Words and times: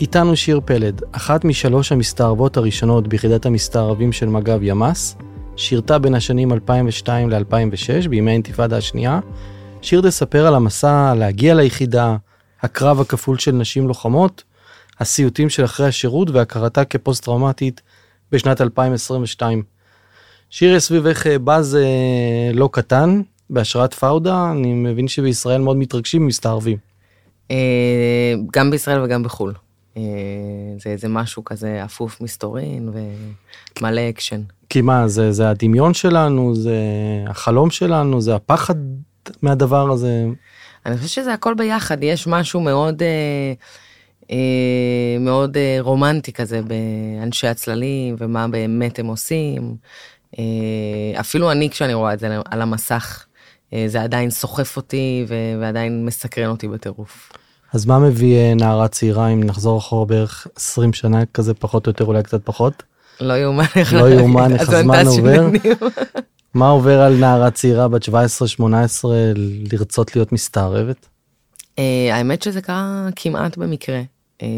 איתנו 0.00 0.36
שיר 0.36 0.60
פלד, 0.64 1.02
אחת 1.12 1.44
משלוש 1.44 1.92
המסתערבות 1.92 2.56
הראשונות 2.56 3.08
ביחידת 3.08 3.46
המסתערבים 3.46 4.12
של 4.12 4.26
מג"ב 4.26 4.62
ימ"ס, 4.62 5.16
שירתה 5.56 5.98
בין 5.98 6.14
השנים 6.14 6.52
2002 6.52 7.30
ל-2006 7.30 8.08
בימי 8.08 8.30
האינתיפאדה 8.30 8.76
השנייה. 8.76 9.20
שיר 9.82 10.00
תספר 10.00 10.46
על 10.46 10.54
המסע 10.54 11.14
להגיע 11.16 11.54
ליחידה, 11.54 12.16
הקרב 12.66 13.00
הכפול 13.00 13.38
של 13.38 13.52
נשים 13.52 13.88
לוחמות, 13.88 14.42
הסיוטים 15.00 15.48
של 15.48 15.64
אחרי 15.64 15.86
השירות 15.86 16.30
והכרתה 16.30 16.84
כפוסט 16.84 17.24
טראומטית 17.24 17.80
בשנת 18.32 18.60
2022. 18.60 19.62
שיר 20.50 20.74
יש 20.74 20.82
סביבך 20.82 21.26
באז 21.26 21.76
אה, 21.76 22.52
לא 22.54 22.68
קטן, 22.72 23.22
בהשראת 23.50 23.94
פאודה, 23.94 24.50
אני 24.50 24.74
מבין 24.74 25.08
שבישראל 25.08 25.60
מאוד 25.60 25.76
מתרגשים 25.76 26.24
ממסתערבים. 26.24 26.78
אה, 27.50 28.34
גם 28.52 28.70
בישראל 28.70 29.02
וגם 29.02 29.22
בחו"ל. 29.22 29.54
אה, 29.96 30.02
זה 30.80 30.90
איזה 30.90 31.08
משהו 31.08 31.44
כזה 31.44 31.84
אפוף 31.84 32.20
מסתורין 32.20 32.88
ומלא 33.78 34.00
אקשן. 34.08 34.40
כי 34.68 34.80
מה, 34.80 35.08
זה, 35.08 35.32
זה 35.32 35.50
הדמיון 35.50 35.94
שלנו, 35.94 36.54
זה 36.54 36.78
החלום 37.26 37.70
שלנו, 37.70 38.20
זה 38.20 38.34
הפחד 38.34 38.74
מהדבר 39.42 39.90
הזה. 39.90 40.26
אני 40.86 40.96
חושבת 40.96 41.10
שזה 41.10 41.32
הכל 41.32 41.54
ביחד, 41.54 42.02
יש 42.02 42.26
משהו 42.26 42.60
מאוד, 42.60 43.02
אה, 43.02 43.52
אה, 44.30 45.18
מאוד 45.20 45.56
אה, 45.56 45.78
רומנטי 45.80 46.32
כזה 46.32 46.60
באנשי 46.62 47.46
הצללים 47.46 48.16
ומה 48.18 48.48
באמת 48.48 48.98
הם 48.98 49.06
עושים. 49.06 49.76
אה, 50.38 51.20
אפילו 51.20 51.52
אני 51.52 51.70
כשאני 51.70 51.94
רואה 51.94 52.12
את 52.12 52.18
זה 52.18 52.38
על 52.50 52.62
המסך, 52.62 53.24
אה, 53.72 53.84
זה 53.88 54.02
עדיין 54.02 54.30
סוחף 54.30 54.76
אותי 54.76 55.24
ו- 55.28 55.60
ועדיין 55.60 56.06
מסקרן 56.06 56.50
אותי 56.50 56.68
בטירוף. 56.68 57.32
אז 57.72 57.86
מה 57.86 57.98
מביא 57.98 58.36
אה, 58.36 58.54
נערה 58.54 58.88
צעירה 58.88 59.28
אם 59.28 59.42
נחזור 59.42 59.78
אחורה 59.78 60.06
בערך 60.06 60.46
20 60.56 60.92
שנה 60.92 61.26
כזה 61.34 61.54
פחות 61.54 61.86
או 61.86 61.90
יותר 61.90 62.04
אולי 62.04 62.22
קצת 62.22 62.40
פחות? 62.44 62.82
לא 63.20 63.34
יאומן 63.38 63.64
איך 63.76 63.92
לא 63.94 64.08
יאומן 64.08 64.52
איך 64.52 64.68
הזמן 64.68 65.06
עובר. 65.06 65.46
מה 66.56 66.68
עובר 66.68 67.00
על 67.00 67.16
נערה 67.16 67.50
צעירה 67.50 67.88
בת 67.88 68.04
17-18 68.04 68.10
לרצות 69.72 70.16
להיות 70.16 70.32
מסתערבת? 70.32 71.08
אה, 71.78 72.08
האמת 72.12 72.42
שזה 72.42 72.60
קרה 72.60 73.08
כמעט 73.16 73.56
במקרה. 73.56 74.02
אה, 74.42 74.48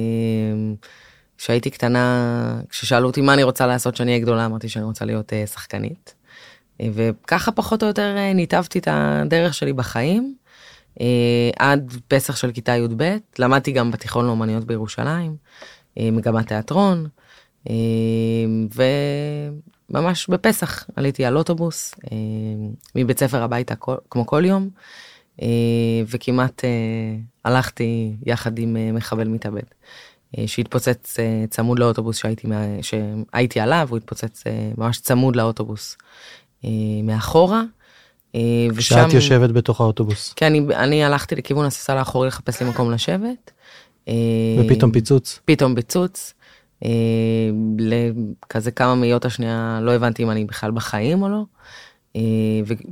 כשהייתי 1.38 1.70
קטנה, 1.70 2.60
כששאלו 2.68 3.06
אותי 3.06 3.20
מה 3.20 3.34
אני 3.34 3.42
רוצה 3.42 3.66
לעשות 3.66 3.94
כשאני 3.94 4.10
אהיה 4.10 4.22
גדולה, 4.22 4.46
אמרתי 4.46 4.68
שאני 4.68 4.84
רוצה 4.84 5.04
להיות 5.04 5.32
שחקנית. 5.52 6.14
וככה 6.82 7.52
פחות 7.52 7.82
או 7.82 7.88
יותר 7.88 8.16
ניתבתי 8.34 8.78
את 8.78 8.88
הדרך 8.90 9.54
שלי 9.54 9.72
בחיים. 9.72 10.34
אה, 11.00 11.50
עד 11.58 11.92
פסח 12.08 12.36
של 12.36 12.52
כיתה 12.52 12.72
י"ב, 12.72 13.16
למדתי 13.38 13.72
גם 13.72 13.90
בתיכון 13.90 14.26
לאומניות 14.26 14.64
בירושלים, 14.64 15.36
אה, 15.98 16.10
מגמת 16.12 16.48
תיאטרון, 16.48 17.06
אה, 19.94 20.00
וממש 20.00 20.28
בפסח 20.28 20.86
עליתי 20.96 21.24
על 21.24 21.36
אוטובוס 21.36 21.94
מבית 22.94 23.18
ספר 23.18 23.42
הביתה 23.42 23.74
כמו 24.10 24.26
כל 24.26 24.44
יום, 24.44 24.68
וכמעט 26.08 26.64
הלכתי 27.44 28.16
יחד 28.26 28.58
עם 28.58 28.76
מחבל 28.94 29.28
מתאבד. 29.28 29.62
שהתפוצץ 30.46 31.16
צמוד 31.50 31.78
לאוטובוס 31.78 32.16
שהייתי, 32.18 32.48
שהייתי 32.82 33.60
עליו, 33.60 33.86
הוא 33.90 33.96
התפוצץ 33.96 34.44
ממש 34.78 35.00
צמוד 35.00 35.36
לאוטובוס 35.36 35.96
מאחורה. 37.02 37.62
אה, 38.34 38.40
ושם... 38.74 38.94
כשאת 38.96 39.12
יושבת 39.12 39.50
בתוך 39.50 39.80
האוטובוס. 39.80 40.32
כן, 40.36 40.46
אני, 40.46 40.60
אני 40.74 41.04
הלכתי 41.04 41.34
לכיוון 41.34 41.66
הספסל 41.66 41.96
האחורי 41.96 42.28
לחפש 42.28 42.62
לי 42.62 42.68
מקום 42.68 42.90
לשבת. 42.90 43.50
אה, 44.08 44.14
ופתאום 44.60 44.92
פיצוץ. 44.92 45.40
פתאום 45.44 45.74
פיצוץ. 45.74 46.34
אה, 46.84 46.90
לכזה 47.78 48.70
כמה 48.70 48.94
מאיות 48.94 49.24
השנייה 49.24 49.78
לא 49.82 49.94
הבנתי 49.94 50.22
אם 50.22 50.30
אני 50.30 50.44
בכלל 50.44 50.70
בחיים 50.70 51.22
או 51.22 51.28
לא. 51.28 51.44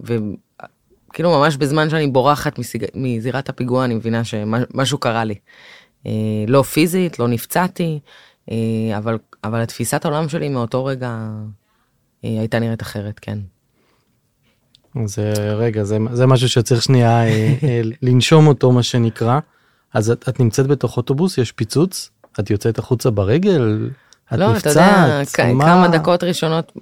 וכאילו 0.03 1.31
ממש 1.31 1.57
בזמן 1.57 1.91
שאני 1.91 2.07
בורחת 2.07 2.59
מסיג... 2.59 2.85
מזירת 2.95 3.49
הפיגוע 3.49 3.85
אני 3.85 3.95
מבינה 3.95 4.25
שמשהו 4.25 4.99
קרה 4.99 5.25
לי. 5.25 5.35
לא 6.49 6.63
פיזית, 6.63 7.19
לא 7.19 7.29
נפצעתי, 7.29 8.01
אבל, 8.97 9.19
אבל 9.45 9.61
התפיסת 9.61 10.05
העולם 10.05 10.29
שלי 10.29 10.49
מאותו 10.49 10.85
רגע 10.85 11.29
הייתה 12.23 12.59
נראית 12.59 12.83
אחרת, 12.83 13.19
כן. 13.19 13.39
זה 15.05 15.33
רגע 15.33 15.85
זה 15.85 15.99
זה 16.13 16.27
משהו 16.27 16.49
שצריך 16.49 16.83
שנייה 16.83 17.25
אה, 17.25 17.55
אה, 17.63 17.81
לנשום 18.03 18.47
אותו 18.47 18.73
מה 18.73 18.83
שנקרא. 18.83 19.41
אז 19.95 20.11
את, 20.11 20.29
את 20.29 20.41
נמצאת 20.41 20.67
בתוך 20.67 20.97
אוטובוס 20.97 21.39
יש 21.39 21.53
פיצוץ 21.53 22.11
את 22.41 22.51
יוצאת 22.51 22.79
החוצה 22.79 23.11
ברגל. 23.11 23.91
את 24.33 24.39
לא, 24.39 24.53
נפצעת, 24.53 24.73
אתה 24.73 25.43
יודע, 25.43 25.55
מה... 25.55 25.65
כמה 25.65 25.89
דקות 25.89 26.25
ראשונות 26.25 26.73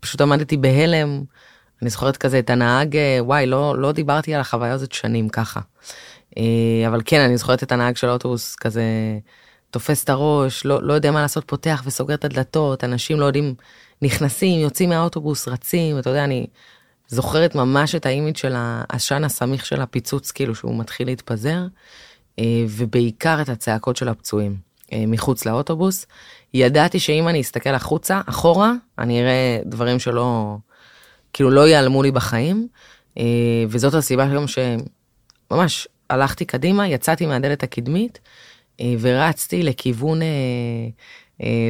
פשוט 0.00 0.20
עמדתי 0.20 0.56
בהלם. 0.56 1.22
אני 1.82 1.90
זוכרת 1.90 2.16
כזה 2.16 2.38
את 2.38 2.50
הנהג 2.50 2.96
אה, 2.96 3.18
וואי 3.20 3.46
לא 3.46 3.78
לא 3.78 3.92
דיברתי 3.92 4.34
על 4.34 4.40
החוויה 4.40 4.72
הזאת 4.72 4.92
שנים 4.92 5.28
ככה. 5.28 5.60
אבל 6.86 7.02
כן 7.04 7.20
אני 7.20 7.36
זוכרת 7.36 7.62
את 7.62 7.72
הנהג 7.72 7.96
של 7.96 8.08
האוטובוס 8.08 8.56
כזה 8.56 8.82
תופס 9.70 10.04
את 10.04 10.10
הראש 10.10 10.64
לא 10.64 10.82
לא 10.82 10.92
יודע 10.92 11.10
מה 11.10 11.22
לעשות 11.22 11.44
פותח 11.46 11.82
וסוגר 11.86 12.14
את 12.14 12.24
הדלתות 12.24 12.84
אנשים 12.84 13.20
לא 13.20 13.24
יודעים 13.24 13.54
נכנסים 14.02 14.60
יוצאים 14.60 14.88
מהאוטובוס 14.88 15.48
רצים 15.48 15.98
אתה 15.98 16.10
יודע 16.10 16.24
אני 16.24 16.46
זוכרת 17.10 17.54
ממש 17.54 17.94
את 17.94 18.06
האימיג' 18.06 18.36
של 18.36 18.54
העשן 18.56 19.24
הסמיך 19.24 19.66
של 19.66 19.80
הפיצוץ, 19.80 20.30
כאילו 20.30 20.54
שהוא 20.54 20.78
מתחיל 20.78 21.06
להתפזר, 21.06 21.66
אה, 22.38 22.64
ובעיקר 22.68 23.42
את 23.42 23.48
הצעקות 23.48 23.96
של 23.96 24.08
הפצועים 24.08 24.52
אה, 24.52 24.56
מחוץ 24.92 25.46
לאוטובוס. 25.46 26.06
ידעתי 26.54 26.98
שאם 27.00 27.28
אני 27.28 27.40
אסתכל 27.40 27.70
החוצה, 27.70 28.20
אחורה, 28.26 28.72
אני 28.98 29.22
אראה 29.22 29.60
דברים 29.64 29.98
שלא, 29.98 30.56
כאילו 31.32 31.50
לא 31.50 31.68
ייעלמו 31.68 32.02
לי 32.02 32.10
בחיים, 32.10 32.68
אה, 33.18 33.24
וזאת 33.68 33.94
הסיבה 33.94 34.26
גם 34.34 34.44
שממש 34.46 35.88
הלכתי 36.10 36.44
קדימה, 36.44 36.88
יצאתי 36.88 37.26
מהדלת 37.26 37.62
הקדמית, 37.62 38.18
ורצתי 39.00 39.62
לכיוון, 39.62 40.20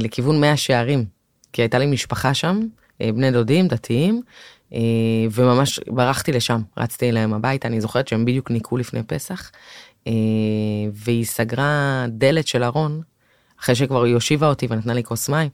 לכיוון 0.00 0.40
מאה 0.40 0.56
שערים, 0.56 1.04
כי 1.52 1.62
הייתה 1.62 1.78
לי 1.78 1.86
משפחה 1.86 2.34
שם, 2.34 2.60
בני 3.00 3.30
דודים, 3.30 3.68
דתיים, 3.68 4.22
אה, 4.72 4.78
וממש 5.30 5.80
ברחתי 5.86 6.32
לשם, 6.32 6.60
רצתי 6.76 7.08
אליהם 7.08 7.34
הביתה, 7.34 7.68
אני 7.68 7.80
זוכרת 7.80 8.08
שהם 8.08 8.24
בדיוק 8.24 8.50
ניקו 8.50 8.76
לפני 8.76 9.02
פסח, 9.02 9.50
אה, 10.06 10.12
והיא 10.92 11.24
סגרה 11.24 12.04
דלת 12.08 12.46
של 12.46 12.62
ארון, 12.62 13.00
אחרי 13.62 13.74
שכבר 13.74 14.04
היא 14.04 14.14
הושיבה 14.14 14.48
אותי 14.48 14.66
ונתנה 14.70 14.94
לי 14.94 15.04
כוס 15.04 15.28
מים, 15.28 15.48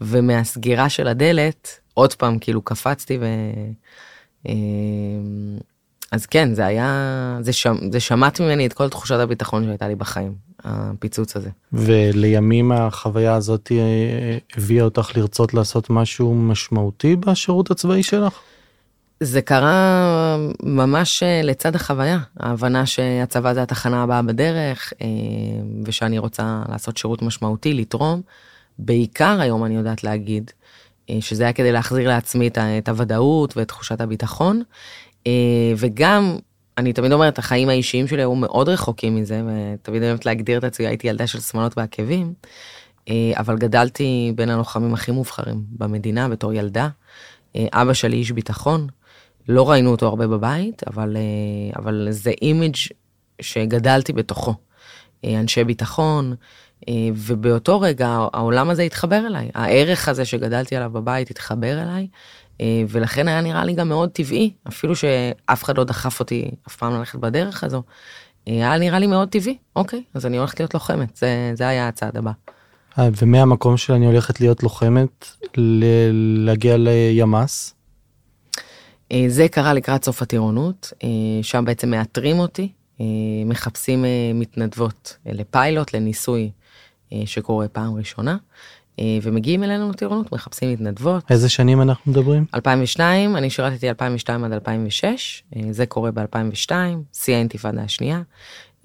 ומהסגירה 0.00 0.88
של 0.88 1.08
הדלת, 1.08 1.80
עוד 1.94 2.14
פעם 2.14 2.38
כאילו 2.38 2.62
קפצתי 2.62 3.18
ו... 3.20 3.24
אה, 4.48 4.54
אז 6.12 6.26
כן, 6.26 6.54
זה 6.54 6.66
היה, 6.66 7.38
זה, 7.40 7.52
שמ, 7.52 7.76
זה 7.92 8.00
שמט 8.00 8.40
ממני 8.40 8.66
את 8.66 8.72
כל 8.72 8.88
תחושת 8.88 9.14
הביטחון 9.14 9.64
שהייתה 9.64 9.88
לי 9.88 9.94
בחיים, 9.94 10.34
הפיצוץ 10.64 11.36
הזה. 11.36 11.50
ולימים 11.72 12.72
החוויה 12.72 13.34
הזאת 13.34 13.72
הביאה 14.56 14.84
אותך 14.84 15.16
לרצות 15.16 15.54
לעשות 15.54 15.90
משהו 15.90 16.34
משמעותי 16.34 17.16
בשירות 17.16 17.70
הצבאי 17.70 18.02
שלך? 18.02 18.40
זה 19.20 19.42
קרה 19.42 20.36
ממש 20.62 21.22
אה, 21.22 21.40
לצד 21.42 21.74
החוויה, 21.74 22.18
ההבנה 22.40 22.86
שהצבא 22.86 23.54
זה 23.54 23.62
התחנה 23.62 24.02
הבאה 24.02 24.22
בדרך, 24.22 24.92
אה, 25.02 25.06
ושאני 25.84 26.18
רוצה 26.18 26.62
לעשות 26.68 26.96
שירות 26.96 27.22
משמעותי, 27.22 27.74
לתרום. 27.74 28.22
בעיקר 28.78 29.40
היום 29.40 29.64
אני 29.64 29.76
יודעת 29.76 30.04
להגיד, 30.04 30.50
אה, 31.10 31.16
שזה 31.20 31.42
היה 31.42 31.52
כדי 31.52 31.72
להחזיר 31.72 32.08
לעצמי 32.08 32.48
את 32.78 32.88
הוודאות 32.88 33.56
ואת 33.56 33.68
תחושת 33.68 34.00
הביטחון. 34.00 34.62
וגם, 35.76 36.36
אני 36.78 36.92
תמיד 36.92 37.12
אומרת, 37.12 37.38
החיים 37.38 37.68
האישיים 37.68 38.06
שלי 38.06 38.22
היו 38.22 38.34
מאוד 38.34 38.68
רחוקים 38.68 39.16
מזה, 39.16 39.42
ותמיד 39.46 40.02
אוהבת 40.02 40.26
להגדיר 40.26 40.58
את 40.58 40.64
עצמי, 40.64 40.86
הייתי 40.86 41.08
ילדה 41.08 41.26
של 41.26 41.40
שמאלות 41.40 41.78
ועקבים, 41.78 42.32
אבל 43.10 43.56
גדלתי 43.58 44.32
בין 44.34 44.50
הלוחמים 44.50 44.94
הכי 44.94 45.12
מובחרים 45.12 45.62
במדינה 45.70 46.28
בתור 46.28 46.52
ילדה. 46.52 46.88
אבא 47.56 47.92
שלי 47.92 48.16
איש 48.16 48.30
ביטחון, 48.32 48.86
לא 49.48 49.70
ראינו 49.70 49.90
אותו 49.90 50.06
הרבה 50.06 50.26
בבית, 50.26 50.82
אבל, 50.86 51.16
אה, 51.16 51.80
אבל 51.80 52.06
זה 52.10 52.30
אימיג' 52.42 52.76
שגדלתי 53.40 54.12
בתוכו. 54.12 54.54
אה, 55.24 55.40
אנשי 55.40 55.64
ביטחון, 55.64 56.34
אה, 56.88 56.94
ובאותו 57.14 57.80
רגע 57.80 58.08
העולם 58.08 58.70
הזה 58.70 58.82
התחבר 58.82 59.26
אליי, 59.26 59.50
הערך 59.54 60.08
הזה 60.08 60.24
שגדלתי 60.24 60.76
עליו 60.76 60.90
בבית 60.90 61.30
התחבר 61.30 61.82
אליי, 61.82 62.06
ולכן 62.88 63.28
היה 63.28 63.40
נראה 63.40 63.64
לי 63.64 63.72
גם 63.72 63.88
מאוד 63.88 64.10
טבעי, 64.10 64.52
אפילו 64.68 64.96
שאף 64.96 65.64
אחד 65.64 65.78
לא 65.78 65.84
דחף 65.84 66.20
אותי 66.20 66.50
אף 66.68 66.76
פעם 66.76 66.98
ללכת 66.98 67.18
בדרך 67.18 67.64
הזו. 67.64 67.82
היה 68.46 68.78
נראה 68.78 68.98
לי 68.98 69.06
מאוד 69.06 69.28
טבעי, 69.28 69.58
אוקיי, 69.76 70.02
אז 70.14 70.26
אני 70.26 70.38
הולכת 70.38 70.60
להיות 70.60 70.74
לוחמת, 70.74 71.16
זה, 71.16 71.52
זה 71.54 71.68
היה 71.68 71.88
הצעד 71.88 72.16
הבא. 72.16 72.30
ומהמקום 72.98 73.76
של 73.76 73.92
אני 73.92 74.06
הולכת 74.06 74.40
להיות 74.40 74.62
לוחמת, 74.62 75.26
להגיע 76.44 76.76
לימ"ס? 76.78 77.77
זה 79.28 79.48
קרה 79.48 79.74
לקראת 79.74 80.04
סוף 80.04 80.22
הטירונות, 80.22 80.92
שם 81.42 81.64
בעצם 81.64 81.90
מאתרים 81.90 82.38
אותי, 82.38 82.72
מחפשים 83.46 84.04
מתנדבות 84.34 85.16
לפיילוט, 85.26 85.94
לניסוי 85.94 86.50
שקורה 87.24 87.68
פעם 87.68 87.94
ראשונה. 87.94 88.36
אה, 89.00 89.18
ומגיעים 89.22 89.64
אלינו 89.64 89.90
לטירונות, 89.90 90.32
מחפשים 90.32 90.72
מתנדבות. 90.72 91.30
איזה 91.30 91.48
שנים 91.48 91.82
אנחנו 91.82 92.12
מדברים? 92.12 92.44
2002, 92.54 93.36
אני 93.36 93.50
שירתתי 93.50 93.88
2002 93.88 94.44
עד 94.44 94.52
2006, 94.52 95.42
אה, 95.56 95.62
זה 95.70 95.86
קורה 95.86 96.10
ב-2002, 96.10 96.72
שיא 97.12 97.34
האינתיפאדה 97.34 97.82
השנייה, 97.82 98.22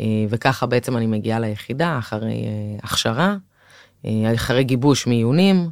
אה, 0.01 0.05
וככה 0.29 0.65
בעצם 0.65 0.97
אני 0.97 1.07
מגיעה 1.07 1.39
ליחידה 1.39 1.97
אחרי 1.99 2.45
הכשרה, 2.83 3.35
אחרי 4.35 4.63
גיבוש 4.63 5.07
מיונים, 5.07 5.69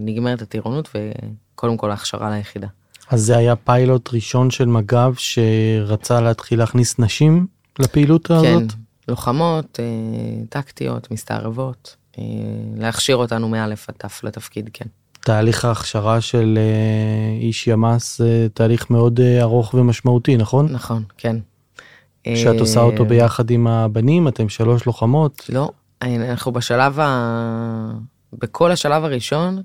נגמרת 0.00 0.42
הטירונות 0.42 0.88
וקודם 0.94 1.76
כל 1.76 1.90
ההכשרה 1.90 2.30
ליחידה. 2.30 2.66
אז 3.10 3.22
זה 3.22 3.36
היה 3.36 3.56
פיילוט 3.56 4.10
ראשון 4.12 4.50
של 4.50 4.66
מג"ב 4.66 5.12
שרצה 5.16 6.20
להתחיל 6.20 6.58
להכניס 6.58 6.98
נשים 6.98 7.46
לפעילות 7.78 8.26
כן, 8.26 8.34
הזאת? 8.34 8.72
כן, 8.72 8.78
לוחמות, 9.08 9.80
טקטיות, 10.48 11.10
מסתערבות. 11.10 11.96
אה, 12.18 12.24
להכשיר 12.76 13.16
אותנו 13.16 13.48
מאלף 13.48 13.88
עד 13.88 13.94
תף 13.98 14.24
לתפקיד, 14.24 14.70
כן. 14.72 14.84
תהליך 15.20 15.64
ההכשרה 15.64 16.20
של 16.20 16.58
אה, 16.60 17.40
איש 17.40 17.66
ימ"ס 17.66 18.18
זה 18.18 18.46
תהליך 18.54 18.90
מאוד 18.90 19.20
אה, 19.20 19.42
ארוך 19.42 19.74
ומשמעותי, 19.74 20.36
נכון? 20.36 20.72
נכון, 20.72 21.02
כן. 21.18 21.36
שאת 22.34 22.60
עושה 22.60 22.80
אותו 22.80 23.04
ביחד 23.04 23.50
עם 23.50 23.66
הבנים, 23.66 24.28
אתם 24.28 24.48
שלוש 24.48 24.86
לוחמות? 24.86 25.46
לא, 25.48 25.70
אנחנו 26.02 26.52
בשלב 26.52 27.00
ה... 27.00 27.92
בכל 28.32 28.70
השלב 28.70 29.04
הראשון 29.04 29.62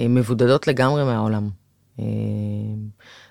מבודדות 0.00 0.66
לגמרי 0.66 1.04
מהעולם. 1.04 1.48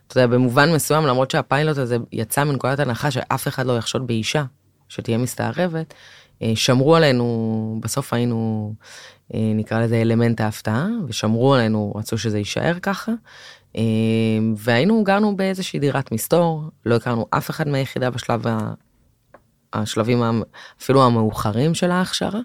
אתה 0.08 0.20
יודע, 0.20 0.28
במובן 0.28 0.74
מסוים, 0.74 1.06
למרות 1.06 1.32
שהפיילוט 1.32 1.78
הזה 1.78 1.98
יצא 2.12 2.44
מנקודת 2.44 2.80
הנחה 2.80 3.12
שאף 3.12 3.48
אחד 3.48 3.66
לא 3.66 3.78
יחשוד 3.78 4.08
באישה 4.08 4.44
שתהיה 4.90 5.18
מסתערבת, 5.18 5.94
אה, 6.42 6.52
שמרו 6.56 6.96
עלינו, 6.96 7.80
בסוף 7.84 8.14
היינו, 8.14 8.74
אה, 9.34 9.52
נקרא 9.56 9.82
לזה 9.82 10.02
אלמנט 10.02 10.42
ההפתעה, 10.42 10.88
ושמרו 11.08 11.54
עלינו, 11.54 11.94
רצו 11.96 12.18
שזה 12.18 12.38
יישאר 12.38 12.80
ככה. 12.82 13.12
אה, 13.78 13.82
והיינו, 14.58 15.04
גרנו 15.04 15.36
באיזושהי 15.36 15.80
דירת 15.80 16.12
מסתור, 16.12 16.64
לא 16.86 16.96
הכרנו 16.96 17.26
אף 17.30 17.50
אחד 17.50 17.68
מהיחידה 17.68 18.10
בשלב, 18.10 18.48
ה... 18.48 18.74
השלבים 19.74 20.24
אפילו 20.82 21.06
המאוחרים 21.06 21.74
של 21.74 21.92
ההכשרה, 21.92 22.40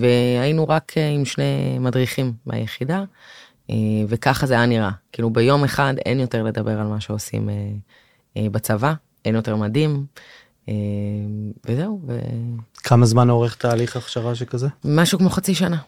והיינו 0.00 0.68
רק 0.68 0.92
עם 1.16 1.24
שני 1.24 1.78
מדריכים 1.80 2.32
מהיחידה, 2.46 3.04
וככה 4.08 4.46
זה 4.46 4.54
היה 4.54 4.66
נראה. 4.66 4.90
כאילו 5.12 5.30
ביום 5.30 5.64
אחד 5.64 5.94
אין 6.06 6.20
יותר 6.20 6.42
לדבר 6.42 6.80
על 6.80 6.86
מה 6.86 7.00
שעושים 7.00 7.48
בצבא, 8.38 8.94
אין 9.24 9.34
יותר 9.34 9.56
מדים. 9.56 10.06
וזהו. 11.66 12.00
ו... 12.06 12.18
כמה 12.76 13.06
זמן 13.06 13.30
אורך 13.30 13.54
תהליך 13.54 13.96
הכשרה 13.96 14.34
שכזה? 14.34 14.68
משהו 14.84 15.18
כמו 15.18 15.30
חצי 15.30 15.54
שנה. 15.54 15.78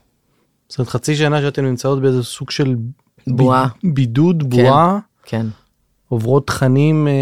זאת 0.69 0.79
אומרת 0.79 0.89
חצי 0.89 1.17
שנה 1.17 1.41
שאתן 1.41 1.65
נמצאות 1.65 2.03
באיזה 2.03 2.23
סוג 2.23 2.51
של 2.51 2.77
בועה. 3.27 3.67
ב... 3.85 3.95
בידוד, 3.95 4.43
כן, 4.43 4.49
בועה. 4.49 4.99
כן. 5.25 5.47
עוברות 6.09 6.47
תכנים. 6.47 7.09
אה... 7.09 7.13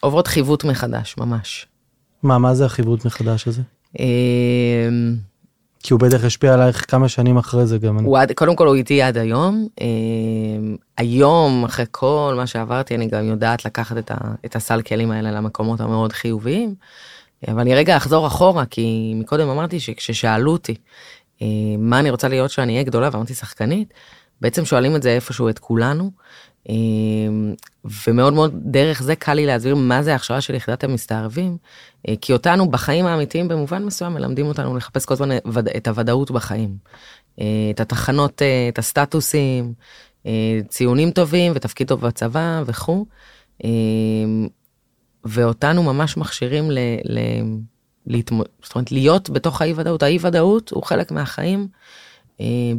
עוברות 0.00 0.26
חיווט 0.26 0.64
מחדש, 0.64 1.14
ממש. 1.18 1.66
מה, 2.22 2.38
מה 2.38 2.54
זה 2.54 2.64
החיווט 2.64 3.04
מחדש 3.04 3.48
הזה? 3.48 3.62
כי 5.82 5.92
הוא 5.92 6.00
בטח 6.00 6.24
השפיע 6.24 6.54
עלייך 6.54 6.90
כמה 6.90 7.08
שנים 7.08 7.36
אחרי 7.36 7.66
זה 7.66 7.78
גם. 7.78 8.04
הוא 8.04 8.18
עד, 8.18 8.32
קודם 8.32 8.56
כל 8.56 8.66
הוא 8.66 8.74
איתי 8.74 9.02
עד 9.02 9.18
היום. 9.18 9.66
אה, 9.80 9.86
היום, 10.98 11.64
אחרי 11.64 11.84
כל 11.90 12.34
מה 12.36 12.46
שעברתי, 12.46 12.94
אני 12.94 13.06
גם 13.06 13.24
יודעת 13.24 13.64
לקחת 13.64 13.98
את, 13.98 14.10
ה, 14.10 14.14
את 14.44 14.56
הסל 14.56 14.82
כלים 14.82 15.10
האלה 15.10 15.30
למקומות 15.30 15.80
המאוד 15.80 16.12
חיוביים. 16.12 16.74
אבל 17.48 17.60
אני 17.60 17.74
רגע 17.74 17.96
אחזור 17.96 18.26
אחורה, 18.26 18.66
כי 18.66 19.12
מקודם 19.16 19.48
אמרתי 19.48 19.80
שכששאלו 19.80 20.52
אותי 20.52 20.74
אה, 21.42 21.46
מה 21.78 21.98
אני 21.98 22.10
רוצה 22.10 22.28
להיות 22.28 22.50
שאני 22.50 22.72
אהיה 22.72 22.84
גדולה, 22.84 23.08
ואמרתי 23.12 23.34
שחקנית, 23.34 23.94
בעצם 24.40 24.64
שואלים 24.64 24.96
את 24.96 25.02
זה 25.02 25.10
איפשהו 25.10 25.48
את 25.48 25.58
כולנו. 25.58 26.10
אמ, 26.68 27.54
ומאוד 28.06 28.32
מאוד 28.32 28.54
דרך 28.64 29.02
זה 29.02 29.16
קל 29.16 29.34
לי 29.34 29.46
להסביר 29.46 29.74
מה 29.74 30.02
זה 30.02 30.12
ההכשרה 30.12 30.40
של 30.40 30.54
יחידת 30.54 30.84
המסתערבים, 30.84 31.56
אה, 32.08 32.14
כי 32.20 32.32
אותנו 32.32 32.70
בחיים 32.70 33.06
האמיתיים 33.06 33.48
במובן 33.48 33.84
מסוים 33.84 34.14
מלמדים 34.14 34.46
אותנו 34.46 34.76
לחפש 34.76 35.04
כל 35.04 35.14
הזמן 35.14 35.36
את 35.76 35.88
הוודאות 35.88 36.30
בחיים. 36.30 36.76
אה, 37.40 37.44
את 37.70 37.80
התחנות, 37.80 38.42
אה, 38.42 38.68
את 38.68 38.78
הסטטוסים, 38.78 39.72
ציונים 40.68 41.10
טובים 41.10 41.52
ותפקיד 41.54 41.88
טוב 41.88 42.00
בצבא 42.00 42.62
וכו'. 42.66 43.06
ואותנו 45.24 45.82
ממש 45.82 46.16
מכשירים 46.16 46.70
ל... 46.70 46.78
ל 47.04 47.18
להתמוד... 48.06 48.46
זאת 48.62 48.74
אומרת, 48.74 48.92
להיות 48.92 49.30
בתוך 49.30 49.62
האי 49.62 49.72
ודאות. 49.76 50.02
האי 50.02 50.18
ודאות 50.20 50.70
הוא 50.70 50.82
חלק 50.82 51.10
מהחיים 51.10 51.68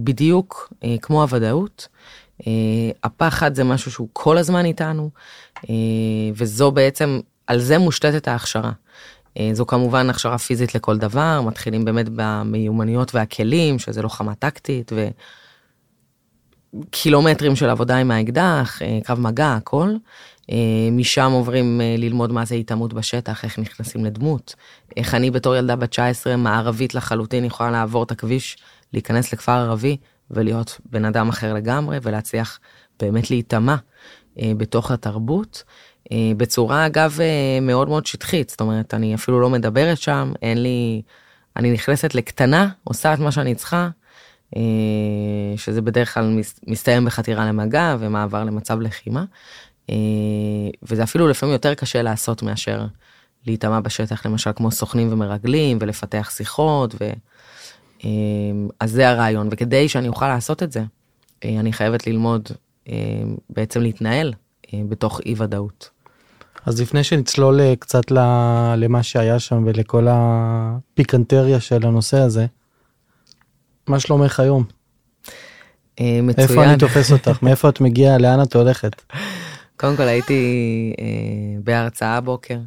בדיוק 0.03 0.73
כמו 1.01 1.21
הוודאות. 1.21 1.87
Uh, 2.41 2.45
הפחד 3.03 3.55
זה 3.55 3.63
משהו 3.63 3.91
שהוא 3.91 4.07
כל 4.13 4.37
הזמן 4.37 4.65
איתנו, 4.65 5.09
uh, 5.57 5.59
וזו 6.35 6.71
בעצם, 6.71 7.19
על 7.47 7.59
זה 7.59 7.77
מושתתת 7.77 8.27
ההכשרה. 8.27 8.71
Uh, 9.29 9.41
זו 9.53 9.65
כמובן 9.65 10.09
הכשרה 10.09 10.37
פיזית 10.37 10.75
לכל 10.75 10.97
דבר, 10.97 11.41
מתחילים 11.41 11.85
באמת 11.85 12.05
במיומנויות 12.15 13.15
והכלים, 13.15 13.79
שזה 13.79 14.01
לוחמה 14.01 14.35
טקטית, 14.35 14.91
וקילומטרים 16.73 17.55
של 17.55 17.69
עבודה 17.69 17.97
עם 17.97 18.11
האקדח, 18.11 18.79
קרב 19.03 19.19
מגע, 19.19 19.53
הכל. 19.53 19.89
משם 20.91 21.31
עוברים 21.31 21.81
ללמוד 21.97 22.31
מה 22.31 22.45
זה 22.45 22.55
התעמות 22.55 22.93
בשטח, 22.93 23.43
איך 23.43 23.59
נכנסים 23.59 24.05
לדמות, 24.05 24.55
איך 24.97 25.15
אני 25.15 25.31
בתור 25.31 25.55
ילדה 25.55 25.75
בת 25.75 25.89
19, 25.89 26.37
מערבית 26.37 26.95
לחלוטין, 26.95 27.45
יכולה 27.45 27.71
לעבור 27.71 28.03
את 28.03 28.11
הכביש, 28.11 28.57
להיכנס 28.93 29.33
לכפר 29.33 29.51
ערבי, 29.51 29.97
ולהיות 30.33 30.79
בן 30.85 31.05
אדם 31.05 31.29
אחר 31.29 31.53
לגמרי 31.53 31.97
ולהצליח 32.01 32.59
באמת 32.99 33.29
להיטמע 33.29 33.75
אה, 34.39 34.51
בתוך 34.57 34.91
התרבות. 34.91 35.63
אה, 36.11 36.31
בצורה 36.37 36.85
אגב 36.85 37.17
אה, 37.21 37.59
מאוד 37.61 37.89
מאוד 37.89 38.05
שטחית, 38.05 38.49
זאת 38.49 38.61
אומרת 38.61 38.93
אני 38.93 39.15
אפילו 39.15 39.39
לא 39.39 39.49
מדברת 39.49 39.97
שם, 39.97 40.33
אין 40.41 40.63
לי, 40.63 41.01
אני 41.55 41.71
נכנסת 41.71 42.15
לקטנה, 42.15 42.69
עושה 42.83 43.13
את 43.13 43.19
מה 43.19 43.31
שאני 43.31 43.55
צריכה, 43.55 43.89
אה, 44.55 44.61
שזה 45.57 45.81
בדרך 45.81 46.13
כלל 46.13 46.39
מסתיים 46.67 47.05
בחתירה 47.05 47.45
למגע 47.45 47.95
ומעבר 47.99 48.43
למצב 48.43 48.79
לחימה, 48.79 49.25
אה, 49.89 49.95
וזה 50.83 51.03
אפילו 51.03 51.27
לפעמים 51.27 51.53
יותר 51.53 51.73
קשה 51.73 52.01
לעשות 52.01 52.43
מאשר 52.43 52.85
להיטמע 53.47 53.79
בשטח, 53.79 54.25
למשל 54.25 54.51
כמו 54.55 54.71
סוכנים 54.71 55.13
ומרגלים 55.13 55.77
ולפתח 55.81 56.29
שיחות. 56.35 56.95
ו... 56.99 57.09
אמ, 58.03 58.67
אז 58.79 58.91
זה 58.91 59.09
הרעיון, 59.09 59.49
וכדי 59.51 59.89
שאני 59.89 60.07
אוכל 60.07 60.27
לעשות 60.27 60.63
את 60.63 60.71
זה, 60.71 60.83
אה, 61.45 61.59
אני 61.59 61.73
חייבת 61.73 62.07
ללמוד 62.07 62.49
אה, 62.89 62.95
בעצם 63.49 63.81
להתנהל 63.81 64.33
אה, 64.73 64.81
בתוך 64.89 65.21
אי 65.25 65.35
ודאות. 65.37 65.89
אז 66.65 66.81
לפני 66.81 67.03
שנצלול 67.03 67.75
קצת 67.75 68.11
למה 68.77 69.03
שהיה 69.03 69.39
שם 69.39 69.63
ולכל 69.65 70.07
הפיקנטריה 70.09 71.59
של 71.59 71.85
הנושא 71.85 72.17
הזה, 72.17 72.45
מה 73.87 73.99
שלומך 73.99 74.39
היום? 74.39 74.63
מצוין. 75.99 76.33
איפה 76.37 76.65
אני 76.65 76.77
תופס 76.77 77.11
אותך? 77.11 77.39
מאיפה 77.43 77.69
את 77.69 77.81
מגיעה? 77.81 78.17
לאן 78.17 78.41
את 78.41 78.55
הולכת? 78.55 79.01
קודם 79.77 79.97
כל 79.97 80.03
הייתי 80.03 80.93
בהרצאה 81.63 82.21
בוקר 82.21 82.57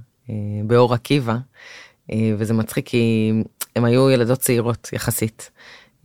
באור 0.65 0.95
עקיבא, 0.95 1.37
וזה 2.39 2.55
מצחיק 2.55 2.87
כי 2.87 3.33
הם 3.77 3.85
היו 3.85 4.11
ילדות 4.11 4.39
צעירות 4.39 4.91
יחסית. 4.93 5.51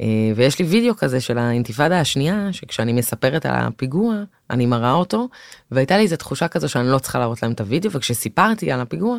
אה, 0.02 0.32
ויש 0.36 0.60
לי 0.60 0.66
וידאו 0.66 0.96
כזה 0.96 1.22
של 1.22 1.38
האינתיפאדה 1.38 2.00
השנייה, 2.00 2.48
שכשאני 2.52 2.94
מספרת 2.94 3.46
על 3.46 3.56
הפיגוע, 3.56 4.16
אני 4.50 4.66
מראה 4.66 4.92
אותו, 4.94 5.28
והייתה 5.72 5.98
לי 5.98 6.04
איזו 6.04 6.16
תחושה 6.16 6.48
כזו 6.48 6.70
שאני 6.70 6.88
לא 6.88 7.00
צריכה 7.00 7.20
להראות 7.20 7.44
להם 7.44 7.52
את 7.52 7.62
הוידאו, 7.62 7.92
וכשסיפרתי 7.92 8.72
על 8.72 8.82
הפיגוע, 8.82 9.18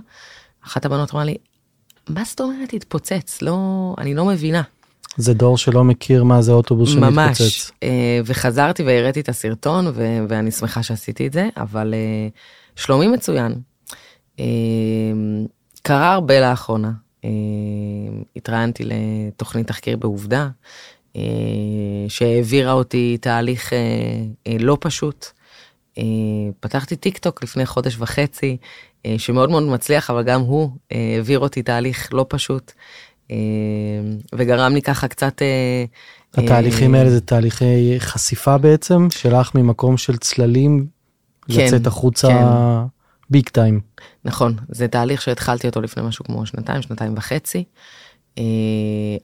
אחת 0.66 0.84
הבנות 0.84 1.12
אמרה 1.14 1.24
לי, 1.24 1.36
מה 2.08 2.24
זאת 2.24 2.40
אומרת 2.40 2.72
התפוצץ? 2.72 3.42
לא, 3.42 3.94
אני 3.98 4.14
לא 4.14 4.24
מבינה. 4.24 4.62
זה 5.16 5.34
דור 5.34 5.58
שלא 5.58 5.84
מכיר 5.84 6.24
מה 6.24 6.42
זה 6.42 6.52
אוטובוס 6.52 6.90
שמתפוצץ. 6.90 7.40
ממש, 7.40 7.72
אה, 7.82 8.20
וחזרתי 8.24 8.82
והראיתי 8.82 9.20
את 9.20 9.28
הסרטון, 9.28 9.86
ו- 9.86 10.18
ואני 10.28 10.50
שמחה 10.50 10.82
שעשיתי 10.82 11.26
את 11.26 11.32
זה, 11.32 11.48
אבל 11.56 11.94
אה, 11.94 12.28
שלומי 12.76 13.06
מצוין. 13.08 13.54
קרה 15.82 16.12
הרבה 16.12 16.40
לאחרונה. 16.40 16.92
אה, 17.24 17.30
התראיינתי 18.36 18.84
לתוכנית 18.84 19.66
תחקיר 19.66 19.96
בעובדה, 19.96 20.48
אה, 21.16 21.22
שהעבירה 22.08 22.72
אותי 22.72 23.18
תהליך 23.20 23.72
אה, 23.72 24.56
לא 24.60 24.76
פשוט, 24.80 25.26
פתחתי 26.60 26.96
טיק 26.96 27.18
טוק 27.18 27.42
לפני 27.42 27.66
חודש 27.66 27.96
וחצי, 27.98 28.56
שמאוד 29.18 29.50
מאוד 29.50 29.62
מצליח, 29.62 30.10
אבל 30.10 30.22
גם 30.22 30.40
הוא 30.40 30.70
העביר 30.90 31.38
אותי 31.38 31.62
תהליך 31.62 32.08
לא 32.12 32.26
פשוט, 32.28 32.72
וגרם 34.34 34.74
לי 34.74 34.82
ככה 34.82 35.08
קצת... 35.08 35.42
התהליכים 36.34 36.94
האלה 36.94 37.10
זה 37.10 37.20
תהליכי 37.20 38.00
חשיפה 38.00 38.58
בעצם, 38.58 39.08
שלך 39.10 39.54
ממקום 39.54 39.96
של 39.96 40.16
צללים, 40.16 40.86
כן, 41.48 41.64
לצאת 41.64 41.86
החוצה 41.86 42.28
כן. 42.28 42.44
ביג 43.30 43.48
טיים. 43.48 43.80
נכון, 44.24 44.56
זה 44.68 44.88
תהליך 44.88 45.22
שהתחלתי 45.22 45.66
אותו 45.66 45.80
לפני 45.80 46.02
משהו 46.02 46.24
כמו 46.24 46.46
שנתיים, 46.46 46.82
שנתיים 46.82 47.14
וחצי. 47.16 47.64
אה, 48.38 48.44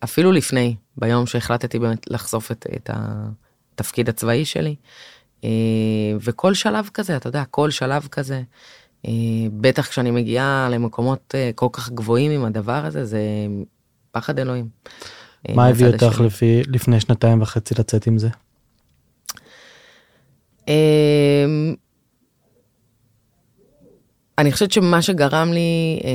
אפילו 0.05 0.33
לפני, 0.33 0.76
ביום 0.97 1.26
שהחלטתי 1.26 1.78
באמת 1.78 2.11
לחשוף 2.11 2.52
את, 2.52 2.67
את 2.76 2.90
התפקיד 3.75 4.09
הצבאי 4.09 4.45
שלי. 4.45 4.75
אה, 5.45 5.50
וכל 6.21 6.55
שלב 6.55 6.90
כזה, 6.95 7.17
אתה 7.17 7.28
יודע, 7.28 7.45
כל 7.45 7.71
שלב 7.71 8.09
כזה, 8.11 8.43
אה, 9.07 9.12
בטח 9.52 9.88
כשאני 9.88 10.11
מגיעה 10.11 10.69
למקומות 10.71 11.35
כל 11.55 11.69
כך 11.73 11.90
גבוהים 11.90 12.31
עם 12.31 12.45
הדבר 12.45 12.87
הזה, 12.87 13.05
זה 13.05 13.21
פחד 14.11 14.38
אלוהים. 14.38 14.69
מה 15.55 15.67
הביא 15.67 15.87
אותך 15.87 16.21
לפי, 16.21 16.62
לפני 16.67 17.00
שנתיים 17.00 17.43
וחצי 17.43 17.75
לצאת 17.78 18.07
עם 18.07 18.19
זה? 18.19 18.28
אני 24.38 24.52
חושבת 24.52 24.73
שמה 24.73 25.02
שגרם 25.02 25.52
לי, 25.52 26.00
אה, 26.04 26.11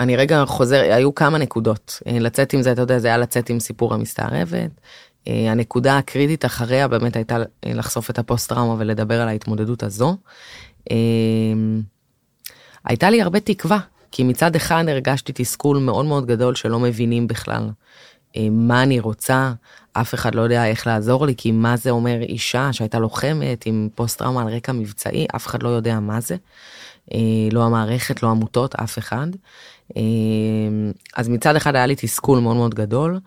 אני 0.00 0.16
רגע 0.16 0.44
חוזר, 0.46 0.80
היו 0.80 1.14
כמה 1.14 1.38
נקודות. 1.38 2.02
אה, 2.06 2.18
לצאת 2.18 2.52
עם 2.52 2.62
זה, 2.62 2.72
אתה 2.72 2.82
יודע, 2.82 2.98
זה 2.98 3.08
היה 3.08 3.18
לצאת 3.18 3.50
עם 3.50 3.60
סיפור 3.60 3.94
המסתערבת. 3.94 4.70
אה, 5.28 5.50
הנקודה 5.50 5.98
הקריטית 5.98 6.44
אחריה 6.44 6.88
באמת 6.88 7.16
הייתה 7.16 7.36
לחשוף 7.66 8.10
את 8.10 8.18
הפוסט 8.18 8.48
טראומה 8.48 8.74
ולדבר 8.78 9.20
על 9.20 9.28
ההתמודדות 9.28 9.82
הזו. 9.82 10.16
הייתה 12.84 13.10
לי 13.10 13.22
הרבה 13.22 13.40
תקווה, 13.40 13.78
כי 14.10 14.24
מצד 14.24 14.56
אחד 14.56 14.84
הרגשתי 14.88 15.32
תסכול 15.34 15.78
מאוד 15.78 16.06
מאוד 16.06 16.26
גדול 16.26 16.54
שלא 16.54 16.80
מבינים 16.80 17.26
בכלל 17.26 17.70
מה 18.50 18.82
אני 18.82 19.00
רוצה, 19.00 19.52
אף 19.92 20.14
אחד 20.14 20.34
לא 20.34 20.42
יודע 20.42 20.66
איך 20.66 20.86
לעזור 20.86 21.26
לי, 21.26 21.34
כי 21.36 21.52
מה 21.52 21.76
זה 21.76 21.90
אומר 21.90 22.20
אישה 22.22 22.72
שהייתה 22.72 22.98
לוחמת 22.98 23.66
עם 23.66 23.88
פוסט 23.94 24.18
טראומה 24.18 24.42
על 24.42 24.48
רקע 24.48 24.72
מבצעי, 24.72 25.26
אף 25.36 25.46
אחד 25.46 25.62
לא 25.62 25.68
יודע 25.68 26.00
מה 26.00 26.20
זה. 26.20 26.36
אה, 27.14 27.18
לא 27.52 27.64
המערכת, 27.64 28.22
לא 28.22 28.28
עמותות, 28.28 28.74
אף 28.74 28.98
אחד. 28.98 29.26
אה, 29.96 30.02
אז 31.16 31.28
מצד 31.28 31.56
אחד 31.56 31.74
היה 31.76 31.86
לי 31.86 31.94
תסכול 31.96 32.38
מאוד 32.38 32.56
מאוד 32.56 32.74
גדול, 32.74 33.20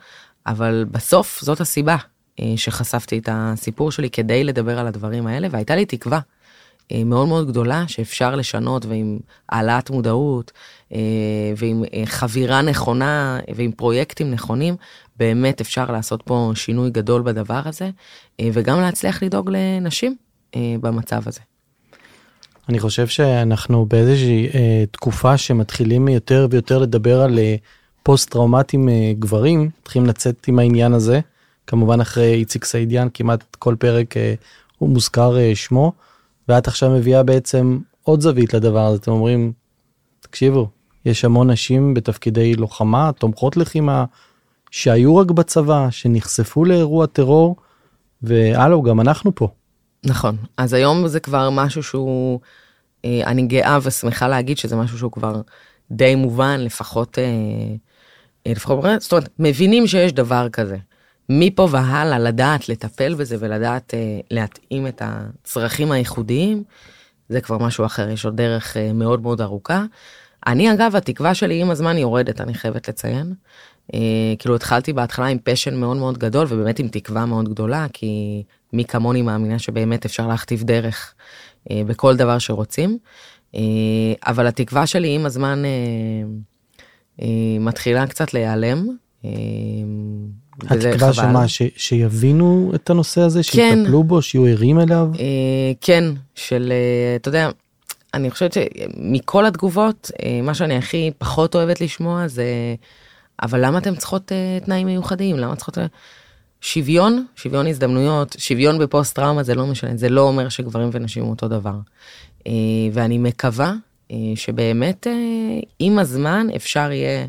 אבל 0.48 0.86
בסוף 0.92 1.40
זאת 1.42 1.62
הסיבה 1.62 1.98
אה, 2.40 2.54
שחשפתי 2.56 3.18
את 3.18 3.30
הסיפור 3.32 3.92
שלי 3.92 4.10
כדי 4.10 4.44
לדבר 4.44 4.80
על 4.80 4.88
הדברים 4.88 5.28
האלה, 5.28 5.48
והייתה 5.52 5.76
לי 5.76 5.86
תקווה 5.86 6.20
מאוד 7.06 7.28
מאוד 7.28 7.48
גדולה 7.48 7.84
שאפשר 7.88 8.36
לשנות 8.36 8.86
ועם 8.86 9.20
העלאת 9.50 9.90
מודעות 9.90 10.52
ועם 11.58 11.84
חבירה 12.06 12.62
נכונה 12.62 13.40
ועם 13.56 13.72
פרויקטים 13.72 14.32
נכונים 14.32 14.76
באמת 15.18 15.62
אפשר 15.62 15.92
לעשות 15.92 16.22
פה 16.26 16.52
שינוי 16.56 16.90
גדול 16.90 17.22
בדבר 17.22 17.62
הזה, 17.66 17.90
אה, 18.40 18.50
וגם 18.54 18.82
להצליח 18.82 19.24
לדאוג 19.24 19.50
לנשים 19.54 20.16
אה, 20.56 20.76
במצב 20.82 21.22
הזה. 21.28 21.42
אני 22.70 22.80
חושב 22.80 23.08
שאנחנו 23.08 23.86
באיזושהי 23.86 24.48
אה, 24.48 24.84
תקופה 24.92 25.38
שמתחילים 25.38 26.08
יותר 26.08 26.48
ויותר 26.50 26.80
לדבר 26.80 27.22
על 27.22 27.40
אה, 27.40 27.56
פוסט 28.04 28.32
טראומטיים 28.32 28.90
אה, 28.90 29.14
גברים, 29.20 29.70
מתחילים 29.82 30.08
לצאת 30.08 30.48
עם 30.48 30.60
העניין 30.60 30.94
הזה, 30.94 31.20
כמובן 31.68 32.02
אחרי 32.02 32.34
איציק 32.34 32.66
סעידיאן, 32.66 33.08
כמעט 33.14 33.56
כל 33.60 33.76
פרק 33.80 34.18
אה, 34.18 34.34
הוא 34.78 34.90
מוזכר 34.90 35.38
אה, 35.38 35.56
שמו, 35.56 35.92
ואת 36.48 36.68
עכשיו 36.68 36.90
מביאה 36.90 37.24
בעצם 37.24 37.80
עוד 38.04 38.22
זווית 38.22 38.54
לדבר 38.54 38.86
הזה, 38.86 38.98
אתם 38.98 39.12
אומרים, 39.12 39.52
תקשיבו, 40.36 40.70
יש 41.06 41.26
המון 41.26 41.52
נשים 41.52 41.94
בתפקידי 41.94 42.56
לוחמה, 42.56 43.12
תומכות 43.20 43.58
לחימה, 43.58 44.06
שהיו 44.72 45.16
רק 45.16 45.32
בצבא, 45.32 45.88
שנחשפו 45.92 46.66
לאירוע 46.66 47.06
טרור, 47.06 47.56
והלו, 48.22 48.82
גם 48.82 49.02
אנחנו 49.02 49.36
פה. 49.36 49.48
נכון, 50.06 50.38
אז 50.58 50.74
היום 50.74 51.08
זה 51.08 51.20
כבר 51.20 51.50
משהו 51.50 51.84
שהוא, 51.84 52.40
אה, 53.06 53.22
אני 53.26 53.48
גאה 53.48 53.78
ושמחה 53.84 54.28
להגיד 54.28 54.58
שזה 54.58 54.76
משהו 54.76 54.98
שהוא 54.98 55.12
כבר 55.12 55.42
די 55.92 56.16
מובן, 56.16 56.60
לפחות, 56.60 57.20
אה, 57.20 57.24
אה, 58.48 58.52
לפחות, 58.52 58.84
זאת 59.00 59.12
אומרת, 59.12 59.30
מבינים 59.40 59.88
שיש 59.88 60.14
דבר 60.14 60.50
כזה. 60.50 60.78
מפה 61.30 61.68
והלאה 61.72 62.20
לדעת 62.20 62.70
לטפל 62.70 63.14
בזה 63.14 63.38
ולדעת 63.40 63.94
להתאים 64.32 64.88
את 64.88 65.02
הצרכים 65.06 65.92
הייחודיים, 65.92 66.64
זה 67.30 67.42
כבר 67.42 67.58
משהו 67.58 67.86
אחר, 67.86 68.10
יש 68.10 68.26
עוד 68.26 68.38
דרך 68.38 68.78
מאוד 68.94 69.22
מאוד 69.22 69.42
ארוכה. 69.42 69.84
אני 70.48 70.74
אגב, 70.74 70.96
התקווה 70.96 71.34
שלי 71.34 71.62
עם 71.62 71.70
הזמן 71.70 71.98
יורדת, 71.98 72.42
אני 72.42 72.54
חייבת 72.54 72.90
לציין. 72.90 73.34
אה, 73.94 74.34
כאילו 74.40 74.56
התחלתי 74.56 74.94
בהתחלה 74.94 75.26
עם 75.26 75.38
פשן 75.44 75.76
מאוד 75.76 75.98
מאוד 75.98 76.18
גדול 76.18 76.48
ובאמת 76.50 76.80
עם 76.80 76.88
תקווה 76.88 77.26
מאוד 77.26 77.50
גדולה 77.50 77.88
כי 77.94 78.44
מי 78.74 78.86
כמוני 78.86 79.22
מאמינה 79.22 79.60
שבאמת 79.60 80.06
אפשר 80.06 80.28
להכתיב 80.28 80.64
דרך 80.64 81.14
אה, 81.72 81.82
בכל 81.88 82.16
דבר 82.16 82.40
שרוצים. 82.40 82.98
אה, 83.56 83.62
אבל 84.28 84.48
התקווה 84.48 84.88
שלי 84.88 85.16
עם 85.16 85.26
הזמן 85.26 85.64
מתחילה 87.60 88.08
קצת 88.08 88.34
להיעלם. 88.34 88.88
התקווה 90.64 91.14
שמה, 91.14 91.48
ש, 91.48 91.62
שיבינו 91.76 92.72
את 92.76 92.90
הנושא 92.90 93.22
הזה, 93.22 93.42
כן. 93.52 93.76
שיטפלו 93.78 94.04
בו, 94.04 94.22
שיהיו 94.22 94.46
ערים 94.46 94.80
אליו? 94.80 95.10
כן, 95.82 96.04
של, 96.36 96.74
אתה 97.16 97.30
יודע, 97.30 97.50
אני 98.14 98.32
חושבת 98.32 98.54
שמכל 98.54 99.46
התגובות, 99.46 100.12
מה 100.44 100.54
שאני 100.54 100.78
הכי 100.78 101.12
פחות 101.18 101.56
אוהבת 101.56 101.82
לשמוע 101.82 102.28
זה 102.28 102.46
אבל 103.42 103.66
למה 103.66 103.78
אתם 103.78 103.96
צריכות 103.96 104.32
uh, 104.32 104.66
תנאים 104.66 104.88
מיוחדים? 104.88 105.38
למה 105.38 105.56
צריכות... 105.56 105.78
שוויון, 106.62 107.26
שוויון 107.36 107.68
הזדמנויות, 107.68 108.36
שוויון 108.40 108.80
בפוסט 108.80 109.16
טראומה 109.16 109.44
זה 109.44 109.56
לא 109.56 109.66
משנה, 109.66 109.98
זה 109.98 110.10
לא 110.10 110.22
אומר 110.22 110.50
שגברים 110.50 110.90
ונשים 110.92 111.24
הם 111.24 111.30
אותו 111.30 111.48
דבר. 111.48 111.76
Uh, 112.40 112.48
ואני 112.94 113.18
מקווה 113.18 113.74
uh, 114.10 114.14
שבאמת 114.36 115.08
uh, 115.08 115.66
עם 115.80 116.00
הזמן 116.00 116.48
אפשר 116.56 116.92
יהיה 116.92 117.28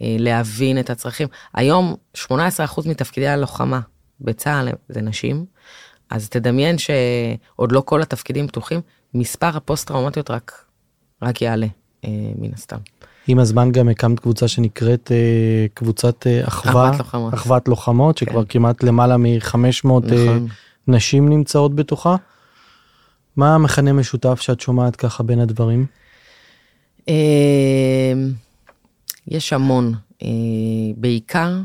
להבין 0.00 0.78
את 0.78 0.90
הצרכים. 0.90 1.28
היום 1.54 1.94
18% 2.16 2.28
מתפקידי 2.86 3.28
הלוחמה 3.28 3.80
בצה"ל 4.20 4.68
זה 4.88 5.00
נשים, 5.00 5.44
אז 6.10 6.28
תדמיין 6.28 6.76
שעוד 6.78 7.72
לא 7.72 7.82
כל 7.84 8.02
התפקידים 8.02 8.48
פתוחים, 8.48 8.80
מספר 9.14 9.56
הפוסט 9.56 9.88
טראומטיות 9.88 10.30
רק, 10.30 10.64
רק 11.22 11.42
יעלה 11.42 11.66
אה, 11.66 12.08
מן 12.38 12.54
הסתם. 12.54 12.78
עם 13.26 13.38
הזמן 13.38 13.72
גם 13.72 13.88
הקמת 13.88 14.20
קבוצה 14.20 14.48
שנקראת 14.48 15.12
אה, 15.12 15.66
קבוצת 15.74 16.26
אה, 16.26 16.40
אחווה, 16.48 16.90
אחוות 16.90 16.98
לוחמות, 16.98 17.34
אחוות 17.34 17.68
לוחמות 17.68 18.18
כן. 18.18 18.26
שכבר 18.26 18.44
כמעט 18.44 18.82
למעלה 18.82 19.16
מ-500 19.16 19.54
אה, 19.54 19.98
נכון. 20.00 20.48
נשים 20.88 21.28
נמצאות 21.28 21.74
בתוכה. 21.74 22.16
מה 23.36 23.54
המכנה 23.54 23.92
משותף 23.92 24.40
שאת 24.40 24.60
שומעת 24.60 24.96
ככה 24.96 25.22
בין 25.22 25.40
הדברים? 25.40 25.86
יש 29.28 29.52
המון, 29.52 29.94
בעיקר, 30.96 31.60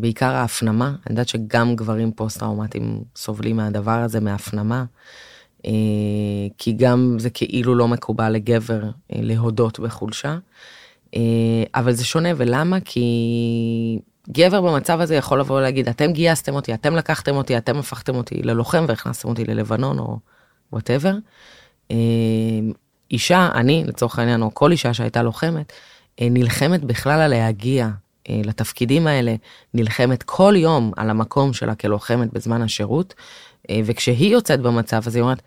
בעיקר 0.00 0.34
ההפנמה, 0.34 0.86
אני 0.88 0.96
יודעת 1.10 1.28
שגם 1.28 1.76
גברים 1.76 2.12
פוסט-טראומטיים 2.12 3.02
סובלים 3.16 3.56
מהדבר 3.56 3.90
הזה, 3.98 4.20
מהפנמה, 4.20 4.84
כי 6.58 6.72
גם 6.76 7.16
זה 7.18 7.30
כאילו 7.30 7.74
לא 7.74 7.88
מקובל 7.88 8.28
לגבר 8.28 8.82
להודות 9.12 9.80
בחולשה. 9.80 10.38
אה, 11.16 11.64
אבל 11.74 11.92
זה 11.92 12.04
שונה, 12.04 12.28
ולמה? 12.36 12.78
כי 12.84 13.98
גבר 14.30 14.60
במצב 14.60 15.00
הזה 15.00 15.14
יכול 15.14 15.40
לבוא 15.40 15.56
ולהגיד, 15.56 15.88
אתם 15.88 16.12
גייסתם 16.12 16.54
אותי, 16.54 16.74
אתם 16.74 16.96
לקחתם 16.96 17.36
אותי, 17.36 17.58
אתם 17.58 17.78
הפכתם 17.78 18.14
אותי 18.14 18.42
ללוחם 18.42 18.84
והכנסתם 18.88 19.28
אותי 19.28 19.44
ללבנון 19.44 19.98
או 19.98 20.18
וואטאבר. 20.72 21.14
אה, 21.90 21.96
אישה, 23.10 23.48
אני 23.54 23.84
לצורך 23.86 24.18
העניין, 24.18 24.42
או 24.42 24.54
כל 24.54 24.72
אישה 24.72 24.94
שהייתה 24.94 25.22
לוחמת, 25.22 25.72
אה, 25.72 25.76
נלחמת 26.20 26.84
בכלל 26.84 27.20
על 27.20 27.30
להגיע 27.30 27.88
לתפקידים 28.28 29.06
האלה, 29.06 29.34
נלחמת 29.74 30.22
כל 30.22 30.54
יום 30.56 30.92
על 30.96 31.10
המקום 31.10 31.52
שלה 31.52 31.74
כלוחמת 31.74 32.32
בזמן 32.32 32.62
השירות, 32.62 33.14
וכשהיא 33.84 34.32
יוצאת 34.32 34.60
במצב 34.60 35.02
הזה, 35.06 35.18
היא 35.18 35.22
אומרת, 35.22 35.42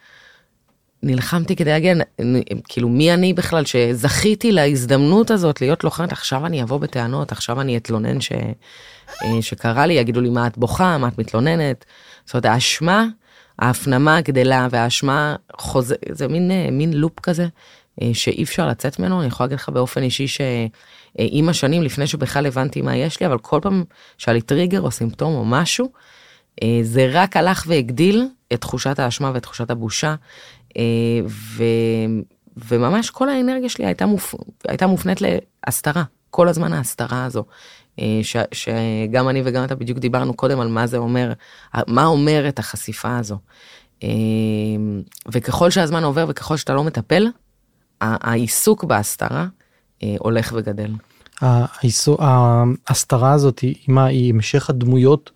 נלחמתי 1.04 1.56
כדי 1.56 1.70
להגיע, 1.70 1.94
כאילו 2.68 2.90
מי 2.90 3.14
אני 3.14 3.34
בכלל 3.34 3.66
שזכיתי 3.66 4.52
להזדמנות 4.52 5.32
הזאת 5.32 5.62
להיות 5.62 5.84
לוחמת, 5.84 6.12
עכשיו 6.12 6.46
אני 6.46 6.64
אבוא 6.64 6.78
בטענות, 6.78 7.32
עכשיו 7.32 7.62
אני 7.62 7.78
אתלונן 7.78 8.22
ש, 8.22 8.32
אה, 9.24 9.42
שקרה 9.42 9.86
לי, 9.86 9.94
יגידו 9.94 10.22
לי 10.22 10.30
מה 10.30 10.48
את 10.48 10.58
בוכה, 10.58 10.98
מה 10.98 11.08
את 11.08 11.18
מתלוננת. 11.18 11.86
זאת 12.26 12.34
אומרת, 12.34 12.46
האשמה, 12.46 13.06
ההפנמה 13.60 14.22
גדלה 14.22 14.68
והאשמה 14.72 15.36
חוזר, 15.58 15.96
זה 16.12 16.28
מין, 16.28 16.52
אה, 16.52 16.68
מין 16.72 16.94
לופ 16.94 17.20
כזה. 17.20 17.44
אה, 17.44 17.48
שאי 18.14 18.44
אפשר 18.44 18.68
לצאת 18.68 19.00
ממנו, 19.00 19.20
אני 19.20 19.28
יכולה 19.28 19.48
להגיד 19.48 19.60
לך 19.60 19.70
באופן 19.70 20.04
אישי 20.04 20.28
שעם 20.28 21.50
השנים, 21.50 21.84
לפני 21.84 22.08
שבכלל 22.08 22.46
הבנתי 22.46 22.82
מה 22.82 22.96
יש 22.96 23.20
לי, 23.20 23.26
אבל 23.26 23.38
כל 23.38 23.60
פעם 23.62 23.84
שהיה 24.18 24.34
לי 24.34 24.42
טריגר 24.42 24.82
או 24.82 24.92
סימפטום 24.92 25.34
או 25.34 25.46
משהו, 25.46 25.92
זה 26.82 27.10
רק 27.12 27.38
הלך 27.38 27.64
והגדיל 27.68 28.28
את 28.54 28.62
תחושת 28.62 29.00
האשמה 29.00 29.32
ואת 29.34 29.44
תחושת 29.44 29.72
הבושה, 29.72 30.16
ו, 31.28 31.64
וממש 32.58 33.10
כל 33.10 33.30
האנרגיה 33.30 33.70
שלי 33.70 33.86
הייתה, 33.86 34.06
מופ, 34.06 34.36
הייתה 34.68 34.88
מופנית 34.88 35.20
להסתרה, 35.22 36.04
כל 36.30 36.48
הזמן 36.48 36.74
ההסתרה 36.74 37.26
הזו. 37.26 37.44
ש, 38.22 38.38
שגם 38.52 39.30
אני 39.30 39.42
וגם 39.46 39.64
אתה 39.64 39.76
בדיוק 39.76 40.00
דיברנו 40.00 40.34
קודם 40.34 40.60
על 40.60 40.68
מה 40.68 40.88
זה 40.88 40.98
אומר, 40.98 41.34
מה 41.88 42.06
אומרת 42.06 42.60
החשיפה 42.60 43.18
הזו. 43.18 43.38
וככל 45.32 45.70
שהזמן 45.70 46.04
עובר 46.04 46.26
וככל 46.30 46.58
שאתה 46.58 46.74
לא 46.74 46.84
מטפל, 46.84 47.28
העיסוק 48.02 48.84
בהסתרה 48.84 49.48
הולך 50.20 50.54
וגדל. 50.56 50.92
ההסתרה 52.88 53.32
הזאת 53.32 53.60
היא 53.60 53.76
מה 53.88 54.06
היא 54.06 54.34
המשך 54.34 54.70
הדמויות 54.70 55.32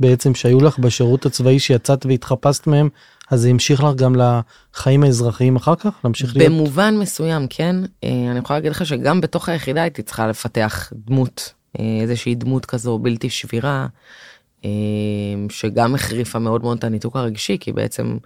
בעצם 0.00 0.34
שהיו 0.34 0.60
לך 0.60 0.78
בשירות 0.78 1.26
הצבאי 1.26 1.58
שיצאת 1.58 2.06
והתחפשת 2.06 2.66
מהם 2.66 2.88
אז 3.30 3.40
זה 3.40 3.48
המשיך 3.48 3.84
לך 3.84 3.94
גם 3.94 4.14
לחיים 4.14 5.02
האזרחיים 5.02 5.56
אחר 5.56 5.74
כך? 5.74 5.90
להמשיך 6.04 6.36
להיות 6.36 6.52
במובן 6.52 6.96
מסוים 6.98 7.46
כן. 7.50 7.76
אני 8.02 8.38
יכולה 8.38 8.58
להגיד 8.58 8.70
לך 8.70 8.86
שגם 8.86 9.20
בתוך 9.20 9.48
היחידה 9.48 9.82
הייתי 9.82 10.02
צריכה 10.02 10.26
לפתח 10.26 10.92
דמות 11.06 11.52
איזושהי 12.02 12.34
דמות 12.34 12.66
כזו 12.66 12.98
בלתי 12.98 13.30
שבירה 13.30 13.86
שגם 15.48 15.94
החריפה 15.94 16.38
מאוד 16.38 16.62
מאוד 16.62 16.78
את 16.78 16.84
הניתוק 16.84 17.16
הרגשי 17.16 17.56
כי 17.60 17.72
בעצם 17.72 18.18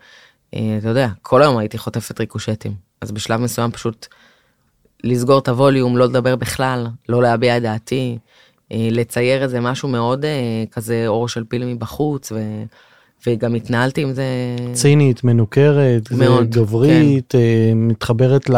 אתה 0.50 0.88
יודע 0.88 1.08
כל 1.22 1.42
היום 1.42 1.56
הייתי 1.56 1.78
חוטפת 1.78 2.20
ריקושטים 2.20 2.91
אז 3.02 3.12
בשלב 3.12 3.40
מסוים 3.40 3.70
פשוט. 3.70 4.06
לסגור 5.04 5.38
את 5.38 5.48
הווליום, 5.48 5.96
לא 5.96 6.04
לדבר 6.04 6.36
בכלל, 6.36 6.86
לא 7.08 7.22
להביע 7.22 7.56
את 7.56 7.62
דעתי, 7.62 8.18
אה, 8.72 8.88
לצייר 8.90 9.42
איזה 9.42 9.60
משהו 9.60 9.88
מאוד 9.88 10.24
אה, 10.24 10.64
כזה 10.72 11.04
עור 11.06 11.28
של 11.28 11.44
פיל 11.48 11.64
מבחוץ, 11.64 12.32
ו... 12.32 12.38
וגם 13.26 13.54
התנהלתי 13.54 14.02
עם 14.02 14.12
זה... 14.12 14.24
צינית, 14.72 15.24
מנוכרת, 15.24 16.10
מאוד, 16.12 16.50
גברית, 16.50 17.32
כן. 17.32 17.38
אה, 17.38 17.72
מתחברת 17.74 18.50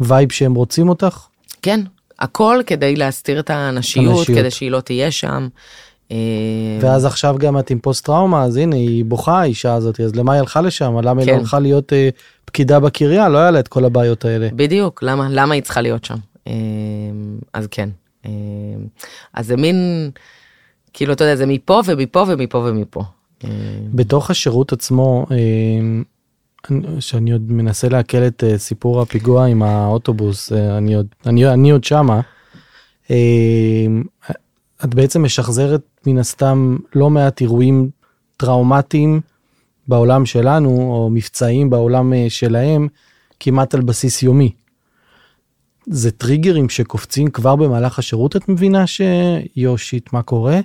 ל 0.00 0.06
vibe 0.06 0.32
שהם 0.32 0.54
רוצים 0.54 0.88
אותך? 0.88 1.26
כן, 1.62 1.80
הכל 2.18 2.60
כדי 2.66 2.96
להסתיר 2.96 3.40
את 3.40 3.50
הנשיות, 3.50 4.18
הנשיות. 4.18 4.38
כדי 4.38 4.50
שהיא 4.50 4.70
לא 4.70 4.80
תהיה 4.80 5.10
שם. 5.10 5.48
ואז 6.80 7.04
עכשיו 7.04 7.36
גם 7.38 7.58
את 7.58 7.70
עם 7.70 7.78
פוסט 7.78 8.04
טראומה 8.04 8.44
אז 8.44 8.56
הנה 8.56 8.76
היא 8.76 9.04
בוכה 9.04 9.40
האישה 9.40 9.74
הזאת 9.74 10.00
אז 10.00 10.16
למה 10.16 10.32
היא 10.32 10.40
הלכה 10.40 10.60
לשם 10.60 10.98
למה 11.02 11.20
היא 11.20 11.28
לא 11.28 11.32
כן. 11.32 11.38
הלכה 11.38 11.58
להיות 11.58 11.92
פקידה 12.56 12.80
בקריה 12.80 13.28
לא 13.28 13.38
היה 13.38 13.50
לה 13.50 13.60
את 13.60 13.68
כל 13.68 13.84
הבעיות 13.84 14.24
האלה. 14.24 14.48
בדיוק, 14.52 15.02
למה, 15.02 15.28
למה 15.30 15.54
היא 15.54 15.62
צריכה 15.62 15.80
להיות 15.80 16.04
שם? 16.04 16.14
אמ, 16.46 16.52
אז 17.52 17.66
כן. 17.70 17.88
אמ, 18.26 18.30
אז 19.34 19.46
זה 19.46 19.56
מין, 19.56 20.10
כאילו, 20.92 21.12
אתה 21.12 21.24
יודע, 21.24 21.36
זה 21.36 21.46
מפה 21.46 21.80
ומפה 21.86 22.24
ומפה 22.28 22.58
ומפה. 22.58 23.02
אמ. 23.44 23.50
בתוך 23.94 24.30
השירות 24.30 24.72
עצמו, 24.72 25.26
שאני 27.00 27.32
עוד 27.32 27.52
מנסה 27.52 27.88
לעכל 27.88 28.18
את 28.26 28.44
אה, 28.44 28.58
סיפור 28.58 29.00
הפיגוע 29.00 29.46
עם 29.46 29.62
האוטובוס, 29.62 30.52
אה, 30.52 30.78
אני 30.78 30.94
עוד, 30.94 31.06
אני, 31.26 31.48
אני 31.48 31.70
עוד 31.70 31.84
שמה, 31.84 32.20
את 34.84 34.94
בעצם 34.94 35.22
משחזרת 35.22 35.82
מן 36.06 36.18
הסתם 36.18 36.76
לא 36.94 37.10
מעט 37.10 37.40
אירועים 37.40 37.90
טראומטיים. 38.36 39.20
בעולם 39.88 40.26
שלנו, 40.26 40.70
או 40.70 41.10
מבצעים 41.10 41.70
בעולם 41.70 42.12
אה, 42.12 42.26
שלהם, 42.28 42.88
כמעט 43.40 43.74
על 43.74 43.80
בסיס 43.80 44.22
יומי. 44.22 44.52
זה 45.86 46.10
טריגרים 46.10 46.68
שקופצים 46.68 47.30
כבר 47.30 47.56
במהלך 47.56 47.98
השירות, 47.98 48.36
את 48.36 48.48
מבינה 48.48 48.84
שיושיט 48.86 50.12
מה 50.12 50.22
קורה, 50.22 50.60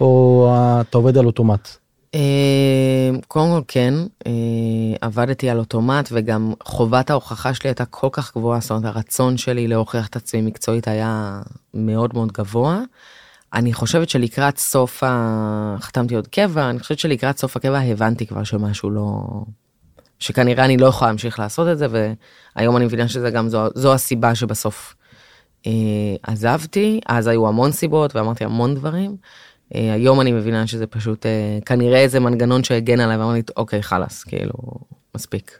או 0.00 0.48
אתה 0.80 0.98
עובד 0.98 1.18
על 1.18 1.26
אוטומט? 1.26 1.68
אה, 2.14 3.10
קודם 3.28 3.50
כל 3.50 3.60
כן, 3.68 3.94
אה, 4.26 4.32
עבדתי 5.00 5.50
על 5.50 5.58
אוטומט 5.58 6.08
וגם 6.12 6.52
חובת 6.62 7.10
ההוכחה 7.10 7.54
שלי 7.54 7.70
הייתה 7.70 7.84
כל 7.84 8.08
כך 8.12 8.36
גבוהה, 8.36 8.60
זאת 8.60 8.70
אומרת 8.70 8.84
הרצון 8.84 9.36
שלי 9.36 9.68
להוכיח 9.68 10.06
את 10.06 10.16
עצמי 10.16 10.42
מקצועית 10.42 10.88
היה 10.88 11.40
מאוד 11.74 12.10
מאוד 12.14 12.32
גבוה. 12.32 12.82
אני 13.54 13.72
חושבת 13.72 14.08
שלקראת 14.08 14.58
סוף 14.58 15.02
ה... 15.02 15.76
חתמתי 15.80 16.14
עוד 16.14 16.26
קבע, 16.26 16.70
אני 16.70 16.78
חושבת 16.78 16.98
שלקראת 16.98 17.38
סוף 17.38 17.56
הקבע 17.56 17.78
הבנתי 17.78 18.26
כבר 18.26 18.44
שמשהו 18.44 18.90
לא... 18.90 19.22
שכנראה 20.18 20.64
אני 20.64 20.76
לא 20.76 20.86
יכולה 20.86 21.10
להמשיך 21.10 21.38
לעשות 21.38 21.68
את 21.68 21.78
זה, 21.78 21.86
והיום 21.90 22.76
אני 22.76 22.84
מבינה 22.84 23.08
שזה 23.08 23.30
גם 23.30 23.48
זו, 23.48 23.68
זו 23.74 23.94
הסיבה 23.94 24.34
שבסוף 24.34 24.94
אה, 25.66 25.72
עזבתי, 26.22 27.00
אז 27.06 27.26
היו 27.26 27.48
המון 27.48 27.72
סיבות 27.72 28.16
ואמרתי 28.16 28.44
המון 28.44 28.74
דברים. 28.74 29.16
אה, 29.74 29.92
היום 29.92 30.20
אני 30.20 30.32
מבינה 30.32 30.66
שזה 30.66 30.86
פשוט 30.86 31.26
אה, 31.26 31.58
כנראה 31.66 31.98
איזה 31.98 32.20
מנגנון 32.20 32.64
שהגן 32.64 33.00
עליי 33.00 33.16
ואמרתי 33.16 33.52
אוקיי 33.56 33.82
חלאס 33.82 34.24
כאילו 34.24 34.54
מספיק. 35.14 35.58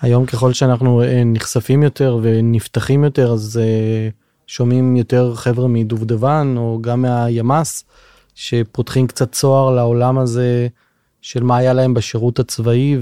היום 0.00 0.26
ככל 0.26 0.52
שאנחנו 0.52 1.02
אה, 1.02 1.22
נחשפים 1.24 1.82
יותר 1.82 2.18
ונפתחים 2.22 3.04
יותר 3.04 3.32
אז 3.32 3.60
אה, 3.62 4.08
שומעים 4.46 4.96
יותר 4.96 5.34
חבר'ה 5.34 5.68
מדובדבן 5.68 6.54
או 6.56 6.78
גם 6.80 7.02
מהימ"ס 7.02 7.84
שפותחים 8.34 9.06
קצת 9.06 9.32
צוהר 9.32 9.70
לעולם 9.70 10.18
הזה 10.18 10.68
של 11.20 11.42
מה 11.42 11.56
היה 11.56 11.72
להם 11.72 11.94
בשירות 11.94 12.38
הצבאי 12.38 12.96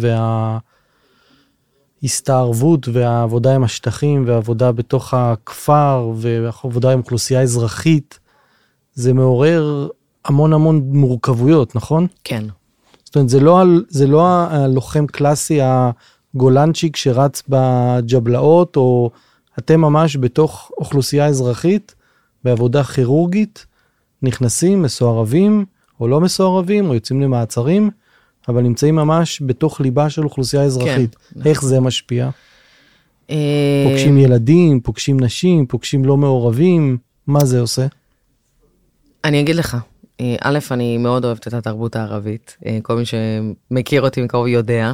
וההסתערבות 2.02 2.88
והעבודה 2.92 3.54
עם 3.54 3.64
השטחים 3.64 4.24
והעבודה 4.26 4.72
בתוך 4.72 5.14
הכפר 5.14 6.12
ועבודה 6.16 6.92
עם 6.92 6.98
אוכלוסייה 6.98 7.42
אזרחית. 7.42 8.18
זה 8.94 9.12
מעורר 9.12 9.88
המון 10.24 10.52
המון 10.52 10.90
מורכבויות 10.92 11.76
נכון? 11.76 12.06
כן. 12.24 12.44
זאת 13.04 13.16
אומרת 13.16 13.28
זה 13.28 13.40
לא, 13.40 13.62
זה 13.88 14.06
לא 14.06 14.26
הלוחם 14.26 15.06
קלאסי 15.06 15.58
הגולנצ'יק 15.62 16.96
שרץ 16.96 17.42
בג'בלאות 17.48 18.76
או 18.76 19.10
אתם 19.58 19.80
ממש 19.80 20.16
בתוך 20.16 20.70
אוכלוסייה 20.78 21.26
אזרחית, 21.26 21.94
בעבודה 22.44 22.84
כירורגית, 22.84 23.66
נכנסים, 24.22 24.82
מסוערבים, 24.82 25.64
או 26.00 26.08
לא 26.08 26.20
מסוערבים, 26.20 26.88
או 26.88 26.94
יוצאים 26.94 27.20
למעצרים, 27.20 27.90
אבל 28.48 28.62
נמצאים 28.62 28.94
ממש 28.96 29.42
בתוך 29.46 29.80
ליבה 29.80 30.10
של 30.10 30.24
אוכלוסייה 30.24 30.62
אזרחית. 30.62 31.16
כן. 31.34 31.40
איך 31.48 31.62
זה 31.64 31.80
משפיע? 31.80 32.30
אה, 33.30 33.84
פוגשים 33.88 34.18
ילדים, 34.18 34.80
פוגשים 34.80 35.20
נשים, 35.20 35.66
פוגשים 35.66 36.04
לא 36.04 36.16
מעורבים, 36.16 36.98
מה 37.26 37.44
זה 37.44 37.60
עושה? 37.60 37.86
אני 39.24 39.40
אגיד 39.40 39.56
לך, 39.56 39.76
אה, 40.20 40.36
א', 40.40 40.58
אני 40.70 40.98
מאוד 40.98 41.24
אוהבת 41.24 41.48
את 41.48 41.54
התרבות 41.54 41.96
הערבית, 41.96 42.56
אה, 42.66 42.78
כל 42.82 42.96
מי 42.96 43.02
שמכיר 43.04 44.02
אותי 44.02 44.22
מקרוב 44.22 44.46
יודע, 44.46 44.92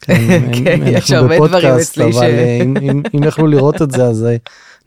כן, 0.00 0.40
כן 0.64 0.80
יש 0.86 1.10
הרבה 1.10 1.48
דברים 1.48 1.74
אצלי 1.74 2.04
אבל 2.04 2.12
ש... 2.12 2.16
אה, 2.22 2.60
אם, 2.62 3.24
יכלו 3.24 3.46
לראות 3.46 3.82
את 3.82 3.90
זה 3.90 4.04
אז 4.04 4.24
אה, 4.24 4.36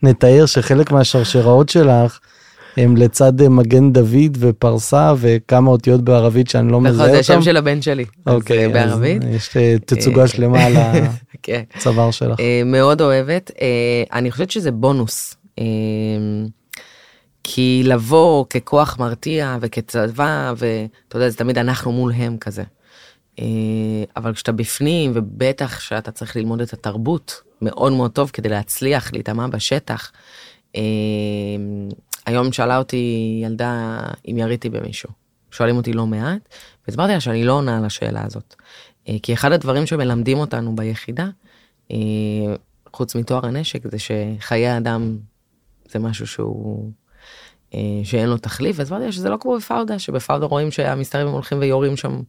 נתאר 0.02 0.46
שחלק 0.46 0.92
מהשרשראות 0.92 1.68
שלך 1.68 2.18
הם 2.76 2.96
לצד 2.96 3.40
אה, 3.40 3.48
מגן 3.48 3.92
דוד 3.92 4.36
ופרסה 4.38 5.12
וכמה 5.18 5.70
אותיות 5.70 6.02
בערבית 6.02 6.48
שאני 6.48 6.72
לא 6.72 6.80
מזהה 6.80 6.92
אותם. 6.92 7.04
נכון, 7.04 7.16
זה 7.16 7.22
שם 7.22 7.42
של 7.42 7.56
הבן 7.56 7.82
שלי. 7.82 8.04
אוקיי, 8.26 8.68
בערבית. 8.68 9.22
יש 9.30 9.56
תצוגה 9.86 10.28
שלמה 10.28 10.64
על 10.64 10.72
כן. 11.42 11.62
הצוואר 11.74 12.10
שלך. 12.10 12.38
מאוד 12.66 13.00
אוהבת. 13.00 13.50
אני 14.12 14.30
חושבת 14.30 14.50
שזה 14.50 14.70
בונוס. 14.70 15.36
כי 17.44 17.82
לבוא 17.84 18.44
ככוח 18.50 18.98
מרתיע 18.98 19.56
וכצבא 19.60 20.52
ואתה 20.56 21.16
יודע 21.16 21.28
זה 21.28 21.36
תמיד 21.36 21.58
אנחנו 21.58 21.92
מול 21.92 22.12
הם 22.16 22.36
כזה. 22.40 22.62
אה, 23.38 24.04
אבל 24.16 24.34
כשאתה 24.34 24.52
בפנים 24.52 25.12
ובטח 25.14 25.80
שאתה 25.80 26.10
צריך 26.10 26.36
ללמוד 26.36 26.60
את 26.60 26.72
התרבות 26.72 27.42
מאוד 27.62 27.92
מאוד 27.92 28.10
טוב 28.10 28.30
כדי 28.32 28.48
להצליח 28.48 29.12
להיטמע 29.12 29.46
בשטח. 29.46 30.12
אה, 30.76 30.82
היום 32.26 32.52
שאלה 32.52 32.78
אותי 32.78 33.40
ילדה 33.44 34.00
אם 34.30 34.38
יריתי 34.38 34.68
במישהו. 34.68 35.10
שואלים 35.50 35.76
אותי 35.76 35.92
לא 35.92 36.06
מעט 36.06 36.48
והסברתי 36.86 37.12
לה 37.12 37.20
שאני 37.20 37.44
לא 37.44 37.52
עונה 37.52 37.78
על 37.78 37.84
השאלה 37.84 38.24
הזאת. 38.24 38.54
אה, 39.08 39.16
כי 39.22 39.34
אחד 39.34 39.52
הדברים 39.52 39.86
שמלמדים 39.86 40.38
אותנו 40.38 40.76
ביחידה 40.76 41.28
חוץ 42.92 43.14
מתואר 43.14 43.46
הנשק 43.46 43.80
זה 43.90 43.96
שחיי 43.98 44.76
אדם 44.76 45.16
זה 45.90 45.98
משהו 45.98 46.26
שהוא 46.26 46.90
שאין 48.04 48.28
לו 48.28 48.36
תחליף 48.36 48.78
והסברתי 48.78 49.04
לה 49.04 49.12
שזה 49.12 49.28
לא 49.28 49.36
כמו 49.40 49.56
בפאודה 49.56 49.98
שבפאודה 49.98 50.46
רואים 50.46 50.70
שהמסתרים 50.70 51.28
הולכים 51.28 51.58
ויורים 51.58 51.96
שם 51.96 52.20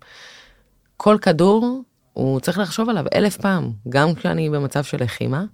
כל 0.98 1.18
כדור 1.22 1.82
הוא 2.14 2.40
צריך 2.40 2.58
לחשוב 2.58 2.90
עליו 2.90 3.06
אלף 3.16 3.38
פעם, 3.38 3.72
גם 3.90 4.16
כשאני 4.16 4.50
במצב 4.50 4.84
של 4.84 5.04
לחימה. 5.04 5.46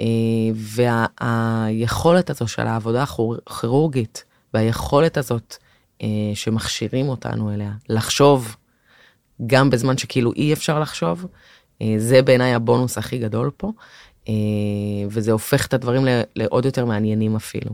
אה, 0.00 0.06
והיכולת 0.54 2.30
הזו 2.30 2.48
של 2.48 2.66
העבודה 2.66 3.04
הכירורגית 3.46 4.24
והיכולת 4.54 5.16
הזאת 5.16 5.56
אה, 6.02 6.08
שמכשירים 6.34 7.08
אותנו 7.08 7.54
אליה, 7.54 7.72
לחשוב 7.88 8.56
גם 9.46 9.70
בזמן 9.70 9.98
שכאילו 9.98 10.32
אי 10.32 10.52
אפשר 10.52 10.80
לחשוב, 10.80 11.26
אה, 11.82 11.94
זה 11.98 12.22
בעיניי 12.22 12.54
הבונוס 12.54 12.98
הכי 12.98 13.18
גדול 13.18 13.50
פה, 13.56 13.72
וזה 15.10 15.32
הופך 15.32 15.66
את 15.66 15.74
הדברים 15.74 16.04
לעוד 16.36 16.64
יותר 16.64 16.84
מעניינים 16.84 17.36
אפילו. 17.36 17.70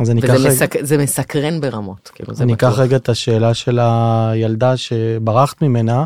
אז 0.00 0.10
אני 0.10 0.20
אקח 0.20 0.30
רגע... 0.30 0.48
מסק... 0.48 0.74
זה 0.84 0.98
מסקרן 0.98 1.60
ברמות. 1.60 2.10
כאילו, 2.14 2.32
אני 2.40 2.54
אקח 2.54 2.78
רגע 2.78 2.96
את 2.96 3.08
השאלה 3.08 3.54
של 3.54 3.78
הילדה 3.82 4.76
שברחת 4.76 5.62
ממנה, 5.62 6.04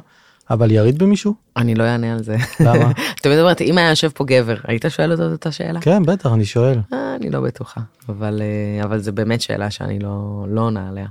אבל 0.51 0.71
יריד 0.71 0.99
במישהו? 0.99 1.35
אני 1.57 1.75
לא 1.75 1.85
אענה 1.85 2.13
על 2.13 2.23
זה. 2.23 2.37
למה? 2.61 2.93
תמיד 3.23 3.39
אומרת, 3.39 3.61
אם 3.61 3.79
היה 3.79 3.91
יושב 3.91 4.09
פה 4.09 4.25
גבר, 4.25 4.57
היית 4.65 4.85
שואל 4.89 5.13
אותו 5.13 5.35
את 5.35 5.47
השאלה? 5.47 5.81
כן, 5.81 6.03
בטח, 6.03 6.33
אני 6.33 6.45
שואל. 6.45 6.79
אה, 6.93 7.17
אני 7.17 7.31
לא 7.31 7.41
בטוחה, 7.41 7.81
אבל, 8.09 8.43
אה, 8.43 8.85
אבל 8.85 8.99
זה 8.99 9.13
באמת 9.13 9.41
שאלה 9.41 9.71
שאני 9.71 9.99
לא, 9.99 10.45
לא 10.49 10.61
עונה 10.61 10.89
עליה. 10.89 11.07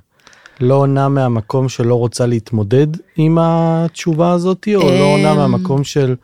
לא 0.60 0.76
עונה 0.76 1.10
מהמקום 1.10 1.70
שלא 1.70 1.96
רוצה 1.96 2.26
להתמודד 2.26 2.88
עם 3.16 3.38
התשובה 3.42 4.32
הזאת, 4.32 4.68
או 4.76 4.90
לא 4.90 5.04
עונה 5.04 5.32
אמ, 5.32 5.38
מהמקום 5.38 5.84
של 5.84 6.16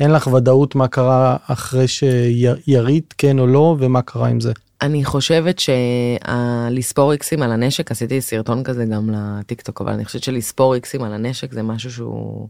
אין 0.00 0.10
לך 0.10 0.26
ודאות 0.26 0.74
מה 0.74 0.88
קרה 0.88 1.36
אחרי 1.46 1.88
שירית, 1.88 3.14
כן 3.18 3.38
או 3.38 3.46
לא, 3.46 3.76
ומה 3.78 4.02
קרה 4.02 4.28
עם 4.28 4.40
זה? 4.40 4.52
אני 4.82 5.04
חושבת 5.04 5.58
שלספור 5.58 7.12
איקסים 7.12 7.42
על 7.42 7.52
הנשק, 7.52 7.90
עשיתי 7.90 8.20
סרטון 8.20 8.64
כזה 8.64 8.84
גם 8.84 9.10
לטיק 9.10 9.60
טוק, 9.60 9.80
אבל 9.80 9.92
אני 9.92 10.04
חושבת 10.04 10.22
שלספור 10.22 10.74
איקסים 10.74 11.02
על 11.02 11.12
הנשק 11.12 11.52
זה 11.52 11.62
משהו 11.62 11.92
שהוא... 11.92 12.48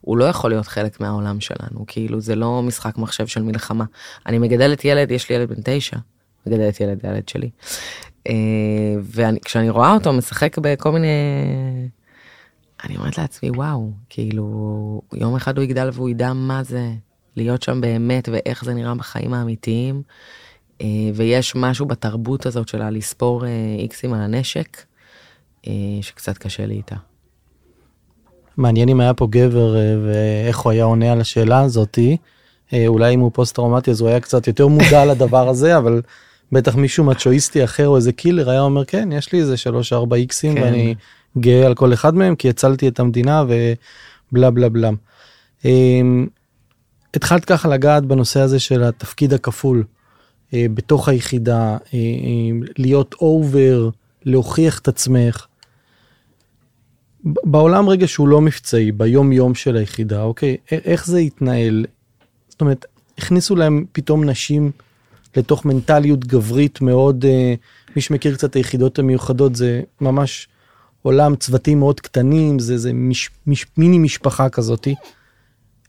הוא 0.00 0.18
לא 0.18 0.24
יכול 0.24 0.50
להיות 0.50 0.66
חלק 0.66 1.00
מהעולם 1.00 1.40
שלנו, 1.40 1.84
כאילו 1.86 2.20
זה 2.20 2.34
לא 2.34 2.62
משחק 2.62 2.98
מחשב 2.98 3.26
של 3.26 3.42
מלחמה. 3.42 3.84
אני 4.26 4.38
מגדלת 4.38 4.84
ילד, 4.84 5.10
יש 5.10 5.28
לי 5.28 5.34
ילד 5.34 5.48
בן 5.48 5.62
תשע, 5.64 5.96
מגדלת 6.46 6.80
ילד, 6.80 7.04
ילד 7.04 7.28
שלי. 7.28 7.50
אה, 8.28 8.34
וכשאני 9.02 9.70
רואה 9.70 9.94
אותו 9.94 10.12
משחק 10.12 10.58
בכל 10.58 10.92
מיני... 10.92 11.08
אני 12.84 12.96
אומרת 12.96 13.18
לעצמי, 13.18 13.50
וואו, 13.50 13.90
כאילו, 14.08 15.00
יום 15.12 15.36
אחד 15.36 15.56
הוא 15.56 15.64
יגדל 15.64 15.90
והוא 15.92 16.08
ידע 16.08 16.32
מה 16.32 16.62
זה 16.62 16.90
להיות 17.36 17.62
שם 17.62 17.80
באמת 17.80 18.28
ואיך 18.32 18.64
זה 18.64 18.74
נראה 18.74 18.94
בחיים 18.94 19.34
האמיתיים. 19.34 20.02
אה, 20.82 20.88
ויש 21.14 21.54
משהו 21.56 21.86
בתרבות 21.86 22.46
הזאת 22.46 22.68
שלה 22.68 22.90
לספור 22.90 23.46
אה, 23.46 23.50
איקסים 23.78 24.14
על 24.14 24.20
הנשק, 24.20 24.82
שקצת 26.00 26.38
קשה 26.38 26.66
לי 26.66 26.74
איתה. 26.74 26.96
מעניין 28.56 28.88
אם 28.88 29.00
היה 29.00 29.14
פה 29.14 29.26
גבר 29.30 29.76
ואיך 30.06 30.58
הוא 30.58 30.72
היה 30.72 30.84
עונה 30.84 31.12
על 31.12 31.20
השאלה 31.20 31.60
הזאתי. 31.60 32.16
אולי 32.86 33.14
אם 33.14 33.20
הוא 33.20 33.30
פוסט 33.34 33.54
טראומטי 33.54 33.90
אז 33.90 34.00
הוא 34.00 34.08
היה 34.08 34.20
קצת 34.20 34.46
יותר 34.46 34.66
מודע 34.66 35.04
לדבר 35.10 35.48
הזה, 35.48 35.76
אבל 35.76 36.02
בטח 36.52 36.76
מישהו 36.76 37.04
מצ'ואיסטי 37.04 37.64
אחר 37.64 37.88
או 37.88 37.96
איזה 37.96 38.12
קילר 38.12 38.50
היה 38.50 38.60
אומר 38.60 38.84
כן 38.84 39.12
יש 39.12 39.32
לי 39.32 39.40
איזה 39.40 39.54
3-4 39.92 40.14
איקסים 40.14 40.54
כן. 40.54 40.62
ואני 40.62 40.94
גאה 41.38 41.66
על 41.66 41.74
כל 41.74 41.92
אחד 41.92 42.14
מהם 42.14 42.36
כי 42.36 42.48
הצלתי 42.48 42.88
את 42.88 43.00
המדינה 43.00 43.44
ובלה 43.44 44.50
בלה 44.50 44.68
בלה. 44.68 44.90
אמ, 45.64 46.26
התחלת 47.14 47.44
ככה 47.44 47.68
לגעת 47.68 48.04
בנושא 48.06 48.40
הזה 48.40 48.60
של 48.60 48.82
התפקיד 48.82 49.32
הכפול 49.34 49.78
אה, 49.78 49.84
בתוך 50.54 51.08
היחידה 51.08 51.60
אה, 51.62 51.76
אה, 51.94 52.68
להיות 52.78 53.14
אובר 53.14 53.90
להוכיח 54.24 54.78
את 54.78 54.88
עצמך. 54.88 55.46
בעולם 57.24 57.88
רגע 57.88 58.08
שהוא 58.08 58.28
לא 58.28 58.40
מבצעי 58.40 58.92
ביום 58.92 59.32
יום 59.32 59.54
של 59.54 59.76
היחידה 59.76 60.22
אוקיי 60.22 60.56
איך 60.70 61.06
זה 61.06 61.18
התנהל. 61.18 61.86
זאת 62.48 62.60
אומרת 62.60 62.84
הכניסו 63.18 63.56
להם 63.56 63.84
פתאום 63.92 64.24
נשים 64.24 64.70
לתוך 65.36 65.64
מנטליות 65.64 66.24
גברית 66.24 66.80
מאוד, 66.80 67.24
אה, 67.24 67.54
מי 67.96 68.02
שמכיר 68.02 68.34
קצת 68.34 68.56
היחידות 68.56 68.98
המיוחדות 68.98 69.56
זה 69.56 69.82
ממש 70.00 70.48
עולם 71.02 71.36
צוותים 71.36 71.78
מאוד 71.78 72.00
קטנים, 72.00 72.58
זה, 72.58 72.78
זה 72.78 72.92
מש, 72.92 73.30
מש, 73.46 73.66
מיני 73.76 73.98
משפחה 73.98 74.48
כזאתי. 74.48 74.94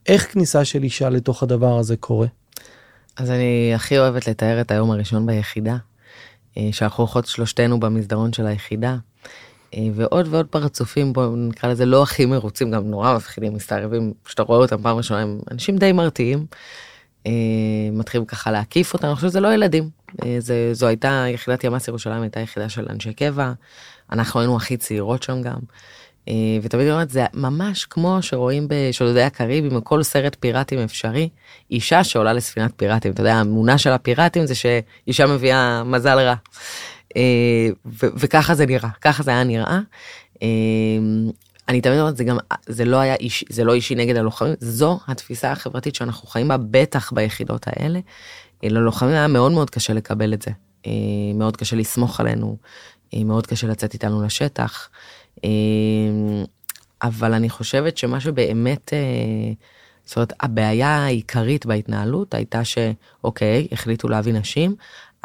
איך 0.07 0.33
כניסה 0.33 0.65
של 0.65 0.83
אישה 0.83 1.09
לתוך 1.09 1.43
הדבר 1.43 1.77
הזה 1.77 1.97
קורה? 1.97 2.27
אז 3.17 3.31
אני 3.31 3.71
הכי 3.75 3.99
אוהבת 3.99 4.27
לתאר 4.27 4.61
את 4.61 4.71
היום 4.71 4.91
הראשון 4.91 5.25
ביחידה, 5.25 5.77
אה, 6.57 6.69
שאנחנו 6.71 7.03
הולכות 7.03 7.25
שלושתנו 7.25 7.79
במסדרון 7.79 8.33
של 8.33 8.45
היחידה, 8.45 8.97
אה, 9.73 9.87
ועוד 9.93 10.27
ועוד 10.29 10.47
פרצופים, 10.47 11.13
בואו 11.13 11.35
נקרא 11.35 11.69
לזה 11.69 11.85
לא 11.85 12.03
הכי 12.03 12.25
מרוצים, 12.25 12.71
גם 12.71 12.87
נורא 12.87 13.15
מפחידים, 13.15 13.53
מסתערבים, 13.53 14.13
שאתה 14.27 14.43
רואה 14.43 14.59
אותם 14.59 14.81
פעם 14.81 14.97
ראשונה, 14.97 15.21
הם 15.21 15.39
אנשים 15.51 15.77
די 15.77 15.91
מרתיעים. 15.91 16.45
אה, 17.27 17.31
מתחילים 17.91 18.25
ככה 18.25 18.51
להקיף 18.51 18.93
אותנו, 18.93 19.09
אני 19.09 19.15
חושבת 19.15 19.29
שזה 19.29 19.39
לא 19.39 19.53
ילדים. 19.53 19.89
זה, 20.39 20.69
זו 20.73 20.87
הייתה 20.87 21.25
יחידת 21.33 21.63
ימ"ס 21.63 21.87
ירושלים, 21.87 22.21
הייתה 22.21 22.39
יחידה 22.39 22.69
של 22.69 22.85
אנשי 22.89 23.13
קבע, 23.13 23.53
אנחנו 24.11 24.39
היינו 24.39 24.55
הכי 24.55 24.77
צעירות 24.77 25.23
שם 25.23 25.41
גם. 25.41 25.59
אה, 26.27 26.33
ותמיד 26.61 26.89
אומרת, 26.89 27.09
זה 27.09 27.25
ממש 27.33 27.85
כמו 27.85 28.17
שרואים 28.21 28.67
בשודדי 28.69 29.21
הקריבים, 29.21 29.81
כל 29.81 30.03
סרט 30.03 30.37
פיראטים 30.39 30.79
אפשרי, 30.79 31.29
אישה 31.71 32.03
שעולה 32.03 32.33
לספינת 32.33 32.71
פיראטים. 32.75 33.11
אתה 33.11 33.21
יודע, 33.21 33.35
האמונה 33.35 33.77
של 33.77 33.89
הפיראטים 33.89 34.45
זה 34.45 34.55
שאישה 34.55 35.27
מביאה 35.27 35.83
מזל 35.83 36.19
רע. 36.19 36.35
וככה 38.01 38.55
זה 38.55 38.65
נראה, 38.65 38.89
ככה 39.01 39.23
זה 39.23 39.31
היה 39.31 39.43
נראה. 39.43 39.79
אני 41.69 41.81
תמיד 41.81 41.99
אומרת, 41.99 42.17
זה 42.17 42.23
גם, 42.23 42.37
זה 42.65 42.85
לא 42.85 42.97
היה 42.97 43.15
אישי, 43.15 43.45
זה 43.49 43.63
לא 43.63 43.73
אישי 43.73 43.95
נגד 43.95 44.15
הלוחמים, 44.15 44.53
זו 44.59 44.99
התפיסה 45.07 45.51
החברתית 45.51 45.95
שאנחנו 45.95 46.27
חיים 46.27 46.47
בה, 46.47 46.57
בטח 46.57 47.13
ביחידות 47.13 47.65
האלה. 47.67 47.99
ללוחמים 48.63 49.13
היה 49.13 49.27
מאוד 49.27 49.51
מאוד 49.51 49.69
קשה 49.69 49.93
לקבל 49.93 50.33
את 50.33 50.41
זה. 50.41 50.51
אה, 50.87 50.91
מאוד 51.35 51.57
קשה 51.57 51.75
לסמוך 51.75 52.19
עלינו, 52.19 52.57
אה, 53.13 53.23
מאוד 53.23 53.47
קשה 53.47 53.67
לצאת 53.67 53.93
איתנו 53.93 54.23
לשטח. 54.23 54.89
אה, 55.43 55.49
אבל 57.03 57.33
אני 57.33 57.49
חושבת 57.49 57.97
שמה 57.97 58.19
שבאמת, 58.19 58.93
זאת 60.05 60.15
אומרת, 60.15 60.33
הבעיה 60.39 61.05
העיקרית 61.05 61.65
בהתנהלות 61.65 62.33
הייתה 62.33 62.61
שאוקיי, 62.63 63.67
החליטו 63.71 64.09
להביא 64.09 64.33
נשים, 64.33 64.75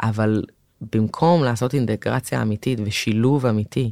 אבל 0.01 0.43
במקום 0.81 1.43
לעשות 1.43 1.73
אינטגרציה 1.73 2.41
אמיתית 2.41 2.79
ושילוב 2.83 3.45
אמיתי, 3.45 3.91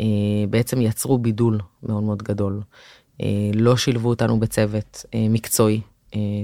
אה, 0.00 0.06
בעצם 0.50 0.80
יצרו 0.80 1.18
בידול 1.18 1.60
מאוד 1.82 2.02
מאוד 2.02 2.22
גדול. 2.22 2.60
אה, 3.22 3.50
לא 3.54 3.76
שילבו 3.76 4.08
אותנו 4.08 4.40
בצוות 4.40 5.04
אה, 5.14 5.26
מקצועי, 5.30 5.80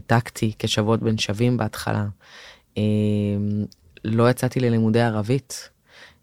טקטי, 0.07 0.53
כשוות 0.59 1.03
בין 1.03 1.18
שווים 1.18 1.57
בהתחלה. 1.57 2.07
לא 4.05 4.31
יצאתי 4.31 4.61
ללימודי 4.61 5.00
ערבית. 5.00 5.70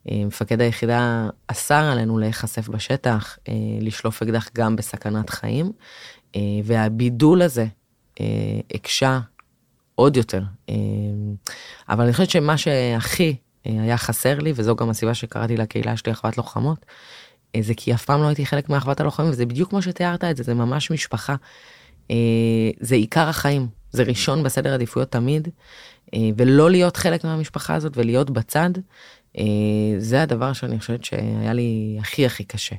מפקד 0.06 0.62
היחידה 0.62 1.30
אסר 1.48 1.84
עלינו 1.84 2.18
להיחשף 2.18 2.70
בשטח, 2.70 3.38
לשלוף 3.82 4.22
אקדח 4.22 4.50
גם 4.54 4.76
בסכנת 4.76 5.30
חיים, 5.30 5.72
והבידול 6.64 7.42
הזה 7.42 7.66
הקשה 8.74 9.20
עוד 9.96 10.18
יותר. 10.18 10.42
אבל 11.90 12.04
אני 12.04 12.12
חושבת 12.12 12.30
שמה 12.30 12.58
שהכי 12.58 13.36
היה 13.66 13.98
חסר 13.98 14.40
לי, 14.40 14.54
וזו 14.56 14.76
גם 14.76 14.90
הסיבה 14.90 15.14
שקראתי 15.14 15.58
לקהילה 15.58 15.98
שלי 15.98 16.12
אחוות 16.12 16.38
לוחמות, 16.38 16.86
אה, 17.56 17.62
זה 17.62 17.74
כי 17.78 17.94
אף 17.94 18.06
פעם 18.06 18.22
לא 18.22 18.28
הייתי 18.28 18.46
חלק 18.46 18.70
מאחוות 18.70 19.00
הלוחמים, 19.00 19.30
וזה 19.30 19.46
בדיוק 19.46 19.70
כמו 19.70 19.82
שתיארת 19.82 20.24
את 20.24 20.38
זה, 20.38 20.44
זה 20.44 20.54
ממש 20.54 20.92
משפחה. 20.92 21.36
אה, 22.12 22.16
זה 22.80 22.96
עיקר 22.96 23.28
החיים, 23.28 23.68
זה 23.92 24.04
ראשון 24.04 24.44
בסדר 24.44 24.74
עדיפויות 24.74 25.12
תמיד, 25.12 25.48
אה, 26.14 26.20
ולא 26.38 26.72
להיות 26.72 26.98
חלק 26.98 27.24
מהמשפחה 27.24 27.76
הזאת 27.76 27.98
ולהיות 27.98 28.30
בצד, 28.30 28.70
זה 29.98 30.22
הדבר 30.22 30.54
שאני 30.54 30.80
חושבת 30.80 31.06
שהיה 31.06 31.54
לי 31.54 31.98
הכי 32.00 32.26
הכי 32.26 32.44
קשה. 32.44 32.76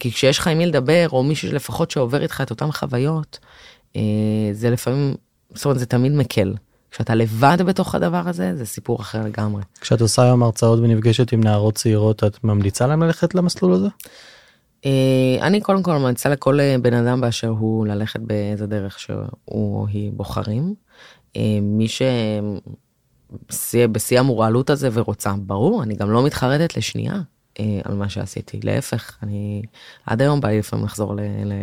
כי 0.00 0.12
כשיש 0.12 0.38
לך 0.38 0.46
עם 0.46 0.58
מי 0.58 0.66
לדבר, 0.66 1.06
או 1.12 1.22
מישהו 1.22 1.52
לפחות 1.52 1.90
שעובר 1.90 2.22
איתך 2.22 2.40
את 2.40 2.50
אותן 2.50 2.72
חוויות, 2.72 3.38
זה 4.52 4.70
לפעמים, 4.70 5.14
זאת 5.54 5.64
אומרת, 5.64 5.78
זה 5.78 5.86
תמיד 5.86 6.12
מקל. 6.12 6.54
כשאתה 6.90 7.14
לבד 7.14 7.56
בתוך 7.66 7.94
הדבר 7.94 8.22
הזה, 8.26 8.56
זה 8.56 8.66
סיפור 8.66 9.00
אחר 9.00 9.22
לגמרי. 9.24 9.62
כשאת 9.80 10.00
עושה 10.00 10.22
היום 10.22 10.42
הרצאות 10.42 10.78
ונפגשת 10.78 11.32
עם 11.32 11.44
נערות 11.44 11.74
צעירות, 11.74 12.24
את 12.24 12.44
ממליצה 12.44 12.86
להם 12.86 13.02
ללכת 13.02 13.34
למסלול 13.34 13.72
הזה? 13.72 13.88
אה, 14.86 15.36
אני 15.46 15.60
קודם 15.60 15.82
כל 15.82 15.92
ממליצה 15.92 16.28
לכל 16.28 16.60
אה, 16.60 16.76
בן 16.82 16.94
אדם 16.94 17.20
באשר 17.20 17.48
הוא 17.48 17.86
ללכת 17.86 18.20
באיזה 18.20 18.66
דרך 18.66 18.98
שהוא 18.98 19.16
או 19.48 19.86
היא 19.90 20.12
בוחרים. 20.12 20.74
אה, 21.36 21.58
מי 21.62 21.86
שבשיא 23.50 24.20
המורעלות 24.20 24.70
הזה 24.70 24.88
ורוצה, 24.92 25.32
ברור, 25.38 25.82
אני 25.82 25.94
גם 25.94 26.10
לא 26.10 26.24
מתחרטת 26.24 26.76
לשנייה 26.76 27.20
על 27.58 27.94
מה 27.94 28.08
שעשיתי, 28.08 28.60
להפך, 28.62 29.16
אני 29.22 29.62
עד 30.06 30.22
היום 30.22 30.40
בא 30.40 30.48
לי 30.48 30.58
לפעמים 30.58 30.84
לחזור 30.84 31.14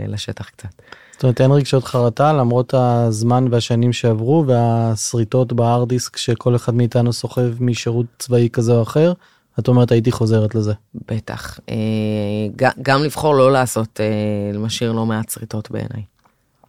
לשטח 0.08 0.50
קצת. 0.50 0.70
זאת 1.12 1.24
אומרת 1.24 1.42
אין 1.42 1.52
רגשות 1.52 1.84
חרטה 1.84 2.34
למרות 2.34 2.74
הזמן 2.74 3.46
והשנים 3.52 3.94
שעברו 3.94 4.44
והשריטות 4.48 5.54
בהארד 5.54 5.90
דיסק 5.90 6.18
שכל 6.18 6.56
אחד 6.56 6.74
מאיתנו 6.74 7.14
סוחב 7.14 7.64
משירות 7.64 8.06
צבאי 8.20 8.50
כזה 8.54 8.72
או 8.72 8.82
אחר. 8.82 9.14
את 9.60 9.68
אומרת 9.68 9.92
הייתי 9.92 10.12
חוזרת 10.12 10.56
לזה. 10.56 10.74
בטח. 11.08 11.60
אה, 11.70 12.68
גם 12.82 13.04
לבחור 13.04 13.36
לא 13.36 13.52
לעשות, 13.52 14.00
אה, 14.00 14.60
משאיר 14.60 14.92
לא 14.92 15.06
מעט 15.06 15.30
שריטות 15.30 15.72
בעיניי. 15.72 16.04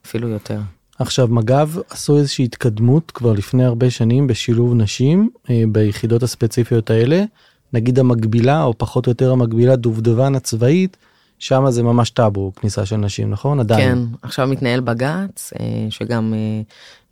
אפילו 0.07 0.29
יותר. 0.29 0.59
עכשיו 1.03 1.29
מג"ב 1.29 1.69
עשו 1.91 2.19
איזושהי 2.19 2.45
התקדמות 2.45 3.11
כבר 3.11 3.33
לפני 3.33 3.65
הרבה 3.65 3.91
שנים 3.91 4.27
בשילוב 4.27 4.75
נשים 4.75 5.31
אה, 5.51 5.63
ביחידות 5.73 6.23
הספציפיות 6.23 6.91
האלה. 6.91 7.25
נגיד 7.73 7.99
המקבילה 7.99 8.63
או 8.63 8.79
פחות 8.79 9.07
או 9.07 9.11
יותר 9.11 9.33
המקבילה 9.33 9.77
דובדבן 9.77 10.35
הצבאית 10.35 10.97
שם 11.39 11.65
זה 11.71 11.83
ממש 11.83 12.11
טאבו 12.11 12.53
כניסה 12.57 12.87
של 12.87 12.97
נשים 12.97 13.31
נכון 13.31 13.61
עדיין 13.61 13.95
כן 13.95 13.99
עכשיו 14.23 14.49
מתנהל 14.49 14.81
בג"ץ 14.81 15.53
אה, 15.61 15.87
שגם 15.91 16.35
אה, 16.35 16.63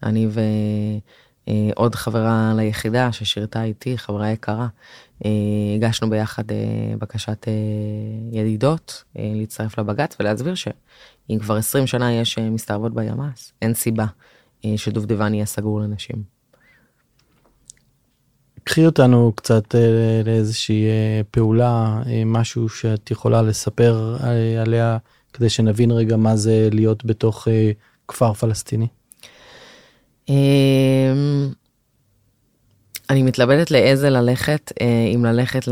אני 0.09 0.29
עוד 1.75 1.95
חברה 1.95 2.53
ליחידה 2.57 3.13
ששירתה 3.13 3.65
איתי, 3.65 3.99
חברה 3.99 4.31
יקרה. 4.31 4.69
הגשנו 5.77 6.11
ביחד 6.11 6.43
בקשת 6.99 7.47
ידידות 8.33 9.05
להצטרף 9.17 9.79
לבג"ץ 9.79 10.17
ולהסביר 10.21 10.55
שאם 11.29 11.39
כבר 11.39 11.57
20 11.57 11.87
שנה 11.87 12.13
יש 12.13 12.39
מסתערבות 12.39 12.95
בימ"ס, 12.95 13.53
אין 13.63 13.75
סיבה 13.75 14.07
שדובדבן 14.77 15.35
יהיה 15.35 15.47
סגור 15.47 15.81
לנשים. 15.81 16.41
קחי 18.65 18.87
אותנו 18.87 19.33
קצת 19.37 19.75
אה, 19.75 19.81
לאיזושהי 20.25 20.85
אה, 20.87 21.21
פעולה, 21.31 22.03
אה, 22.07 22.23
משהו 22.27 22.69
שאת 22.69 23.11
יכולה 23.11 23.43
לספר 23.43 24.17
עליה, 24.61 24.99
כדי 25.33 25.49
שנבין 25.49 25.91
רגע 25.91 26.17
מה 26.17 26.37
זה 26.37 26.69
להיות 26.73 27.05
בתוך 27.05 27.49
כפר 28.09 28.33
פלסטיני. 28.33 28.87
אני 33.11 33.23
מתלבטת 33.23 33.71
לאיזה 33.71 34.11
ללכת, 34.11 34.73
אם 35.15 35.25
ללכת 35.25 35.69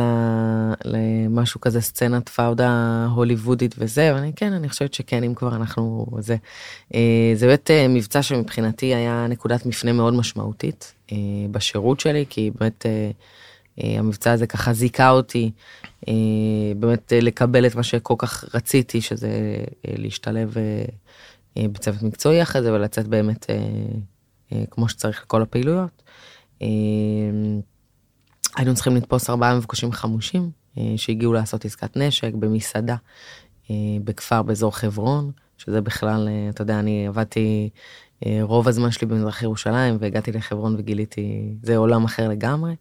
למשהו 0.84 1.60
כזה 1.60 1.80
סצנת 1.80 2.28
פאודה 2.28 3.06
הוליוודית 3.14 3.74
וזה, 3.78 4.10
אבל 4.10 4.18
אני 4.18 4.32
כן, 4.36 4.52
אני 4.52 4.68
חושבת 4.68 4.94
שכן, 4.94 5.24
אם 5.24 5.34
כבר 5.34 5.56
אנחנו 5.56 6.06
זה. 6.18 6.36
זה 7.34 7.46
באמת 7.46 7.70
מבצע 7.88 8.22
שמבחינתי 8.22 8.94
היה 8.94 9.26
נקודת 9.28 9.66
מפנה 9.66 9.92
מאוד 9.92 10.14
משמעותית. 10.14 10.94
אה, 11.12 11.16
בשירות 11.50 12.00
שלי, 12.00 12.24
כי 12.30 12.50
באמת 12.60 12.86
אה, 12.86 13.10
אה, 13.80 13.98
המבצע 13.98 14.32
הזה 14.32 14.46
ככה 14.46 14.72
זיכה 14.72 15.10
אותי 15.10 15.50
באמת 16.76 17.12
לקבל 17.22 17.66
את 17.66 17.74
מה 17.74 17.82
שכל 17.82 18.14
כך 18.18 18.54
רציתי, 18.54 19.00
שזה 19.00 19.30
להשתלב 19.86 20.54
בצוות 21.56 22.02
מקצועי 22.02 22.42
אחרי 22.42 22.62
זה 22.62 22.72
ולצאת 22.72 23.08
באמת 23.08 23.46
כמו 24.70 24.88
שצריך 24.88 25.22
לכל 25.22 25.42
הפעילויות. 25.42 26.02
היינו 28.56 28.74
צריכים 28.74 28.96
לתפוס 28.96 29.30
ארבעה 29.30 29.56
מבוקשים 29.56 29.92
חמושים 29.92 30.50
שהגיעו 30.96 31.32
לעשות 31.32 31.64
עסקת 31.64 31.96
נשק 31.96 32.34
במסעדה 32.34 32.96
בכפר 34.04 34.42
באזור 34.42 34.76
חברון, 34.76 35.30
שזה 35.58 35.80
בכלל, 35.80 36.28
אתה 36.48 36.62
יודע, 36.62 36.78
אני 36.78 37.06
עבדתי 37.06 37.70
אה, 38.26 38.38
רוב 38.42 38.68
הזמן 38.68 38.90
שלי 38.90 39.06
במזרח 39.06 39.42
ירושלים 39.42 39.96
והגעתי 40.00 40.32
לחברון 40.32 40.74
וגיליתי 40.78 41.54
זה 41.62 41.76
עולם 41.76 42.04
אחר 42.04 42.28
לגמרי 42.28 42.76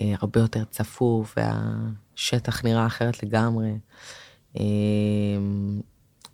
אה, 0.00 0.14
הרבה 0.20 0.40
יותר 0.40 0.64
צפוף 0.64 1.34
והשטח 1.36 2.64
נראה 2.64 2.86
אחרת 2.86 3.22
לגמרי. 3.22 3.70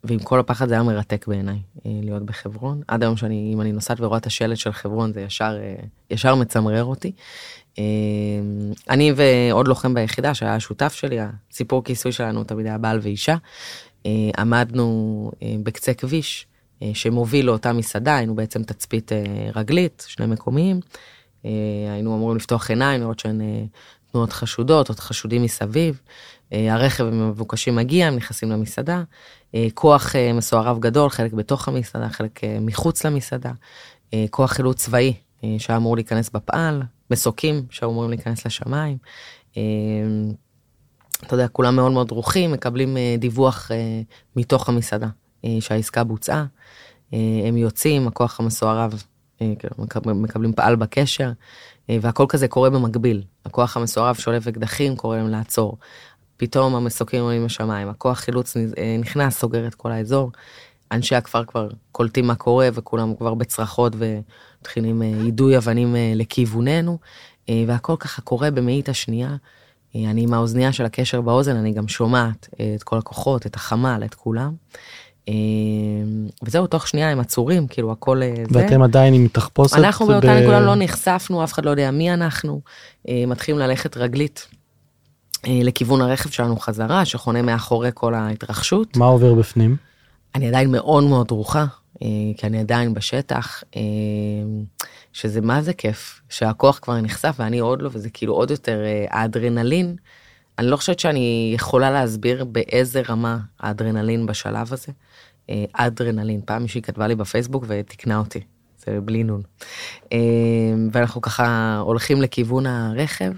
אה, 0.05 0.09
ועם 0.09 0.19
כל 0.19 0.41
הפחד 0.41 0.69
זה 0.69 0.75
היה 0.75 0.83
מרתק 0.83 1.27
בעיניי 1.27 1.59
להיות 1.85 2.23
בחברון 2.23 2.83
עד 2.89 3.03
היום 3.03 3.17
שאני 3.17 3.51
אם 3.55 3.61
אני 3.61 3.73
נוסעת 3.73 4.01
ורואה 4.01 4.19
את 4.19 4.27
השלט 4.27 4.57
של 4.57 4.73
חברון 4.73 5.13
זה 5.13 5.21
ישר 5.21 5.59
ישר 6.11 6.35
מצמרר 6.35 6.85
אותי. 6.85 7.13
אני 8.91 9.13
ועוד 9.17 9.69
לוחם 9.69 9.95
ביחידה 9.95 10.35
שהיה 10.35 10.55
השותף 10.55 10.93
שלי 10.93 11.19
הסיפור 11.21 11.85
כיסוי 11.85 12.13
שלנו 12.13 12.45
תמיד 12.45 12.67
היה 12.67 12.79
בעל 12.79 12.99
ואישה 13.03 13.37
עמדנו 14.39 15.31
בקצה 15.63 15.95
כביש. 15.95 16.47
אה, 16.85 16.91
שמוביל 16.95 17.47
לאותה 17.47 17.73
מסעדה, 17.73 18.17
היינו 18.17 18.35
בעצם 18.35 18.63
תצפית 18.63 19.13
אה, 19.13 19.25
רגלית, 19.55 20.05
שני 20.09 20.27
מקומיים. 20.27 20.81
אה, 21.45 21.51
היינו 21.93 22.17
אמורים 22.17 22.37
לפתוח 22.37 22.71
עיניים, 22.71 23.01
לראות 23.01 23.19
שהן 23.19 23.41
תנועות 24.13 24.33
חשודות, 24.33 24.89
עוד 24.89 25.01
חשודים 25.01 25.43
מסביב. 25.43 26.01
הרכב 26.71 27.05
עם 27.05 27.23
המבוקשים 27.23 27.77
מגיע, 27.77 28.09
הם 28.09 28.17
נכנסים 28.17 28.51
למסעדה. 28.51 29.03
כוח 29.75 30.15
מסוערב 30.35 30.79
גדול, 30.81 31.11
חלק 31.11 31.33
בתוך 31.33 31.69
המסעדה, 31.69 32.09
חלק 32.09 32.41
מחוץ 32.61 33.05
למסעדה. 33.05 33.53
כוח 34.31 34.53
חילוץ 34.53 34.85
צבאי 34.85 35.15
שהיה 35.59 35.77
אמור 35.77 35.97
להיכנס 35.97 36.31
בפעל, 36.31 36.83
מסוקים 37.11 37.63
שהיו 37.71 37.91
אמורים 37.91 38.11
להיכנס 38.11 38.47
לשמיים. 38.47 38.97
אתה 41.23 41.35
יודע, 41.35 41.49
כולם 41.49 41.77
מאוד 41.77 41.93
מאוד 41.93 42.09
דרוכים, 42.09 42.53
מקבלים 42.53 42.97
דיווח 43.19 43.71
מתוך 44.37 44.69
המסעדה 44.69 45.09
שהעסקה 45.61 46.05
בוצעה. 46.05 46.47
אה, 47.15 47.49
הם 47.49 47.57
יוצאים, 47.57 48.09
הכוח 48.09 48.41
המסוערב, 48.41 49.03
אה, 49.43 49.53
כאילו, 49.59 49.77
מקבלים 50.15 50.53
פעל 50.53 50.77
בקשר, 50.77 51.33
אה, 51.91 51.99
והכל 52.01 52.27
כזה 52.29 52.49
קורה 52.49 52.71
במקביל. 52.71 53.23
הכוח 53.45 53.77
המסוערב 53.77 54.15
שולף 54.15 54.49
אקדחים, 54.49 54.97
קורא 54.97 55.17
להם 55.17 55.29
לעצור. 55.29 55.79
פתאום 56.37 56.75
המסוקים 56.75 57.23
עולים 57.23 57.45
לשמיים, 57.45 57.89
הכוח 57.89 58.19
חילוץ 58.19 58.57
נכנס, 58.99 59.39
סוגר 59.39 59.67
את 59.67 59.75
כל 59.75 59.93
האזור. 59.93 60.31
אנשי 60.93 61.15
הכפר 61.15 61.45
כבר 61.45 61.69
קולטים 61.93 62.27
מה 62.27 62.35
קורה 62.35 62.69
וכולם 62.73 63.15
כבר 63.15 63.35
בצרחות 63.35 63.93
ומתחילים 63.99 65.03
יידוי 65.03 65.57
אבנים 65.57 65.97
לכיווננו 66.15 66.99
והכל 67.49 67.95
ככה 67.99 68.23
קורה 68.23 68.51
במאית 68.51 68.89
השנייה. 68.89 69.37
אני 69.95 70.23
עם 70.23 70.35
האוזנייה 70.35 70.73
של 70.73 70.85
הקשר 70.85 71.21
באוזן 71.21 71.57
אני 71.57 71.73
גם 71.73 71.89
שומעת 71.89 72.49
את 72.77 72.83
כל 72.83 72.99
הכוחות 72.99 73.47
את 73.47 73.57
החמ"ל 73.57 74.03
את 74.05 74.15
כולם. 74.15 74.55
וזהו 76.43 76.67
תוך 76.67 76.89
שנייה 76.89 77.11
הם 77.11 77.21
עצורים 77.21 77.67
כאילו 77.67 77.93
הכל 77.93 78.23
אה, 78.23 78.35
ואתם 78.51 78.79
זה. 78.79 78.85
עדיין 78.85 79.15
עם 79.15 79.29
תחפושת 79.29 79.77
אנחנו 79.77 80.07
באותה 80.07 80.27
ב... 80.27 80.31
נקודה 80.31 80.61
לא 80.61 80.75
נחשפנו 80.75 81.45
אף 81.45 81.53
אחד 81.53 81.65
לא 81.65 81.71
יודע 81.71 81.91
מי 81.91 82.15
אנחנו 82.15 82.61
אה, 83.09 83.25
מתחילים 83.27 83.61
ללכת 83.61 83.97
רגלית 83.97 84.47
אה, 84.53 84.59
לכיוון 85.47 86.01
הרכב 86.01 86.31
שלנו 86.31 86.57
חזרה 86.57 87.05
שחונה 87.05 87.43
מאחורי 87.43 87.91
כל 87.95 88.15
ההתרחשות. 88.15 88.97
מה 88.97 89.05
עובר 89.05 89.35
בפנים? 89.35 89.77
אני 90.35 90.49
עדיין 90.49 90.73
מאוד 90.73 91.05
מאוד 91.05 91.27
דרוכה 91.29 91.67
כי 92.37 92.47
אני 92.47 92.59
עדיין 92.59 92.95
בשטח 92.95 93.63
שזה 95.13 95.41
מה 95.41 95.63
זה 95.63 95.73
כיף 95.73 96.21
שהכוח 96.29 96.79
כבר 96.83 97.01
נחשף 97.01 97.35
ואני 97.39 97.59
עוד 97.59 97.83
לא 97.83 97.91
וזה 97.93 98.11
כאילו 98.11 98.35
עוד 98.35 98.51
יותר 98.51 98.81
האדרנלין. 99.11 99.97
אני 100.59 100.67
לא 100.67 100.77
חושבת 100.77 101.01
שאני 101.01 101.53
יכולה 101.55 101.91
להסביר 101.91 102.45
באיזה 102.45 103.03
רמה 103.09 103.39
האדרנלין 103.61 104.27
בשלב 104.27 104.73
הזה. 104.73 104.93
אה, 105.51 105.65
אדרנלין, 105.73 106.41
פעם 106.45 106.63
מישהי 106.63 106.83
כתבה 106.83 107.07
לי 107.07 107.15
בפייסבוק 107.15 107.65
ותיקנה 107.69 108.19
אותי, 108.19 108.41
זה 108.79 109.01
בלי 109.01 109.25
נון. 109.25 109.43
אה, 110.13 110.19
ואנחנו 110.93 111.21
ככה 111.21 111.79
הולכים 111.85 112.23
לכיוון 112.23 112.67
הרכב, 112.67 113.25
אה, 113.25 113.37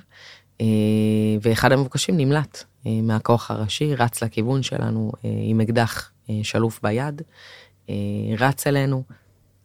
ואחד 1.43 1.73
המבוקשים 1.73 2.17
נמלט 2.17 2.65
מהכוח 2.85 3.51
הראשי, 3.51 3.95
רץ 3.95 4.23
לכיוון 4.23 4.63
שלנו 4.63 5.13
עם 5.23 5.61
אקדח 5.61 6.11
שלוף 6.43 6.81
ביד, 6.83 7.23
רץ 8.39 8.67
אלינו. 8.67 9.03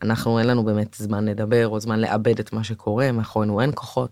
אנחנו 0.01 0.39
אין 0.39 0.47
לנו 0.47 0.63
באמת 0.63 0.95
זמן 0.99 1.25
לדבר 1.25 1.67
או 1.67 1.79
זמן 1.79 1.99
לאבד 1.99 2.39
את 2.39 2.53
מה 2.53 2.63
שקורה, 2.63 3.11
מאחורינו 3.11 3.61
אין 3.61 3.71
כוחות. 3.75 4.11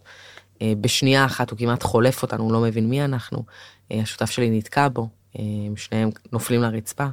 בשנייה 0.63 1.25
אחת 1.25 1.49
הוא 1.49 1.59
כמעט 1.59 1.83
חולף 1.83 2.21
אותנו, 2.21 2.43
הוא 2.43 2.53
לא 2.53 2.61
מבין 2.61 2.89
מי 2.89 3.05
אנחנו. 3.05 3.43
השותף 3.91 4.29
שלי 4.29 4.49
נתקע 4.57 4.87
בו, 4.87 5.07
שניהם 5.75 6.09
נופלים 6.31 6.61
לרצפה. 6.61 7.07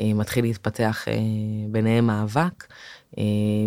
אה, 0.00 0.14
מתחיל 0.14 0.44
להתפתח 0.44 1.08
אה, 1.08 1.14
ביניהם 1.70 2.06
מאבק, 2.06 2.66
אה, 3.18 3.22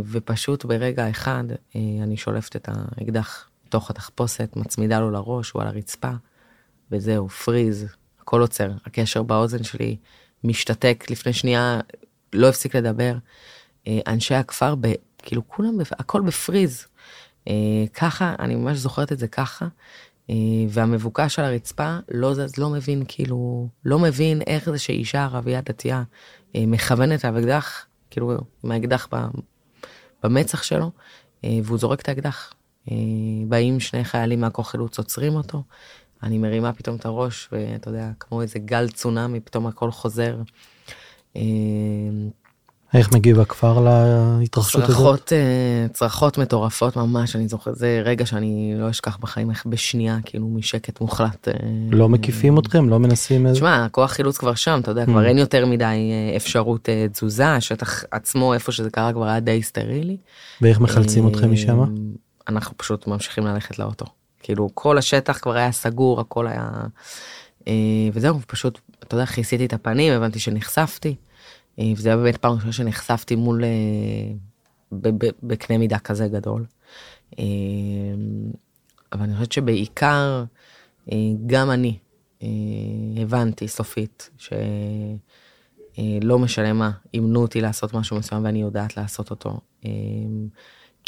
ופשוט 0.05 0.65
ברגע 0.65 1.09
אחד 1.09 1.43
אני 1.75 2.17
שולפת 2.17 2.55
את 2.55 2.69
האקדח 2.71 3.49
מתוך 3.67 3.89
התחפושת, 3.89 4.49
מצמידה 4.55 4.99
לו 4.99 5.11
לראש, 5.11 5.51
הוא 5.51 5.61
על 5.61 5.67
הרצפה, 5.67 6.11
וזהו, 6.91 7.29
פריז, 7.29 7.85
הכל 8.21 8.41
עוצר. 8.41 8.71
הקשר 8.85 9.23
באוזן 9.23 9.63
שלי 9.63 9.97
משתתק 10.43 11.03
לפני 11.09 11.33
שנייה, 11.33 11.79
לא 12.33 12.49
הפסיק 12.49 12.75
לדבר. 12.75 13.13
אנשי 13.87 14.35
הכפר, 14.35 14.75
ב, 14.81 14.87
כאילו 15.17 15.47
כולם, 15.47 15.77
הכל 15.91 16.21
בפריז. 16.21 16.87
ככה, 17.93 18.35
אני 18.39 18.55
ממש 18.55 18.77
זוכרת 18.77 19.11
את 19.11 19.19
זה 19.19 19.27
ככה. 19.27 19.67
אה, 20.29 20.35
והמבוקש 20.69 21.39
על 21.39 21.45
הרצפה 21.45 21.97
לא 22.11 22.33
זז, 22.33 22.57
לא 22.57 22.69
מבין, 22.69 23.03
כאילו, 23.07 23.67
לא 23.85 23.99
מבין 23.99 24.41
איך 24.41 24.69
זה 24.69 24.79
שאישה 24.79 25.23
ערבייה 25.23 25.61
דתייה 25.61 26.03
אה, 26.55 26.63
מכוונת 26.67 27.25
על 27.25 27.39
אקדח, 27.39 27.85
כאילו, 28.09 28.37
עם 28.63 28.71
האקדח 28.71 29.07
במצח 30.23 30.63
שלו, 30.63 30.91
אה, 31.43 31.59
והוא 31.63 31.77
זורק 31.77 32.01
את 32.01 32.09
האקדח. 32.09 32.53
באים 33.47 33.79
שני 33.79 34.03
חיילים 34.03 34.41
מהכוח 34.41 34.69
חילוץ, 34.69 34.97
עוצרים 34.97 35.35
אותו, 35.35 35.63
אני 36.23 36.37
מרימה 36.37 36.73
פתאום 36.73 36.95
את 36.95 37.05
הראש, 37.05 37.49
ואתה 37.51 37.89
יודע, 37.89 38.09
כמו 38.19 38.41
איזה 38.41 38.59
גל 38.59 38.89
צונאמי, 38.89 39.39
פתאום 39.39 39.67
הכל 39.67 39.91
חוזר. 39.91 40.35
איך 42.93 43.13
מגיב 43.13 43.39
הכפר 43.39 43.87
להתרחשות 44.39 44.83
הזאת? 44.83 44.95
צרחות, 44.95 45.33
אה, 45.33 45.87
צרחות 45.93 46.37
מטורפות 46.37 46.95
ממש, 46.95 47.35
אני 47.35 47.47
זוכר, 47.47 47.73
זה 47.73 48.01
רגע 48.05 48.25
שאני 48.25 48.73
לא 48.77 48.89
אשכח 48.89 49.17
בחיים, 49.17 49.49
איך 49.49 49.65
בשנייה, 49.65 50.17
כאילו 50.25 50.47
משקט 50.47 51.01
מוחלט. 51.01 51.47
אה, 51.47 51.53
לא 51.91 52.09
מקיפים 52.09 52.59
אתכם? 52.59 52.89
לא 52.89 52.99
מנסים 52.99 53.45
איזה? 53.45 53.55
תשמע, 53.55 53.85
הכוח 53.85 54.11
חילוץ 54.11 54.37
כבר 54.37 54.55
שם, 54.55 54.79
אתה 54.81 54.91
יודע, 54.91 55.05
כבר 55.05 55.23
mm. 55.23 55.27
אין 55.27 55.37
יותר 55.37 55.65
מדי 55.65 55.83
אה, 55.83 56.35
אפשרות 56.35 56.89
תזוזה, 57.11 57.47
השטח 57.47 58.03
עצמו, 58.11 58.53
איפה 58.53 58.71
שזה 58.71 58.89
קרה, 58.89 59.13
כבר 59.13 59.25
היה 59.25 59.39
די 59.39 59.63
סטרילי. 59.63 60.17
ואיך 60.61 60.79
מחלצים 60.79 61.27
אתכם 61.27 61.51
משם? 61.51 61.79
אנחנו 62.49 62.77
פשוט 62.77 63.07
ממשיכים 63.07 63.45
ללכת 63.45 63.79
לאוטו. 63.79 64.05
כאילו, 64.39 64.69
כל 64.73 64.97
השטח 64.97 65.39
כבר 65.41 65.55
היה 65.55 65.71
סגור, 65.71 66.19
הכל 66.19 66.47
היה... 66.47 66.69
וזהו, 68.13 68.39
פשוט, 68.47 68.79
אתה 68.99 69.15
יודע, 69.15 69.25
כיסיתי 69.25 69.65
את 69.65 69.73
הפנים, 69.73 70.13
הבנתי 70.13 70.39
שנחשפתי. 70.39 71.15
אה, 71.79 71.91
וזה 71.95 72.09
היה 72.09 72.17
באמת 72.17 72.37
פעם 72.37 72.53
ראשונה 72.53 72.71
שנחשפתי 72.71 73.35
מול, 73.35 73.63
אה, 73.63 73.69
בקנה 75.43 75.77
מידה 75.77 75.99
כזה 75.99 76.27
גדול. 76.27 76.65
אבל 79.13 79.23
אני 79.23 79.33
חושבת 79.33 79.51
שבעיקר, 79.51 80.43
גם 81.45 81.71
אני 81.71 81.97
הבנתי 83.21 83.67
סופית 83.67 84.29
שלא 84.37 84.59
משנה 86.39 86.73
מה, 86.73 86.91
אימנו 87.13 87.41
אותי 87.41 87.61
לעשות 87.61 87.93
משהו 87.93 88.17
מסוים 88.17 88.45
ואני 88.45 88.61
יודעת 88.61 88.97
לעשות 88.97 89.29
אותו. 89.29 89.59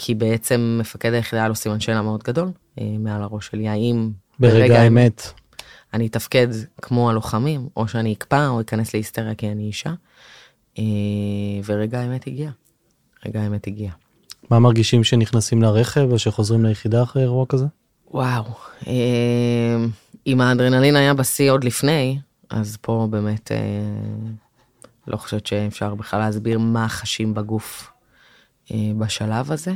כי 0.02 0.16
בעצם 0.16 0.78
מפקד 0.82 1.14
היחידה 1.14 1.42
היה 1.42 1.48
לו 1.48 1.56
סימן 1.56 1.80
שאלה 1.80 2.02
מאוד 2.02 2.24
גדול 2.24 2.52
מעל 2.78 3.22
הראש 3.22 3.48
שלי, 3.48 3.68
האם 3.68 4.10
ברגע 4.40 4.82
האמת 4.82 5.32
אני 5.94 6.08
אתפקד 6.08 6.48
כמו 6.82 7.10
הלוחמים, 7.10 7.68
או 7.78 7.88
שאני 7.88 8.14
אקפא 8.14 8.48
או 8.48 8.62
אכנס 8.62 8.94
להיסטריה 8.94 9.36
כי 9.36 9.52
אני 9.52 9.64
אישה. 9.64 9.94
אה, 10.80 10.84
ורגע 11.66 12.00
האמת 12.00 12.28
הגיע. 12.28 12.52
רגע 13.26 13.42
האמת 13.42 13.68
הגיע. 13.68 13.92
מה 14.50 14.60
מרגישים 14.60 15.04
שנכנסים 15.04 15.62
לרכב 15.62 16.08
או 16.12 16.20
שחוזרים 16.20 16.66
ליחידה 16.66 17.04
אחרי 17.04 17.22
אירוע 17.22 17.46
כזה? 17.50 17.66
וואו, 18.12 18.44
אה, 18.88 19.86
אם 20.28 20.42
האדרנלין 20.42 20.96
היה 20.96 21.14
בשיא 21.14 21.52
עוד 21.52 21.64
לפני, 21.64 22.20
אז 22.50 22.78
פה 22.82 23.08
באמת 23.10 23.52
אה, 23.52 23.58
לא 25.08 25.18
חושבת 25.18 25.48
שאפשר 25.48 25.96
בכלל 25.96 26.20
להסביר 26.20 26.60
מה 26.60 26.88
חשים 26.88 27.34
בגוף 27.34 27.92
בשלב 28.98 29.52
הזה. 29.52 29.74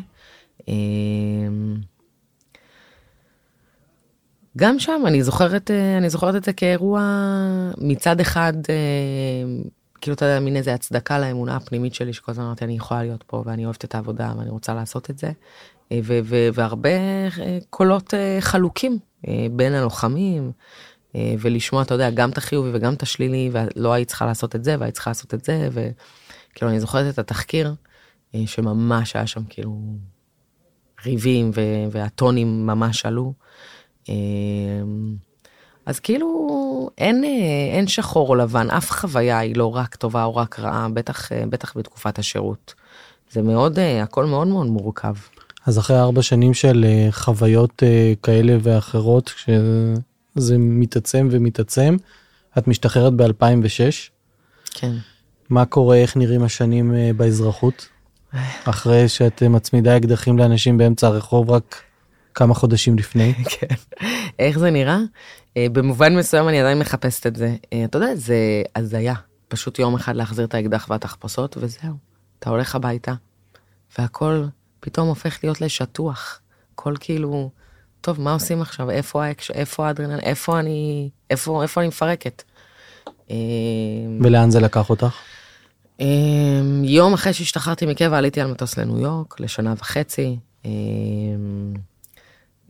גם 4.58 4.80
שם 4.80 5.02
אני 5.06 5.23
זוכרת, 5.23 5.71
אה, 5.71 5.97
אני 5.97 6.10
זוכרת 6.10 6.36
את 6.36 6.43
זה 6.43 6.54
כאירוע 6.54 7.02
מצד 7.78 8.19
אחד, 8.19 8.54
אה, 8.69 8.76
כאילו 10.02 10.15
אתה 10.15 10.26
יודע, 10.26 10.39
מין 10.39 10.56
איזה 10.56 10.73
הצדקה 10.73 11.19
לאמונה 11.19 11.56
הפנימית 11.56 11.93
שלי, 11.93 12.13
שכל 12.13 12.32
הזמן 12.32 12.43
אמרתי, 12.43 12.65
אני 12.65 12.76
יכולה 12.76 13.04
להיות 13.04 13.23
פה 13.28 13.43
ואני 13.45 13.65
אוהבת 13.65 13.86
את 13.86 13.95
העבודה 13.95 14.34
ואני 14.38 14.49
רוצה 14.49 14.73
לעשות 14.73 15.10
את 15.10 15.17
זה. 15.17 15.32
אה, 15.91 15.99
והרבה 16.54 16.89
קולות 17.69 18.13
חלוקים 18.39 18.99
בין 19.52 19.73
הלוחמים, 19.73 20.52
ולשמוע, 21.39 21.82
אתה 21.82 21.93
יודע, 21.93 22.10
גם 22.10 22.30
את 22.30 22.38
החיובי 22.38 22.69
וגם 22.73 22.93
את 22.93 23.02
השלילי, 23.02 23.49
ולא 23.54 23.93
היית 23.93 24.08
צריכה 24.08 24.26
לעשות 24.26 24.56
את 24.56 24.63
זה 24.63 24.76
והיית 24.80 24.93
צריכה 24.93 25.10
לעשות 25.10 25.34
את 25.34 25.45
זה, 25.45 25.69
וכאילו 25.71 26.71
אני 26.71 26.80
זוכרת 26.80 27.13
את 27.13 27.19
התחקיר, 27.19 27.73
שממש 28.45 29.15
היה 29.15 29.28
שם 29.28 29.43
כאילו 29.49 29.80
ריבים 31.06 31.52
והטונים 31.92 32.68
ממש 32.68 33.06
עלו. 33.06 33.34
אמ, 34.10 35.16
אז 35.86 36.00
כאילו 36.00 36.89
אין, 36.98 37.24
אין 37.74 37.88
שחור 37.88 38.30
או 38.30 38.36
לבן, 38.36 38.70
אף 38.70 38.92
חוויה 38.92 39.39
היא 39.39 39.56
לא 39.56 39.76
רק 39.76 39.96
טובה 39.96 40.24
או 40.24 40.36
רק 40.36 40.60
רעה, 40.60 40.88
בטח, 40.89 41.32
בטח 41.50 41.78
בתקופת 41.78 42.20
השירות. 42.20 42.74
זה 43.32 43.42
מאוד, 43.42 43.80
הכל 43.80 44.26
מאוד 44.26 44.48
מאוד 44.48 44.68
מורכב. 44.68 45.13
אז 45.66 45.80
אחרי 45.80 46.00
ארבע 46.00 46.22
שנים 46.22 46.54
של 46.54 46.86
אה, 46.88 47.08
חוויות 47.12 47.84
אה, 47.84 48.13
כאלה 48.24 48.58
ואחרות, 48.62 49.30
כשזה 49.30 50.58
מתעצם 50.58 51.28
ומתעצם, 51.32 51.98
את 52.58 52.68
משתחררת 52.68 53.13
ב-2006. 53.13 54.12
כן. 54.74 54.92
מה 55.50 55.66
קורה, 55.66 55.98
איך 55.98 56.18
נראים 56.18 56.44
השנים 56.44 56.96
אה, 56.96 57.12
באזרחות? 57.18 57.88
אחרי 58.65 59.10
שאת 59.10 59.43
מצמידה 59.43 59.98
אקדחים 59.98 60.38
לאנשים 60.38 60.78
באמצע 60.78 61.08
הרחוב 61.08 61.52
רק 61.52 61.82
כמה 62.34 62.54
חודשים 62.54 62.98
לפני. 62.98 63.34
כן. 63.60 63.76
איך 64.39 64.60
זה 64.60 64.72
נראה? 64.72 64.98
אה, 65.58 65.67
במובן 65.72 66.15
מסוים 66.15 66.50
אני 66.50 66.60
עדיין 66.60 66.80
מחפשת 66.80 67.28
את 67.28 67.36
זה. 67.36 67.56
אה, 67.74 67.84
אתה 67.86 67.98
יודע, 67.98 68.15
זה 68.15 68.62
הזיה. 68.76 69.13
פשוט 69.48 69.80
יום 69.80 69.96
אחד 69.96 70.15
להחזיר 70.15 70.46
את 70.46 70.54
האקדח 70.54 70.88
והתחפושות 70.89 71.58
וזהו. 71.60 71.93
אתה 72.39 72.50
הולך 72.50 72.76
הביתה, 72.76 73.13
והכל 73.98 74.46
פתאום 74.80 75.08
הופך 75.08 75.39
להיות 75.43 75.62
לשטוח. 75.62 76.39
הכל 76.74 76.93
כאילו, 77.00 77.50
טוב, 78.02 78.22
מה 78.22 78.34
עושים 78.34 78.62
עכשיו? 78.62 78.89
איפה 78.89 79.26
האקש... 79.26 79.52
איפה 79.52 79.88
האדרנל? 79.88 80.19
איפה 80.19 80.60
אני... 80.60 81.10
איפה, 81.30 81.63
איפה 81.63 81.82
אני 81.82 81.88
מפרקת? 81.88 82.43
אה, 83.32 83.36
ולאן 84.22 84.52
זה 84.52 84.60
לקח 84.60 84.89
אותך? 84.89 85.15
יום 86.84 87.13
אחרי 87.13 87.34
שהשתחררתי 87.34 87.86
מקבע 87.86 88.17
עליתי 88.17 88.41
על 88.41 88.51
מטוס 88.51 88.77
לניו 88.77 88.99
יורק 88.99 89.39
לשנה 89.39 89.73
וחצי. 89.77 90.38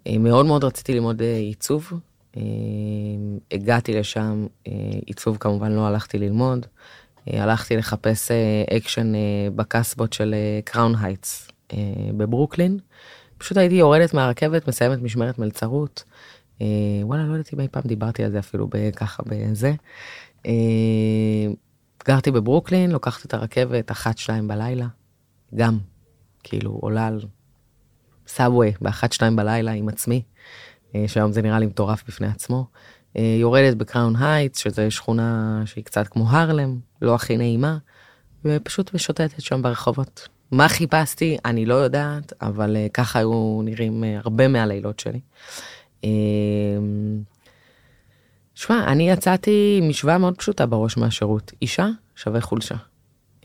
אה, 0.08 0.18
מאוד 0.20 0.46
מאוד 0.46 0.64
רציתי 0.64 0.94
ללמוד 0.94 1.22
אה, 1.22 1.36
עיצוב. 1.36 1.94
אה, 2.38 2.42
הגעתי 3.52 3.94
לשם, 3.94 4.48
עיצוב 5.06 5.38
כמובן 5.40 5.72
לא 5.72 5.88
הלכתי 5.88 6.18
ללמוד. 6.18 6.66
הלכתי 7.28 7.78
לחפש 7.78 8.32
אקשן 8.78 9.14
בקסבות 9.56 10.14
של 10.14 10.36
קראון 10.66 10.96
הייטס 11.02 11.48
בברוקלין. 12.18 12.80
פשוט 13.38 13.58
הייתי 13.58 13.76
יורדת 13.76 14.14
מהרכבת, 14.14 14.68
מסיימת 14.68 15.02
משמרת 15.02 15.40
מלצרות. 15.40 16.04
וואלה, 17.02 17.24
לא 17.24 17.32
יודעת 17.32 17.54
אם 17.54 17.60
אי 17.60 17.68
פעם 17.72 17.84
דיברתי 17.86 18.24
על 18.24 18.32
זה 18.32 18.40
אפילו 18.40 18.70
ככה 18.96 19.24
בזה. 19.26 19.74
גרתי 22.06 22.32
בברוקלין, 22.32 22.92
לוקחת 22.92 23.26
את 23.26 23.34
הרכבת 23.34 23.92
אחת, 23.92 24.18
שתיים 24.18 24.48
בלילה. 24.48 24.88
גם, 25.56 25.78
כאילו, 26.44 26.72
עולה 26.72 27.08
על 27.08 27.20
subway 28.28 28.72
באחת 28.82 29.12
שתיים 29.12 29.36
בלילה 29.36 29.72
עם 29.72 29.90
עצמי, 29.90 30.22
אה, 30.96 31.04
שהיום 31.08 31.32
זה 31.32 31.42
נראה 31.42 31.60
לי 31.60 31.66
מטורף 31.66 32.04
בפני 32.08 32.28
עצמו. 32.28 32.66
אה, 33.18 33.38
יורדת 33.40 33.78
בקראון 33.78 34.16
הייטס, 34.16 34.60
שזה 34.60 34.92
שכונה 34.92 35.62
שהיא 35.66 35.84
קצת 35.84 36.08
כמו 36.08 36.30
הרלם, 36.30 36.80
לא 37.02 37.16
הכי 37.16 37.38
נעימה, 37.38 37.78
ופשוט 38.46 38.94
משוטטת 38.94 39.42
שם 39.42 39.62
ברחובות. 39.62 40.28
מה 40.52 40.70
חיפשתי, 40.70 41.38
אני 41.46 41.66
לא 41.66 41.74
יודעת, 41.74 42.34
אבל 42.42 42.76
אה, 42.76 42.88
ככה 42.94 43.20
היו 43.20 43.62
נראים 43.64 44.04
הרבה 44.24 44.48
מהלילות 44.48 45.00
שלי. 45.00 45.20
שמע, 48.56 48.84
אני 48.88 49.10
יצאתי 49.10 49.80
משוואה 49.84 50.18
מאוד 50.18 50.38
פשוטה 50.38 50.66
בראש 50.66 50.98
מהשירות. 50.98 51.52
אישה 51.62 51.88
שווה 52.16 52.42
חולשה. 52.42 52.76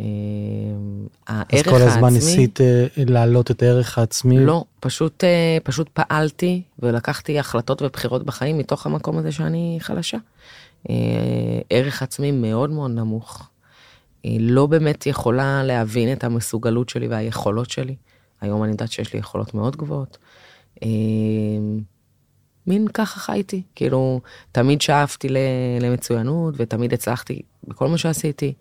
אמ, 0.01 1.07
אז 1.29 1.63
כל 1.71 1.83
הזמן 1.83 2.13
ניסית 2.13 2.61
אה, 2.61 2.87
להעלות 2.97 3.51
את 3.51 3.63
הערך 3.63 3.99
העצמי? 3.99 4.39
לא, 4.39 4.65
פשוט, 4.81 5.25
אה, 5.25 5.59
פשוט 5.65 5.89
פעלתי 5.89 6.63
ולקחתי 6.79 7.39
החלטות 7.39 7.83
ובחירות 7.83 8.25
בחיים 8.25 8.59
מתוך 8.59 8.87
המקום 8.87 9.19
הזה 9.19 9.33
שאני 9.33 9.79
חלשה. 9.81 10.19
אה, 10.91 10.95
ערך 11.71 12.03
עצמי 12.03 12.33
מאוד 12.33 12.71
מאוד 12.71 12.91
נמוך. 12.91 13.49
לא 14.25 14.67
באמת 14.67 15.07
יכולה 15.07 15.63
להבין 15.65 16.13
את 16.13 16.25
המסוגלות 16.25 16.89
שלי 16.89 17.09
והיכולות 17.09 17.71
שלי. 17.71 17.97
היום 18.41 18.63
אני 18.63 18.73
יודעת 18.73 18.93
שיש 18.93 19.13
לי 19.13 19.19
יכולות 19.19 19.55
מאוד 19.55 19.77
גבוהות. 19.77 20.19
מין 22.69 22.89
ככה 22.89 23.21
חייתי, 23.21 23.63
כאילו, 23.75 24.21
תמיד 24.53 24.81
שאפתי 24.81 25.29
למצוינות 25.81 26.55
ותמיד 26.57 26.93
הצלחתי 26.93 27.43
בכל 27.69 27.89
מה 27.89 27.99
שעשיתי. 27.99 28.53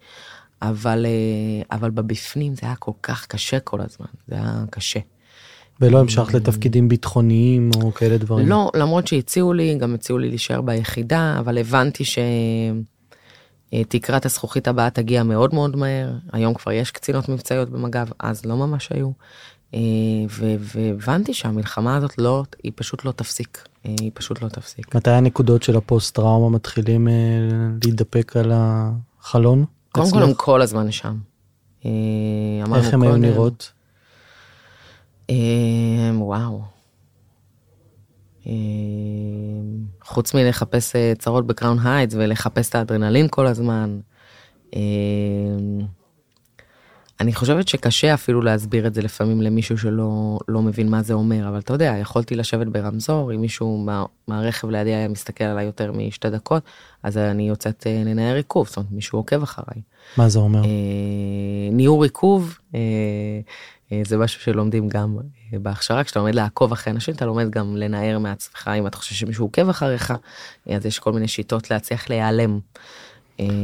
אבל, 0.62 1.06
אה, 1.06 1.78
אבל 1.78 1.90
בבפנים 1.90 2.56
זה 2.56 2.62
היה 2.64 2.76
כל 2.76 2.92
כך 3.04 3.26
קשה 3.28 3.60
כל 3.60 3.82
הזמן, 3.82 4.08
זה 4.28 4.36
היה 4.36 4.64
קשה. 4.70 5.00
ולא 5.82 6.00
המשכת 6.00 6.34
לתפקידים 6.34 6.88
ביטחוניים 6.90 7.70
או 7.76 7.94
כאלה 7.94 8.18
דברים? 8.18 8.48
לא, 8.48 8.72
למרות 8.76 9.08
שהציעו 9.08 9.54
לי, 9.54 9.76
גם 9.76 9.94
הציעו 9.94 10.20
לי 10.20 10.30
להישאר 10.30 10.62
ביחידה, 10.62 11.36
אבל 11.40 11.58
הבנתי 11.58 12.04
שתקרת 13.74 14.26
הזכוכית 14.26 14.68
הבאה 14.68 14.90
תגיע 14.90 15.24
מאוד 15.24 15.54
מאוד 15.54 15.76
מהר. 15.76 16.12
היום 16.34 16.54
כבר 16.54 16.72
יש 16.72 16.92
קצינות 16.92 17.30
מבצעיות 17.30 17.70
במג"ב, 17.70 18.08
אז 18.20 18.46
לא 18.46 18.58
ממש 18.58 18.90
היו. 18.92 19.12
אה, 19.74 19.80
והבנתי 20.60 21.34
שהמלחמה 21.34 21.96
הזאת 21.96 22.18
לא, 22.18 22.44
היא 22.64 22.72
פשוט 22.76 23.06
לא 23.06 23.12
תפסיק. 23.12 23.68
אה, 23.86 23.96
היא 24.02 24.12
פשוט 24.14 24.42
לא 24.42 24.50
תפסיק. 24.50 24.96
מתי 24.96 25.12
הנקודות 25.12 25.64
של 25.64 25.78
הפוסט 25.78 26.16
טראומה 26.16 26.56
מתחילים 26.56 27.08
להידפק 27.84 28.38
על 28.38 28.52
החלון? 28.56 29.66
קודם 29.92 30.12
כל 30.12 30.24
הם 30.24 30.34
כל 30.34 30.62
הזמן 30.62 30.92
שם. 30.92 31.18
אה, 31.86 32.76
איך 32.76 32.94
הם 32.94 33.02
היו 33.02 33.18
נראות? 33.18 33.72
אה, 35.30 35.36
וואו. 36.14 36.62
אה, 38.48 38.54
חוץ 40.04 40.34
מלחפש 40.34 40.96
צרות 41.20 41.48
בקראון 41.48 41.80
הייטס 41.80 42.16
ולחפש 42.18 42.70
את 42.70 42.76
האדרנלין 42.76 43.28
כל 43.30 43.48
הזמן. 43.48 44.00
אני 47.20 47.34
חושבת 47.34 47.68
שקשה 47.68 48.14
אפילו 48.14 48.42
להסביר 48.42 48.88
את 48.88 48.94
זה 48.94 49.02
לפעמים 49.02 49.42
למישהו 49.42 49.78
שלא 49.78 50.40
לא 50.48 50.62
מבין 50.62 50.90
מה 50.90 51.02
זה 51.02 51.14
אומר, 51.14 51.50
אבל 51.50 51.60
אתה 51.60 51.74
יודע, 51.74 51.96
יכולתי 52.02 52.36
לשבת 52.36 52.68
ברמזור, 52.68 53.34
אם 53.34 53.42
מישהו 53.42 53.78
מה, 53.78 54.06
מהרכב 54.28 54.70
לידי 54.70 54.94
היה 54.94 55.08
מסתכל 55.08 55.44
עליי 55.44 55.66
יותר 55.66 55.92
משתי 55.92 56.30
דקות, 56.30 56.64
אז 57.04 57.18
אני 57.18 57.48
יוצאת 57.48 57.88
אה, 57.88 58.04
לנער 58.06 58.36
עיכוב, 58.36 58.68
זאת 58.68 58.78
אומרת, 58.78 58.92
מישהו 58.92 59.20
עוקב 59.20 59.44
אחריי. 59.44 59.82
מה 60.18 60.30
זה 60.30 60.40
אומר? 60.40 60.64
אה, 60.64 60.70
ניעור 61.72 62.04
עיכוב, 62.04 62.58
אה, 62.76 62.80
אה, 63.92 64.02
זה 64.06 64.18
משהו 64.18 64.42
שלומדים 64.42 64.90
גם 64.90 65.18
אה, 65.54 65.60
בהכשרה, 65.60 66.04
כשאתה 66.04 66.20
לומד 66.20 66.36
לעקוב 66.36 66.72
אחרי 66.72 66.94
אנשים, 66.94 67.16
אתה 67.16 67.26
לומד 67.26 67.50
גם 67.50 67.78
לנער 67.78 68.20
מעצמך, 68.20 68.72
אם 68.80 68.88
אתה 68.88 68.98
חושב 68.98 69.16
שמישהו 69.16 69.46
עוקב 69.46 69.70
אחריך, 69.70 70.14
אה, 70.70 70.76
אז 70.76 70.86
יש 70.86 71.00
כל 71.00 71.14
מיני 71.14 71.28
שיטות 71.28 71.72
להצליח 71.72 72.10
להיעלם. 72.10 72.60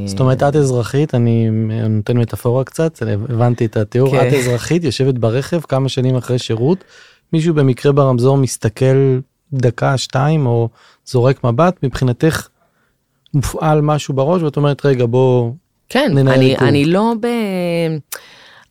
זאת 0.06 0.20
אומרת 0.20 0.44
את 0.44 0.56
אזרחית 0.56 1.16
אני 1.16 1.50
נותן 1.90 2.18
מטאפורה 2.18 2.64
קצת 2.64 3.02
הבנתי 3.02 3.66
את 3.66 3.78
התיאור 3.78 4.16
את 4.16 4.22
כן. 4.22 4.38
אזרחית 4.38 4.84
יושבת 4.84 5.14
ברכב 5.14 5.62
כמה 5.62 5.90
שנים 5.90 6.16
אחרי 6.16 6.40
שירות 6.40 6.84
מישהו 7.34 7.54
במקרה 7.54 7.92
ברמזור 7.92 8.38
מסתכל 8.38 9.20
דקה, 9.54 9.98
שתיים, 9.98 10.46
או 10.46 10.70
זורק 11.06 11.44
מבט, 11.44 11.84
מבחינתך 11.84 12.48
מופעל 13.34 13.82
משהו 13.82 14.14
בראש, 14.14 14.42
ואת 14.42 14.58
אומרת, 14.58 14.86
רגע, 14.86 15.06
בוא 15.06 15.52
כן, 15.90 16.18
אני, 16.18 16.52
איתור. 16.52 16.68
אני 16.68 16.86
לא 16.86 17.14
ב... 17.20 17.28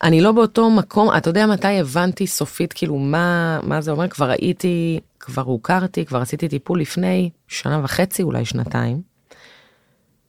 אני 0.03 0.21
לא 0.21 0.33
באותו 0.33 0.71
מקום, 0.71 1.09
אתה 1.17 1.31
יודע 1.31 1.47
מתי 1.47 1.81
הבנתי 1.81 2.27
סופית 2.27 2.73
כאילו 2.73 2.99
מה, 2.99 3.59
מה 3.63 3.81
זה 3.81 3.91
אומר? 3.91 4.09
כבר 4.09 4.31
הייתי, 4.31 5.01
כבר 5.21 5.43
הוכרתי, 5.43 6.05
כבר 6.05 6.21
עשיתי 6.21 6.49
טיפול 6.49 6.81
לפני 6.81 7.31
שנה 7.49 7.81
וחצי, 7.85 8.23
אולי 8.23 8.45
שנתיים. 8.45 9.12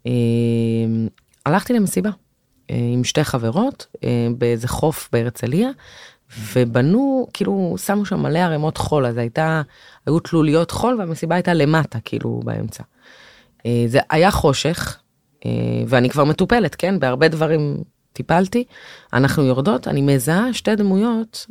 אה, 0.08 0.12
הלכתי 1.46 1.74
למסיבה 1.74 2.10
אה, 2.70 2.90
עם 2.94 3.04
שתי 3.04 3.24
חברות 3.24 3.88
אה, 4.04 4.28
באיזה 4.38 4.68
חוף 4.68 5.10
בהרצליה, 5.12 5.70
ובנו, 6.54 7.28
כאילו, 7.34 7.76
שמו 7.86 8.06
שם 8.06 8.20
מלא 8.20 8.40
ערימות 8.40 8.78
חול, 8.78 9.06
אז 9.06 9.18
הייתה, 9.18 9.62
היו 10.06 10.20
תלוליות 10.20 10.72
חול 10.72 10.96
והמסיבה 11.00 11.36
הייתה 11.36 11.54
למטה, 11.54 12.00
כאילו, 12.06 12.42
באמצע. 12.44 12.84
אה, 13.66 13.84
זה 13.88 14.00
היה 14.10 14.32
חושך, 14.32 15.00
ואני 15.88 16.10
כבר 16.10 16.24
מטופלת, 16.24 16.76
כן? 16.76 17.00
בהרבה 17.00 17.28
דברים 17.28 17.84
טיפלתי. 18.14 18.64
אנחנו 19.14 19.44
יורדות, 19.44 19.88
אני 19.88 20.02
מזהה 20.02 20.54
שתי 20.54 20.76
דמויות. 20.76 21.48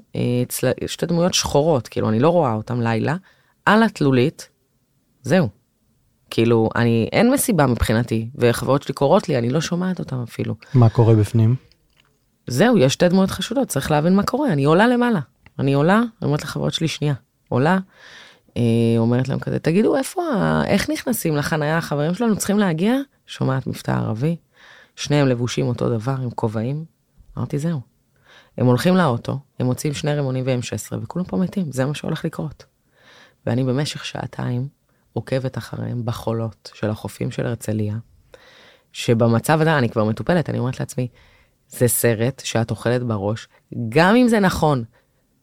שתי 0.87 1.07
דמויות 1.07 1.35
שחורות, 1.35 1.89
כאילו, 1.89 2.09
אני 2.09 2.21
לא 2.21 2.29
רואה 2.29 2.55
אותן 2.55 2.81
לילה, 2.81 3.17
על 3.67 3.83
התלולית, 3.83 4.49
זהו. 5.23 5.49
כאילו, 6.33 6.69
אני, 6.77 7.09
אין 7.13 7.33
מסיבה 7.33 7.67
מבחינתי, 7.67 8.29
וחברות 8.35 8.83
שלי 8.83 8.95
קוראות 8.95 9.29
לי, 9.29 9.39
אני 9.39 9.51
לא 9.51 9.61
שומעת 9.61 9.99
אותן 9.99 10.23
אפילו. 10.23 10.55
מה 10.75 10.89
קורה 10.89 11.15
בפנים? 11.15 11.57
זהו, 12.47 12.79
יש 12.79 12.93
שתי 12.93 13.09
דמויות 13.09 13.31
חשודות, 13.31 13.69
צריך 13.69 13.91
להבין 13.91 14.17
מה 14.17 14.23
קורה. 14.23 14.53
אני 14.53 14.65
עולה 14.65 14.87
למעלה. 14.89 15.21
אני 15.59 15.73
עולה, 15.73 15.99
אני 15.99 16.27
אומרת 16.27 16.43
לחברות 16.43 16.73
שלי, 16.75 16.89
שנייה, 16.89 17.15
עולה, 17.49 17.79
אה, 18.57 18.63
אומרת 18.99 19.29
להם 19.29 19.39
כזה, 19.39 19.59
תגידו, 19.59 19.97
איפה, 19.97 20.23
ה... 20.23 20.63
איך 20.67 20.91
נכנסים 20.91 21.37
לחנייה? 21.37 21.79
החברים 21.79 22.15
שלנו 22.15 22.37
צריכים 22.37 22.59
להגיע? 22.59 22.95
שומעת 23.27 23.67
מבטא 23.67 23.91
ערבי, 23.91 24.37
שניהם 24.97 25.29
לבושים 25.29 25.67
אותו 25.67 25.89
דבר, 25.89 26.17
עם 26.23 26.31
כובעים. 26.31 26.85
אמרתי, 27.39 27.59
זהו. 27.59 27.81
הם 28.59 28.67
הולכים 28.67 28.97
לאוטו, 28.97 29.39
הם 29.61 29.67
מוציאים 29.67 29.95
שני 29.95 30.15
רימונים 30.15 30.45
ו-M16, 30.47 30.97
וכולם 31.03 31.25
פה 31.25 31.37
מתים, 31.37 31.73
זה 31.73 31.87
מה 31.87 31.95
שהולך 31.95 32.25
לקרות. 32.25 32.65
ואני 33.47 33.65
במשך 33.65 34.05
שעתיים 34.05 34.69
עוקבת 35.13 35.59
אחריהם 35.59 36.05
בחולות 36.05 36.71
של 36.75 36.91
החופים 36.91 37.31
של 37.31 37.47
הרצליה, 37.47 37.95
שבמצב 38.93 39.61
הזה 39.61 39.79
אני 39.79 39.89
כבר 39.89 40.05
מטופלת, 40.05 40.51
אני 40.51 40.59
אומרת 40.59 40.81
לעצמי, 40.81 41.09
זה 41.69 41.89
סרט 41.89 42.43
שאת 42.45 42.71
אוכלת 42.71 43.03
בראש, 43.03 43.49
גם 43.89 44.17
אם 44.17 44.29
זה 44.29 44.41
נכון. 44.41 44.85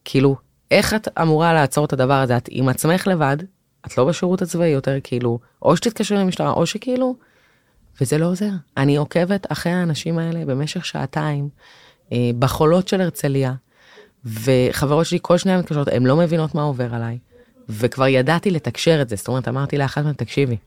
כאילו, 0.05 0.35
איך 0.71 0.93
את 0.93 1.07
אמורה 1.21 1.53
לעצור 1.53 1.85
את 1.85 1.93
הדבר 1.93 2.13
הזה? 2.13 2.37
את 2.37 2.49
עם 2.51 2.69
עצמך 2.69 3.07
לבד, 3.07 3.37
את 3.85 3.97
לא 3.97 4.05
בשירות 4.05 4.41
הצבאי 4.41 4.67
יותר, 4.67 4.97
כאילו, 5.03 5.39
או 5.61 5.77
שתתקשרי 5.77 6.17
למשטרה, 6.17 6.51
או 6.51 6.65
שכאילו, 6.65 7.15
וזה 8.01 8.17
לא 8.17 8.25
עוזר. 8.25 8.51
אני 8.77 8.95
עוקבת 8.95 9.51
אחרי 9.51 9.71
האנשים 9.71 10.19
האלה 10.19 10.45
במשך 10.45 10.85
שעתיים, 10.85 11.49
אה, 12.11 12.31
בחולות 12.39 12.87
של 12.87 13.01
הרצליה, 13.01 13.53
וחברות 14.25 15.05
שלי 15.05 15.19
כל 15.21 15.37
שניה 15.37 15.57
מתקשרות, 15.57 15.87
הן 15.87 16.05
לא 16.05 16.15
מבינות 16.15 16.55
מה 16.55 16.61
עובר 16.61 16.95
עליי, 16.95 17.17
וכבר 17.69 18.07
ידעתי 18.07 18.51
לתקשר 18.51 19.01
את 19.01 19.09
זה, 19.09 19.15
זאת 19.15 19.27
אומרת, 19.27 19.47
אמרתי 19.47 19.77
לאחת 19.77 20.03
מהן, 20.03 20.13
תקשיבי, 20.13 20.57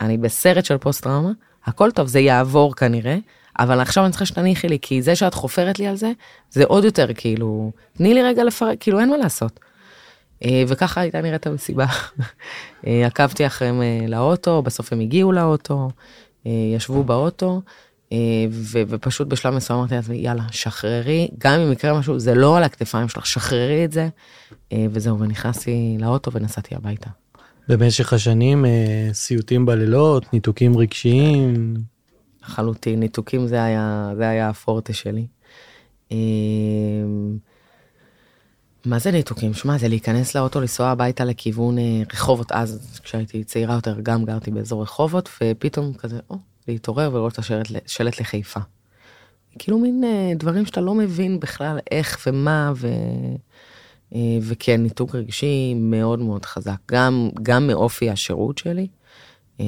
אני 0.00 0.18
בסרט 0.18 0.64
של 0.64 0.78
פוסט 0.78 1.02
טראומה, 1.02 1.30
הכל 1.64 1.90
טוב, 1.90 2.06
זה 2.06 2.20
יעבור 2.20 2.74
כנראה, 2.76 3.16
אבל 3.58 3.80
עכשיו 3.80 4.04
אני 4.04 4.10
צריכה 4.10 4.26
שתניחי 4.26 4.68
לי, 4.68 4.78
כי 4.82 5.02
זה 5.02 5.16
שאת 5.16 5.34
חופרת 5.34 5.78
לי 5.78 5.86
על 5.86 5.96
זה, 5.96 6.12
זה 6.50 6.64
עוד 6.64 6.84
יותר 6.84 7.06
כאילו, 7.14 7.72
תני 7.96 8.14
לי 8.14 8.22
רגע 8.22 8.44
לפרק, 8.44 8.76
כאילו 8.80 9.00
אין 9.00 9.10
מה 9.10 9.16
לעשות. 9.16 9.60
אה, 10.44 10.62
וככה 10.68 11.00
הייתה 11.00 11.20
נראית 11.20 11.46
המסיבה. 11.46 11.86
אה, 12.86 13.06
עקבתי 13.06 13.46
אחריהם 13.46 13.82
אה, 13.82 14.06
לאוטו, 14.08 14.62
בסוף 14.62 14.92
הם 14.92 15.00
הגיעו 15.00 15.32
לאוטו, 15.32 15.88
ישבו 16.76 17.04
באוטו, 17.04 17.62
ו- 18.50 18.82
ופשוט 18.88 19.28
בשלב 19.28 19.54
מסוים 19.54 19.78
אמרתי 19.78 19.94
לעצמי, 19.94 20.16
יאללה, 20.16 20.42
שחררי, 20.50 21.28
גם 21.38 21.60
אם 21.60 21.72
יקרה 21.72 21.98
משהו, 21.98 22.18
זה 22.18 22.34
לא 22.34 22.56
על 22.56 22.62
הכתפיים 22.62 23.08
שלך, 23.08 23.26
שחררי 23.26 23.84
את 23.84 23.92
זה, 23.92 24.08
וזהו, 24.74 25.20
ונכנסתי 25.20 25.96
לאוטו 26.00 26.32
ונסעתי 26.32 26.74
הביתה. 26.74 27.10
במשך 27.68 28.12
השנים 28.12 28.64
סיוטים 29.12 29.66
בלילות, 29.66 30.32
ניתוקים 30.32 30.76
רגשיים. 30.76 31.74
לחלוטין, 32.42 33.00
ניתוקים 33.00 33.46
זה 33.46 33.64
היה, 33.64 34.12
זה 34.16 34.28
היה 34.28 34.48
הפורטה 34.48 34.92
שלי. 34.92 35.26
מה 38.84 38.98
זה 38.98 39.10
ניתוקים? 39.10 39.54
שמע, 39.54 39.78
זה 39.78 39.88
להיכנס 39.88 40.36
לאוטו, 40.36 40.60
לנסוע 40.60 40.88
הביתה 40.88 41.24
לכיוון 41.24 41.78
אה, 41.78 42.02
רחובות, 42.12 42.52
אז 42.52 43.00
כשהייתי 43.04 43.44
צעירה 43.44 43.74
יותר 43.74 44.00
גם 44.02 44.24
גרתי 44.24 44.50
באזור 44.50 44.82
רחובות, 44.82 45.28
ופתאום 45.42 45.94
כזה, 45.94 46.18
או, 46.30 46.36
להתעורר 46.68 47.10
ולראות 47.12 47.32
את 47.32 47.38
השלט, 47.38 47.66
שלט 47.86 48.20
לחיפה. 48.20 48.60
כאילו 49.58 49.78
מין 49.78 50.04
אה, 50.04 50.32
דברים 50.36 50.66
שאתה 50.66 50.80
לא 50.80 50.94
מבין 50.94 51.40
בכלל 51.40 51.78
איך 51.90 52.18
ומה, 52.26 52.72
ו... 52.76 52.88
אה, 54.14 54.38
וכן, 54.42 54.82
ניתוק 54.82 55.14
רגשי 55.14 55.74
מאוד 55.74 56.18
מאוד 56.18 56.44
חזק, 56.44 56.76
גם, 56.90 57.30
גם 57.42 57.66
מאופי 57.66 58.10
השירות 58.10 58.58
שלי. 58.58 58.86
אה, 59.60 59.66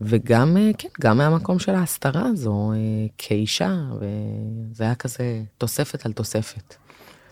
וגם, 0.00 0.56
כן, 0.78 0.88
גם 1.00 1.18
מהמקום 1.18 1.58
של 1.58 1.74
ההסתרה 1.74 2.26
הזו 2.26 2.72
כאישה, 3.18 3.74
וזה 4.00 4.84
היה 4.84 4.94
כזה 4.94 5.42
תוספת 5.58 6.06
על 6.06 6.12
תוספת. 6.12 6.74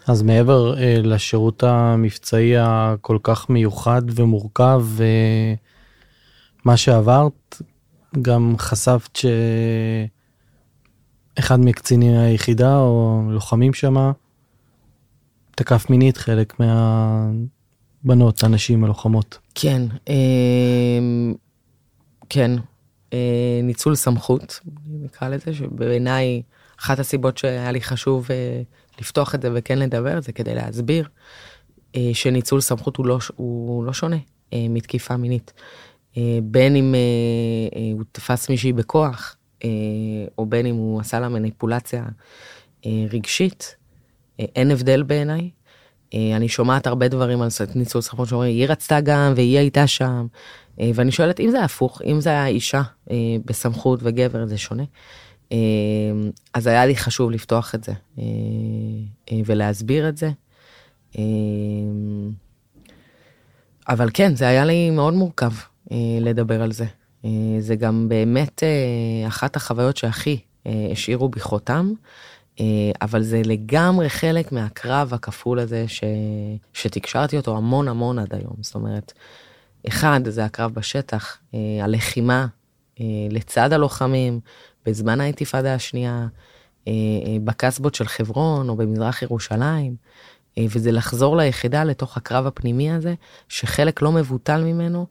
אז 0.07 0.23
מעבר 0.23 0.75
לשירות 1.03 1.63
המבצעי 1.63 2.53
הכל 2.59 3.19
כך 3.23 3.51
מיוחד 3.51 4.03
ומורכב, 4.15 4.87
מה 6.67 6.77
שעברת, 6.77 7.63
גם 8.23 8.55
חשפת 8.59 9.19
שאחד 11.37 11.61
מקציני 11.61 12.19
היחידה 12.19 12.79
או 12.79 13.23
לוחמים 13.31 13.75
שמה, 13.75 14.13
תקף 15.55 15.91
מינית 15.91 16.17
חלק 16.17 16.55
מהבנות, 16.61 18.45
הנשים 18.45 18.85
הלוחמות. 18.85 19.39
כן, 19.55 19.83
אה, 20.09 20.15
כן, 22.29 22.51
אה, 23.13 23.61
ניצול 23.63 23.95
סמכות, 23.95 24.61
נקרא 24.87 25.29
לזה, 25.29 25.55
שבעיניי 25.55 26.43
אחת 26.81 26.99
הסיבות 26.99 27.39
שהיה 27.39 27.73
לי 27.73 27.81
חשוב 27.81 28.27
אה, 28.31 28.63
לפתוח 29.01 29.35
את 29.35 29.43
זה 29.43 29.51
וכן 29.55 29.79
לדבר, 29.79 30.21
זה 30.21 30.33
כדי 30.33 30.55
להסביר 30.55 31.09
אה, 31.97 32.11
שניצול 32.13 32.61
סמכות 32.61 32.97
הוא 32.97 33.07
לא, 33.07 33.19
הוא 33.37 33.85
לא 33.85 33.93
שונה 33.93 34.19
אה, 34.53 34.67
מתקיפה 34.71 35.17
מינית. 35.17 35.53
אה, 36.17 36.39
בין 36.43 36.77
אם 36.77 36.95
אה, 36.95 37.01
אה, 37.79 37.93
הוא 37.93 38.03
תפס 38.13 38.49
מישהי 38.49 38.73
בכוח, 38.73 39.37
או 40.39 40.47
בין 40.47 40.67
אם 40.67 40.75
הוא 40.75 41.01
עשה 41.01 41.21
לה 41.21 41.29
מניפולציה 41.29 42.05
רגשית, 42.87 43.77
אין 44.39 44.71
הבדל 44.71 45.03
בעיניי. 45.03 45.51
אני 46.15 46.49
שומעת 46.49 46.87
הרבה 46.87 47.09
דברים 47.09 47.43
על 47.43 47.49
ניצול 47.75 48.01
סמכות 48.01 48.29
שאומרים, 48.29 48.51
היא 48.57 48.67
רצתה 48.69 49.01
גם 49.01 49.33
והיא 49.37 49.59
הייתה 49.59 49.87
שם. 49.87 50.27
ואני 50.79 51.13
שואלת 51.13 51.41
אם 51.41 51.51
זה 51.51 51.65
הפוך, 51.65 52.03
אם 52.05 52.21
זה 52.21 52.31
היה 52.31 52.47
אישה 52.47 52.83
בסמכות 53.45 54.01
וגבר 54.03 54.47
זה 54.47 54.59
שונה. 54.59 54.85
אז 56.55 56.67
היה 56.67 56.87
לי 56.87 56.97
חשוב 56.97 57.31
לפתוח 57.31 57.75
את 57.75 57.85
זה 57.85 57.93
ולהסביר 59.47 60.09
את 60.09 60.17
זה. 60.17 60.31
אבל 63.89 64.11
כן, 64.15 64.35
זה 64.35 64.49
היה 64.49 64.65
לי 64.65 64.91
מאוד 64.91 65.15
מורכב 65.15 65.53
לדבר 66.21 66.63
על 66.63 66.73
זה. 66.73 66.85
זה 67.59 67.77
גם 67.77 68.09
באמת 68.09 68.63
אחת 69.29 69.57
החוויות 69.57 69.97
שהכי 69.97 70.39
השאירו 70.93 71.29
בי 71.29 71.41
חותם, 71.41 71.93
אבל 73.03 73.23
זה 73.23 73.43
לגמרי 73.45 74.09
חלק 74.09 74.53
מהקרב 74.53 75.15
הכפול 75.15 75.59
הזה 75.59 75.89
ש... 75.89 76.05
שתקשרתי 76.73 77.37
אותו 77.37 77.57
המון 77.57 77.89
המון 77.89 78.19
עד 78.19 78.35
היום. 78.35 78.55
זאת 78.61 78.75
אומרת, 78.75 79.13
אחד, 79.89 80.21
זה 80.29 80.45
הקרב 80.45 80.75
בשטח, 80.75 81.39
אה, 81.55 81.85
הלחימה 81.85 82.47
אה, 83.01 83.05
לצד 83.31 83.73
הלוחמים, 83.73 84.41
בזמן 84.87 85.21
האינתיפאדה 85.21 85.75
השנייה, 85.75 86.27
אה, 86.89 86.93
בקסבות 87.45 87.95
של 87.95 88.07
חברון 88.07 88.69
או 88.69 88.77
במזרח 88.77 89.23
ירושלים, 89.23 89.97
וזה 90.71 90.93
לחזור 90.93 91.37
ליחידה 91.37 91.85
לתוך 91.85 92.17
הקרב 92.17 92.47
הפנימי 92.47 92.91
הזה, 92.91 93.15
שחלק 93.49 94.03
לא 94.03 94.13
מבוטל 94.13 94.65
ממנו, 94.65 95.07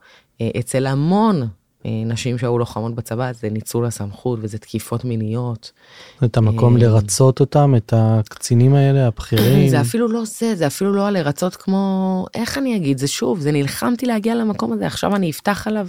אצל 0.59 0.88
המון 0.88 1.47
נשים 1.86 2.38
שהיו 2.38 2.57
לוחמות 2.57 2.95
בצבא, 2.95 3.31
זה 3.33 3.49
ניצול 3.49 3.86
הסמכות 3.86 4.39
וזה 4.41 4.57
תקיפות 4.57 5.05
מיניות. 5.05 5.71
את 6.25 6.38
המקום 6.38 6.77
לרצות 6.77 7.39
אותם, 7.39 7.73
את 7.77 7.93
הקצינים 7.95 8.75
האלה, 8.75 9.07
הבכירים. 9.07 9.69
זה 9.69 9.81
אפילו 9.81 10.07
לא 10.07 10.25
זה, 10.25 10.55
זה 10.55 10.67
אפילו 10.67 10.93
לא 10.93 11.09
לרצות 11.09 11.55
כמו, 11.55 12.25
איך 12.36 12.57
אני 12.57 12.75
אגיד, 12.75 12.97
זה 12.97 13.07
שוב, 13.07 13.39
זה 13.39 13.51
נלחמתי 13.51 14.05
להגיע 14.05 14.36
למקום 14.36 14.73
הזה, 14.73 14.88
עכשיו 14.88 15.15
אני 15.15 15.31
אפתח 15.31 15.67
עליו. 15.67 15.88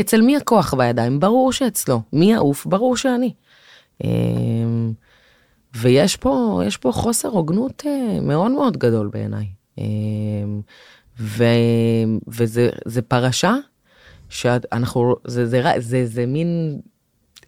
אצל 0.00 0.20
מי 0.20 0.36
הכוח 0.36 0.74
בידיים? 0.74 1.20
ברור 1.20 1.52
שאצלו. 1.52 2.00
מי 2.12 2.32
יעוף? 2.32 2.66
ברור 2.66 2.96
שאני. 2.96 3.32
ויש 5.76 6.16
פה, 6.16 6.62
יש 6.66 6.76
פה 6.76 6.92
חוסר 6.92 7.28
הוגנות 7.28 7.82
אה, 7.86 8.20
מאוד 8.20 8.50
מאוד 8.50 8.76
גדול 8.76 9.10
בעיניי. 9.12 9.46
ו, 11.20 11.44
וזה 12.28 13.02
פרשה 13.08 13.54
שאנחנו, 14.28 15.16
זה, 15.24 15.46
זה, 15.46 15.62
זה, 15.62 15.72
זה, 15.78 16.06
זה 16.06 16.26
מין, 16.26 16.80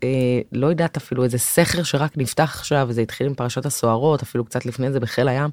אה, 0.03 0.41
לא 0.53 0.67
יודעת 0.67 0.97
אפילו, 0.97 1.25
איזה 1.25 1.39
סכר 1.39 1.83
שרק 1.83 2.13
נפתח 2.17 2.57
עכשיו, 2.59 2.87
וזה 2.91 3.01
התחיל 3.01 3.27
עם 3.27 3.35
פרשת 3.35 3.67
הסוהרות, 3.67 4.23
אפילו 4.23 4.45
קצת 4.45 4.67
לפני 4.67 4.93
זה 4.93 5.01
בחיל 5.01 5.29
הים, 5.29 5.51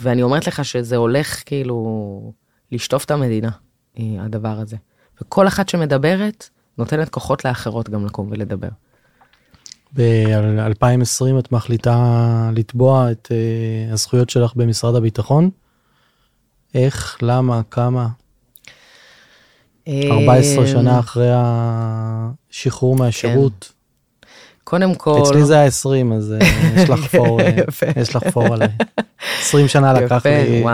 ואני 0.00 0.22
אומרת 0.22 0.46
לך 0.46 0.64
שזה 0.64 0.96
הולך 0.96 1.42
כאילו 1.46 2.32
לשטוף 2.72 3.04
את 3.04 3.10
המדינה, 3.10 3.50
אה, 3.98 4.04
הדבר 4.18 4.58
הזה. 4.58 4.76
וכל 5.22 5.48
אחת 5.48 5.68
שמדברת, 5.68 6.48
נותנת 6.78 7.08
כוחות 7.08 7.44
לאחרות 7.44 7.90
גם 7.90 8.06
לקום 8.06 8.28
ולדבר. 8.30 8.68
ב-2020 9.96 11.38
את 11.38 11.52
מחליטה 11.52 12.50
לתבוע 12.56 13.10
את 13.10 13.28
uh, 13.30 13.92
הזכויות 13.92 14.30
שלך 14.30 14.52
במשרד 14.56 14.94
הביטחון. 14.94 15.50
איך, 16.74 17.18
למה, 17.22 17.60
כמה? 17.70 18.08
14 19.88 20.62
אה, 20.62 20.68
שנה 20.68 20.98
אחרי 20.98 21.30
השחרור 21.32 22.96
מהשירות. 22.96 23.52
כן. 23.60 24.26
קודם 24.64 24.94
כל... 24.94 25.22
אצלי 25.22 25.44
זה 25.44 25.54
היה 25.54 25.64
20, 25.64 26.12
אז 26.12 26.32
אה, 26.32 26.38
יש 26.76 26.90
לך 26.90 27.06
פור, 27.16 27.40
יש 27.96 28.16
לך 28.16 28.22
פור 28.32 28.46
עליי. 28.46 28.68
20 29.40 29.68
שנה 29.68 29.92
לקח 29.92 30.26
לי 30.26 30.64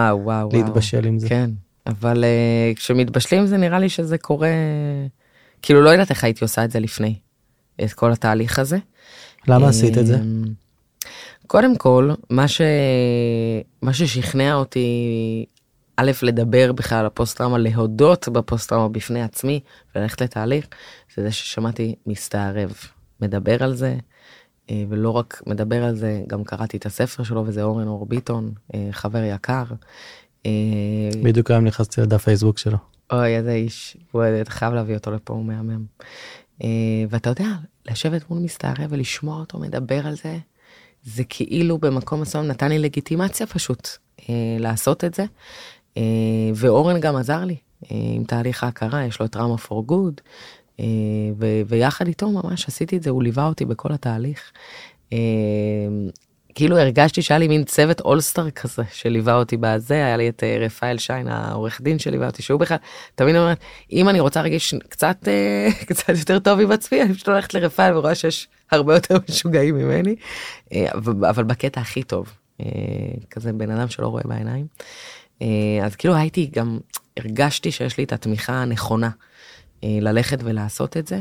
להתבשל 0.53 1.07
עם 1.07 1.19
זה. 1.19 1.29
כן, 1.29 1.51
אבל 1.87 2.25
כשמתבשלים 2.77 3.47
זה 3.47 3.57
נראה 3.57 3.79
לי 3.79 3.89
שזה 3.89 4.19
קורה, 4.19 4.51
כאילו 5.63 5.83
לא 5.83 5.91
יודעת 5.91 6.11
איך 6.11 6.25
הייתי 6.25 6.45
עושה 6.45 6.65
את 6.65 6.71
זה 6.71 6.81
לפני, 6.81 7.15
את 7.85 7.93
כל 7.93 8.13
התהליך 8.13 8.59
הזה. 8.59 8.79
למה 9.49 9.69
עשית 9.69 9.99
את 9.99 10.07
זה? 10.07 10.19
קודם 11.47 11.77
כל, 11.77 12.11
מה, 12.31 12.49
ש... 12.49 12.61
מה 13.83 13.93
ששכנע 13.93 14.55
אותי, 14.55 15.47
א', 16.01 16.11
לדבר 16.23 16.73
בכלל 16.73 16.99
על 16.99 17.07
הפוסט-טראומה, 17.07 17.59
להודות 17.59 18.29
בפוסט-טראומה 18.29 18.89
בפני 18.89 19.23
עצמי 19.23 19.61
וללכת 19.95 20.21
לתהליך, 20.23 20.67
זה 21.17 21.23
זה 21.23 21.33
ששמעתי 21.33 21.95
מסתערב, 22.07 22.73
מדבר 23.21 23.65
על 23.65 23.75
זה, 23.75 23.97
אה, 24.71 24.85
ולא 24.89 25.11
רק 25.11 25.43
מדבר 25.47 25.85
על 25.85 25.97
זה, 25.97 26.23
גם 26.27 26.45
קראתי 26.45 26.77
את 26.77 26.87
הספר 26.87 27.23
שלו, 27.23 27.45
וזה 27.47 27.63
אורן 27.63 27.87
אור 27.89 28.07
ביטון, 28.07 28.53
אה, 28.75 28.89
חבר 28.91 29.23
יקר. 29.23 29.65
אה, 30.47 30.51
בדיוק 31.23 31.51
היום 31.51 31.65
נכנסתי 31.65 32.01
לדף 32.01 32.25
פייסבוק 32.25 32.59
שלו. 32.59 32.79
אוי, 33.13 33.37
איזה 33.37 33.53
איש, 33.53 33.97
הוא 34.11 34.23
חייב 34.49 34.75
להביא 34.75 34.95
אותו 34.95 35.11
לפה, 35.11 35.35
הוא 35.35 35.45
מהמם. 35.45 35.85
ואתה 37.09 37.31
יודע, 37.31 37.49
לשבת 37.89 38.31
מול 38.31 38.39
מסתערב 38.39 38.87
ולשמוע 38.89 39.41
אותו 39.41 39.59
מדבר 39.59 40.07
על 40.07 40.15
זה, 40.17 40.39
זה 41.05 41.23
כאילו 41.29 41.79
במקום 41.79 42.21
מסוים 42.21 42.47
נתן 42.47 42.69
לי 42.69 42.79
לגיטימציה 42.79 43.47
פשוט 43.47 43.89
לעשות 44.59 45.05
את 45.05 45.15
זה. 45.15 45.25
אה, 45.99 46.51
ואורן 46.55 47.01
גם 47.01 47.17
עזר 47.17 47.45
לי 47.45 47.57
אה, 47.85 47.97
עם 48.15 48.25
תהליך 48.25 48.65
ההכרה, 48.65 49.05
יש 49.05 49.21
לו 49.21 49.27
את 49.27 49.33
טראומה 49.33 49.59
פור 49.59 49.87
גוד, 49.87 50.21
ויחד 51.67 52.07
איתו 52.07 52.31
ממש 52.31 52.69
עשיתי 52.69 52.97
את 52.97 53.03
זה, 53.03 53.11
הוא 53.11 53.23
ליווה 53.23 53.47
אותי 53.47 53.65
בכל 53.65 53.93
התהליך. 53.93 54.53
אה, 55.13 55.19
כאילו 56.55 56.79
הרגשתי 56.79 57.23
שהיה 57.23 57.39
לי 57.39 57.49
מין 57.49 57.65
צוות 57.65 58.01
אולסטאר 58.01 58.51
כזה 58.51 58.83
שליווה 58.93 59.35
אותי 59.35 59.57
בזה, 59.57 59.95
היה 59.95 60.17
לי 60.17 60.29
את 60.29 60.43
רפאל 60.61 60.99
שיין, 60.99 61.29
העורך 61.29 61.81
דין 61.81 61.99
שליווה 61.99 62.27
אותי, 62.27 62.43
שהוא 62.43 62.61
בכלל, 62.61 62.77
תמיד 63.15 63.37
אומרת, 63.37 63.59
אם 63.93 64.09
אני 64.09 64.21
רוצה 64.21 64.43
להרגיש 64.43 64.75
קצת, 64.89 65.29
קצת 65.89 66.09
יותר 66.19 66.39
טוב 66.39 66.61
עם 66.61 66.71
עצמי, 66.71 67.03
אני 67.03 67.15
פשוט 67.15 67.29
הולכת 67.29 67.55
לרפאל 67.55 67.97
ורואה 67.97 68.15
שיש 68.15 68.49
הרבה 68.71 68.95
יותר 68.95 69.17
משוגעים 69.29 69.75
ממני, 69.75 70.15
אבל 71.31 71.45
בקטע 71.45 71.81
הכי 71.81 72.03
טוב, 72.03 72.33
כזה 73.31 73.53
בן 73.53 73.71
אדם 73.71 73.89
שלא 73.89 74.07
רואה 74.07 74.23
בעיניים. 74.25 74.67
אז 75.83 75.97
כאילו 75.97 76.15
הייתי 76.15 76.51
גם, 76.53 76.79
הרגשתי 77.17 77.73
שיש 77.73 77.99
לי 77.99 78.05
את 78.05 78.13
התמיכה 78.13 78.53
הנכונה 78.53 79.11
ללכת 79.83 80.39
ולעשות 80.45 80.97
את 80.97 81.07
זה, 81.07 81.21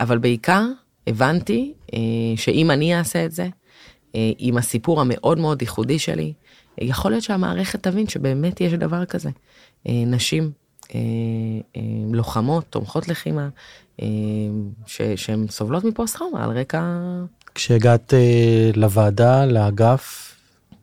אבל 0.00 0.18
בעיקר 0.18 0.64
הבנתי 1.06 1.72
שאם 2.36 2.70
אני 2.70 2.98
אעשה 2.98 3.24
את 3.24 3.32
זה, 3.32 3.48
אה, 4.14 4.30
עם 4.38 4.56
הסיפור 4.56 5.00
המאוד 5.00 5.38
מאוד 5.38 5.62
ייחודי 5.62 5.98
שלי, 5.98 6.32
יכול 6.78 7.10
להיות 7.10 7.24
שהמערכת 7.24 7.82
תבין 7.82 8.08
שבאמת 8.08 8.60
יש 8.60 8.72
דבר 8.72 9.04
כזה. 9.04 9.30
אה, 9.88 10.02
נשים 10.06 10.50
אה, 10.94 11.00
לוחמות, 12.12 12.64
תומכות 12.70 13.08
לחימה, 13.08 13.48
שהן 15.16 15.48
סובלות 15.48 15.84
מפוסט 15.84 16.16
טראומה 16.16 16.44
על 16.44 16.58
רקע... 16.58 16.82
כשהגעת 17.54 18.14
לוועדה, 18.74 19.46
לאגף, 19.46 20.34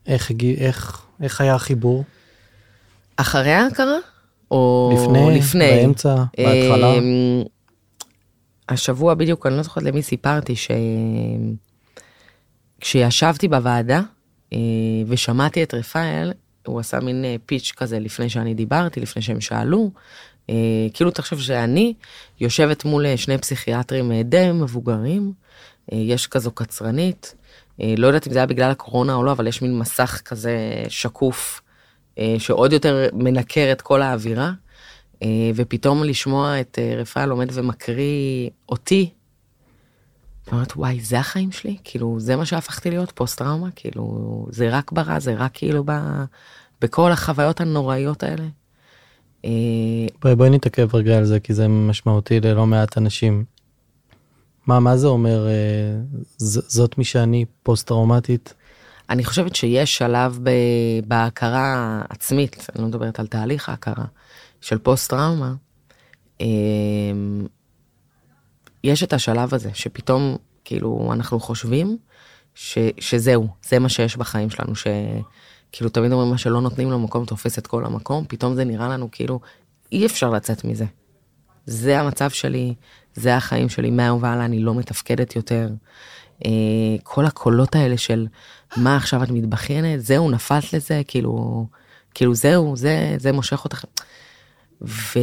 איך, 0.07 0.31
איך, 0.57 1.04
איך 1.21 1.41
היה 1.41 1.55
החיבור? 1.55 2.03
אחרי 3.17 3.51
ההכרה? 3.51 3.97
או 4.51 4.91
לפני? 4.93 5.39
לפני? 5.39 5.69
באמצע? 5.69 6.15
בהתחלה? 6.37 6.93
השבוע 8.69 9.13
בדיוק, 9.13 9.45
אני 9.45 9.57
לא 9.57 9.63
זוכרת 9.63 9.83
למי 9.83 10.01
סיפרתי, 10.01 10.55
ש... 10.55 10.71
כשישבתי 12.81 13.47
בוועדה 13.47 14.01
אה, 14.53 14.59
ושמעתי 15.07 15.63
את 15.63 15.73
רפאל, 15.73 16.33
הוא 16.65 16.79
עשה 16.79 16.99
מין 16.99 17.25
אה, 17.25 17.35
פיץ' 17.45 17.71
כזה 17.77 17.99
לפני 17.99 18.29
שאני 18.29 18.53
דיברתי, 18.53 18.99
לפני 18.99 19.21
שהם 19.21 19.41
שאלו, 19.41 19.91
אה, 20.49 20.55
כאילו 20.93 21.11
תחשוב 21.11 21.41
שאני 21.41 21.93
יושבת 22.39 22.85
מול 22.85 23.15
שני 23.15 23.37
פסיכיאטרים 23.37 24.11
די 24.21 24.51
מבוגרים, 24.53 25.33
יש 25.91 26.27
כזו 26.27 26.51
קצרנית, 26.51 27.35
לא 27.79 28.07
יודעת 28.07 28.27
אם 28.27 28.33
זה 28.33 28.39
היה 28.39 28.45
בגלל 28.45 28.71
הקורונה 28.71 29.13
או 29.13 29.23
לא, 29.23 29.31
אבל 29.31 29.47
יש 29.47 29.61
מין 29.61 29.79
מסך 29.79 30.21
כזה 30.25 30.83
שקוף, 30.89 31.61
שעוד 32.37 32.73
יותר 32.73 33.09
מנקר 33.13 33.69
את 33.71 33.81
כל 33.81 34.01
האווירה, 34.01 34.51
ופתאום 35.55 36.03
לשמוע 36.03 36.61
את 36.61 36.79
רפאל 36.97 37.29
עומד 37.29 37.47
ומקריא 37.53 38.49
אותי 38.69 39.09
אומרת, 40.51 40.73
וואי, 40.75 40.99
זה 40.99 41.19
החיים 41.19 41.51
שלי? 41.51 41.77
כאילו, 41.83 42.19
זה 42.19 42.35
מה 42.35 42.45
שהפכתי 42.45 42.89
להיות 42.89 43.11
פוסט-טראומה? 43.11 43.69
כאילו, 43.75 44.45
זה 44.51 44.69
רק 44.77 44.91
ברע, 44.91 45.19
זה 45.19 45.33
רק 45.33 45.51
כאילו 45.53 45.83
ב... 45.85 45.91
בכל 46.81 47.11
החוויות 47.11 47.61
הנוראיות 47.61 48.23
האלה. 48.23 48.43
אה, 49.45 49.51
בואי, 50.21 50.35
בואי 50.35 50.49
נתעכב 50.49 50.95
רגע 50.95 51.17
על 51.17 51.25
זה, 51.25 51.39
כי 51.39 51.53
זה 51.53 51.67
משמעותי 51.67 52.39
ללא 52.39 52.65
מעט 52.65 52.97
אנשים. 52.97 53.43
מה, 54.67 54.79
מה 54.79 54.97
זה 54.97 55.07
אומר, 55.07 55.47
אה, 55.47 55.53
זאת 56.37 56.97
מי 56.97 57.03
שאני, 57.03 57.45
פוסט-טראומטית? 57.63 58.53
אני 59.09 59.23
חושבת 59.23 59.55
שיש 59.55 59.97
שלב 59.97 60.39
ב, 60.43 60.49
בהכרה 61.07 62.01
העצמית, 62.09 62.67
אני 62.75 62.81
לא 62.81 62.87
מדברת 62.87 63.19
על 63.19 63.27
תהליך 63.27 63.69
ההכרה, 63.69 64.05
של 64.61 64.77
פוסט-טראומה. 64.77 65.53
אה, 66.41 66.45
יש 68.83 69.03
את 69.03 69.13
השלב 69.13 69.53
הזה, 69.53 69.69
שפתאום, 69.73 70.37
כאילו, 70.65 71.09
אנחנו 71.13 71.39
חושבים 71.39 71.97
ש, 72.55 72.77
שזהו, 72.99 73.47
זה 73.69 73.79
מה 73.79 73.89
שיש 73.89 74.17
בחיים 74.17 74.49
שלנו, 74.49 74.73
שכאילו 74.75 75.89
תמיד 75.89 76.11
אומרים 76.11 76.31
מה 76.31 76.37
שלא 76.37 76.61
נותנים 76.61 76.91
לו 76.91 76.99
מקום 76.99 77.25
תופס 77.25 77.59
את 77.59 77.67
כל 77.67 77.85
המקום, 77.85 78.25
פתאום 78.27 78.55
זה 78.55 78.63
נראה 78.63 78.87
לנו 78.87 79.09
כאילו 79.11 79.39
אי 79.91 80.05
אפשר 80.05 80.29
לצאת 80.29 80.65
מזה. 80.65 80.85
זה 81.65 81.99
המצב 81.99 82.29
שלי, 82.29 82.73
זה 83.15 83.35
החיים 83.35 83.69
שלי, 83.69 83.91
מהיום 83.91 84.23
והלאה 84.23 84.45
אני 84.45 84.59
לא 84.59 84.75
מתפקדת 84.75 85.35
יותר. 85.35 85.69
אה, 86.45 86.51
כל 87.03 87.25
הקולות 87.25 87.75
האלה 87.75 87.97
של 87.97 88.27
מה 88.77 88.97
עכשיו 88.97 89.23
את 89.23 89.29
מתבכיינת, 89.31 90.01
זהו, 90.01 90.31
נפלת 90.31 90.73
לזה, 90.73 91.01
כאילו, 91.07 91.65
כאילו 92.13 92.35
זהו, 92.35 92.75
זה, 92.75 93.15
זה 93.19 93.31
מושך 93.31 93.63
אותך. 93.63 93.85
ו... 94.81 95.19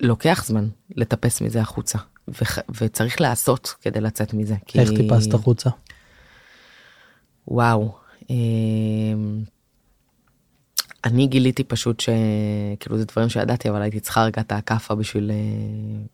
לוקח 0.00 0.44
זמן 0.46 0.68
לטפס 0.96 1.40
מזה 1.40 1.60
החוצה, 1.60 1.98
ו- 2.28 2.60
וצריך 2.80 3.20
לעשות 3.20 3.74
כדי 3.82 4.00
לצאת 4.00 4.34
מזה. 4.34 4.54
כי... 4.66 4.80
איך 4.80 4.90
טיפסת 4.90 5.34
החוצה? 5.34 5.70
וואו. 7.48 7.94
אני 11.04 11.26
גיליתי 11.26 11.64
פשוט 11.64 12.00
שכאילו 12.00 12.98
זה 12.98 13.04
דברים 13.04 13.28
שידעתי 13.28 13.70
אבל 13.70 13.82
הייתי 13.82 14.00
צריכה 14.00 14.24
רגע 14.24 14.40
את 14.40 14.52
הכאפה 14.52 14.94
בשביל 14.94 15.30
אה, 15.30 15.36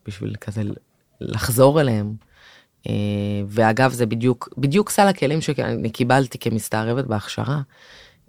בשביל 0.07 0.37
כזה 0.41 0.62
לחזור 1.20 1.80
אליהם. 1.80 2.14
אה, 2.89 2.93
ואגב 3.49 3.93
זה 3.93 4.07
בדיוק 4.07 4.49
בדיוק 4.59 4.91
סל 4.91 5.09
הכלים 5.09 5.41
שאני 5.41 5.91
קיבלתי 5.91 6.39
כמסתערבת 6.39 7.05
בהכשרה 7.05 7.61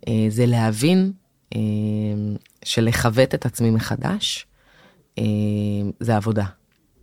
אה, 0.08 0.26
זה 0.30 0.46
להבין 0.46 1.12
שלכבט 2.66 3.36
את 3.36 3.46
עצמי 3.46 3.72
מחדש 3.72 4.48
זה 6.00 6.16
עבודה. 6.16 6.46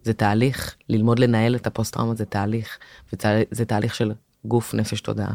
זה 0.02 0.12
תהליך, 0.12 0.76
ללמוד 0.88 1.18
לנהל 1.18 1.56
את 1.56 1.66
הפוסט-טראומה 1.66 2.14
זה 2.14 2.24
תהליך, 2.24 2.78
וזה 3.12 3.64
תהליך 3.64 3.94
של 3.94 4.12
גוף, 4.44 4.74
נפש, 4.74 5.00
תודעה. 5.00 5.34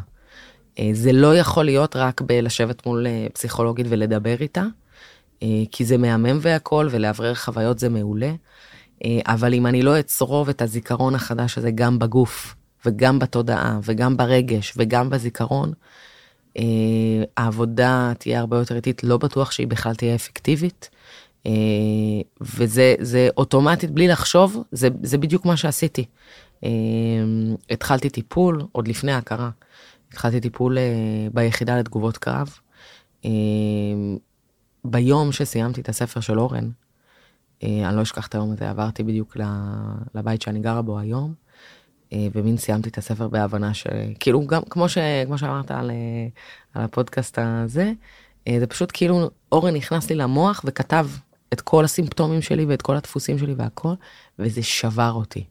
אה, 0.80 0.89
זה 0.93 1.11
לא 1.11 1.38
יכול 1.38 1.65
להיות 1.65 1.95
רק 1.95 2.21
בלשבת 2.21 2.86
מול 2.86 3.07
אה, 3.07 3.28
פסיכולוגית 3.34 3.86
ולדבר 3.89 4.36
איתה, 4.39 4.63
כי 5.71 5.86
זה 5.86 5.97
מהמם 5.97 6.38
והכל, 6.41 6.88
ולאוורר 6.91 7.36
חוויות 7.36 7.80
זה 7.80 7.89
מעולה, 7.89 8.34
אבל 9.05 9.53
אם 9.53 9.67
אני 9.67 9.82
לא 9.82 9.99
אצרוב 9.99 10.49
את 10.49 10.61
הזיכרון 10.61 11.15
החדש 11.15 11.57
הזה 11.57 11.71
גם 11.71 11.99
בגוף, 11.99 12.55
וגם 12.86 13.19
בתודעה, 13.19 13.80
וגם 13.84 14.17
ברגש, 14.17 14.73
וגם 14.78 15.09
בזיכרון, 15.09 15.73
אה, 16.57 17.23
העבודה 17.38 18.11
תהיה 18.19 18.39
הרבה 18.39 18.57
יותר 18.57 18.76
איטית, 18.76 19.03
לא 19.03 19.17
בטוח 19.17 19.51
שהיא 19.51 19.67
בכלל 19.67 19.95
תהיה 19.95 20.15
אפקטיבית. 20.15 20.89
אה, 21.45 21.51
וזה 22.41 23.30
אוטומטית, 23.38 23.91
בלי 23.91 24.07
לחשוב, 24.07 24.63
זה, 24.71 24.88
זה 25.03 25.17
בדיוק 25.17 25.45
מה 25.45 25.57
שעשיתי. 25.57 26.05
אה, 26.63 26.69
התחלתי 27.69 28.09
טיפול 28.09 28.61
עוד 28.71 28.88
לפני 28.88 29.11
ההכרה. 29.11 29.49
התחלתי 30.12 30.39
טיפול 30.39 30.78
ביחידה 31.34 31.80
לתגובות 31.80 32.18
קרב. 32.18 32.60
ביום 34.86 35.32
שסיימתי 35.32 35.82
את 35.82 35.89
הספר 35.89 36.20
של 36.20 36.39
אורן, 36.39 36.70
אני 37.64 37.95
לא 37.95 38.01
אשכח 38.01 38.28
את 38.28 38.36
היום 38.36 38.51
הזה, 38.51 38.70
עברתי 38.70 39.03
בדיוק 39.03 39.38
לבית 40.16 40.41
שאני 40.41 40.60
גרה 40.60 40.82
בו 40.82 40.99
היום. 40.99 41.34
אה, 42.14 42.28
ומין 42.34 42.58
סיימתי 42.58 42.89
את 42.89 42.97
הספר 42.97 43.28
בהבנה 43.28 43.74
שכאילו 43.74 44.47
גם 44.47 44.62
כמו, 44.70 44.89
ש, 44.89 44.97
כמו 45.26 45.38
שאמרת 45.38 45.72
על, 45.72 45.91
אה, 45.91 46.28
על 46.74 46.82
הפודקאסט 46.84 47.39
הזה, 47.41 47.91
אה, 48.47 48.56
זה 48.60 48.68
פשוט 48.68 48.89
כאילו 48.93 49.30
אורן 49.51 49.76
נכנס 49.76 50.10
לי 50.10 50.16
למוח 50.16 50.62
וכתב 50.66 51.08
את 51.53 51.62
כל 51.62 51.86
הסימפטומים 51.86 52.41
שלי 52.41 52.66
ואת 52.66 52.82
כל 52.82 52.95
הדפוסים 52.95 53.38
שלי 53.38 53.53
והכל, 53.53 53.93
וזה 54.39 54.64
שבר 54.64 55.12
אותי. 55.12 55.43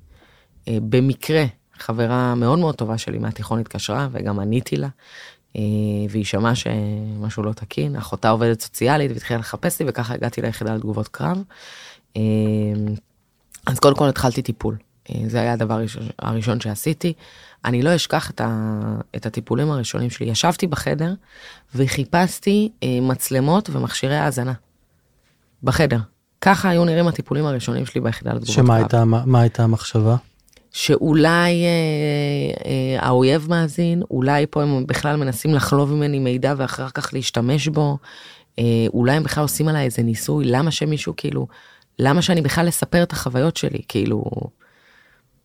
במקרה, 0.69 1.45
חברה 1.85 2.35
מאוד 2.35 2.59
מאוד 2.59 2.75
טובה 2.75 2.99
שלי 2.99 3.19
מהתיכון 3.19 3.61
התקשרה 3.61 4.09
וגם 4.13 4.41
עניתי 4.41 4.77
לה, 4.77 4.89
והיא 6.11 6.25
שמעה 6.25 6.55
שמשהו 6.55 7.43
לא 7.43 7.53
תקין, 7.53 7.97
אחותה 7.97 8.31
עובדת 8.31 8.61
סוציאלית 8.61 9.11
והתחילה 9.11 9.39
לחפש 9.39 9.81
לי 9.81 9.87
וככה 9.89 10.15
הגעתי 10.15 10.43
ליחידה 10.43 10.75
לתגובות 10.75 11.09
קרב. 11.09 11.43
אז 13.67 13.79
קודם 13.79 13.97
כל 13.97 14.09
התחלתי 14.09 14.43
טיפול. 14.43 14.77
אה, 15.11 15.21
זה 15.29 15.41
היה 15.41 15.53
הדבר 15.53 15.81
הראשון, 16.19 16.61
שעשיתי. 16.61 17.13
אני 17.65 17.83
לא 17.83 17.97
אשכח 17.97 18.31
את, 18.31 18.41
ה, 18.41 18.81
את 19.17 19.27
הטיפולים 19.27 19.71
הראשונים 19.71 20.11
שלי. 20.11 20.27
ישבתי 20.27 20.67
בחדר 20.67 21.15
וחיפשתי 21.75 22.71
אה, 22.83 22.99
מצלמות 23.03 23.71
ומכשירי 23.73 24.17
האזנה. 24.17 24.53
בחדר. 25.63 25.99
ככה 26.41 26.69
היו 26.69 26.85
נראים 26.85 27.09
הטיפולים 27.09 27.47
הראשונים 27.47 27.87
שלי 27.87 28.01
ביחידה 28.01 28.31
לתגובות 28.31 28.55
קרב. 28.55 28.65
שמה 28.65 28.77
הייתה, 28.77 29.05
מה, 29.05 29.23
מה 29.27 29.41
הייתה 29.41 29.63
המחשבה? 29.65 30.17
שאולי 30.75 31.65
אה, 31.65 31.71
אה, 32.67 33.07
האויב 33.07 33.47
מאזין, 33.49 34.03
אולי 34.11 34.47
פה 34.51 34.63
הם 34.63 34.87
בכלל 34.87 35.17
מנסים 35.17 35.55
לחלוב 35.55 35.93
ממני 35.93 36.19
מידע 36.19 36.55
ואחר 36.57 36.89
כך 36.91 37.15
להשתמש 37.15 37.69
בו, 37.69 37.99
אה, 38.59 38.87
אולי 38.95 39.13
הם 39.13 39.23
בכלל 39.23 39.43
עושים 39.43 39.69
עליי 39.69 39.85
איזה 39.85 40.03
ניסוי, 40.03 40.45
למה 40.45 40.71
שמישהו 40.71 41.15
כאילו, 41.17 41.47
למה 41.99 42.23
שאני 42.23 42.43
בכלל 42.43 42.69
אספר 42.69 43.03
את 43.03 43.13
החוויות 43.13 43.57
שלי, 43.57 43.79
כאילו, 43.89 44.25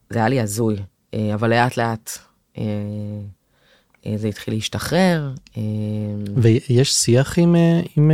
זה 0.09 0.19
היה 0.19 0.29
לי 0.29 0.41
הזוי, 0.41 0.75
אה, 1.13 1.33
אבל 1.33 1.49
לאט 1.49 1.77
לאט 1.77 2.09
אה, 2.57 2.63
אה, 4.05 4.13
זה 4.17 4.27
התחיל 4.27 4.53
להשתחרר. 4.53 5.31
ויש 6.35 6.93
שיח 6.93 7.39
עם, 7.39 7.55
עם 7.97 8.11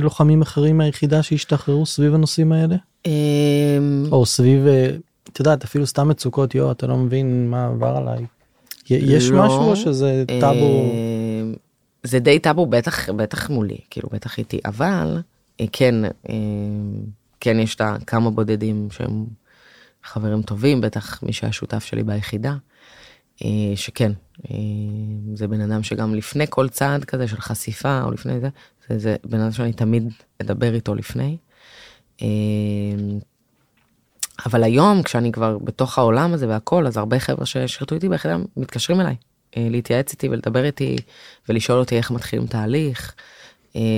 לוחמים 0.00 0.42
אחרים 0.42 0.78
מהיחידה 0.78 1.22
שהשתחררו 1.22 1.86
סביב 1.86 2.14
הנושאים 2.14 2.52
האלה? 2.52 2.76
או 4.12 4.26
סביב, 4.26 4.66
את 5.38 5.40
יודעת, 5.40 5.64
אפילו 5.64 5.86
סתם 5.86 6.08
מצוקות, 6.08 6.54
יו, 6.54 6.70
אתה 6.70 6.86
לא 6.86 6.96
מבין 6.96 7.50
מה 7.50 7.66
עבר 7.66 7.96
עליי. 7.96 8.26
יש 8.90 9.30
לא, 9.30 9.44
משהו 9.44 9.70
או 9.70 9.76
שזה 9.76 10.24
טאבו? 10.40 10.92
זה 12.02 12.18
די 12.18 12.38
טאבו, 12.38 12.66
בטח, 12.66 13.10
בטח 13.10 13.50
מולי, 13.50 13.78
כאילו, 13.90 14.08
בטח 14.12 14.38
איתי, 14.38 14.60
אבל 14.64 15.22
כן, 15.72 15.94
כן 17.40 17.58
יש 17.58 17.74
את 17.74 17.80
כמה 18.06 18.30
בודדים 18.30 18.88
שהם 18.90 19.26
חברים 20.04 20.42
טובים, 20.42 20.80
בטח 20.80 21.22
מי 21.22 21.32
שהיה 21.32 21.52
שותף 21.52 21.84
שלי 21.84 22.02
ביחידה, 22.02 22.54
אה, 23.44 23.76
שכן, 23.76 24.12
אה, 24.50 24.56
זה 25.34 25.48
בן 25.48 25.60
אדם 25.60 25.82
שגם 25.82 26.14
לפני 26.14 26.44
כל 26.50 26.68
צעד 26.68 27.04
כזה 27.04 27.28
של 27.28 27.40
חשיפה 27.40 28.02
או 28.02 28.10
לפני 28.10 28.40
זה, 28.40 28.48
זה, 28.88 28.98
זה 28.98 29.16
בן 29.24 29.40
אדם 29.40 29.52
שאני 29.52 29.72
תמיד 29.72 30.12
אדבר 30.42 30.74
איתו 30.74 30.94
לפני. 30.94 31.36
אה, 34.40 34.44
אבל 34.46 34.64
היום 34.64 35.02
כשאני 35.02 35.32
כבר 35.32 35.58
בתוך 35.58 35.98
העולם 35.98 36.32
הזה 36.32 36.48
והכל 36.48 36.86
אז 36.86 36.96
הרבה 36.96 37.18
חבר'ה 37.18 37.46
ששירתו 37.46 37.94
איתי 37.94 38.08
ביחידה 38.08 38.36
מתקשרים 38.56 39.00
אליי 39.00 39.16
להתייעץ 39.56 40.12
איתי 40.12 40.28
ולדבר 40.28 40.64
איתי 40.64 40.96
ולשאול 41.48 41.78
אותי 41.78 41.96
איך 41.96 42.10
מתחילים 42.10 42.46
תהליך 42.46 43.14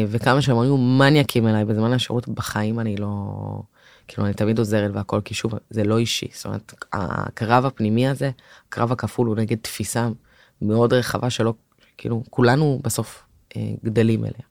וכמה 0.08 0.42
שהם 0.42 0.58
היו 0.58 0.76
מניאקים 0.76 1.46
אליי 1.46 1.64
בזמן 1.64 1.92
השירות 1.92 2.28
בחיים 2.28 2.80
אני 2.80 2.96
לא 2.96 3.08
כאילו 4.08 4.26
אני 4.26 4.34
תמיד 4.34 4.58
עוזרת 4.58 4.90
והכל 4.94 5.20
כי 5.24 5.34
שוב 5.34 5.52
זה 5.70 5.84
לא 5.84 5.98
אישי 5.98 6.28
זאת 6.34 6.44
אומרת 6.44 6.74
הקרב 6.92 7.66
הפנימי 7.66 8.08
הזה 8.08 8.30
הקרב 8.68 8.92
הכפול 8.92 9.26
הוא 9.26 9.36
נגד 9.36 9.56
תפיסה 9.62 10.08
מאוד 10.62 10.92
רחבה 10.92 11.30
שלא 11.30 11.54
כאילו 11.98 12.22
כולנו 12.30 12.80
בסוף 12.82 13.22
אה, 13.56 13.72
גדלים 13.84 14.24
אליה. 14.24 14.46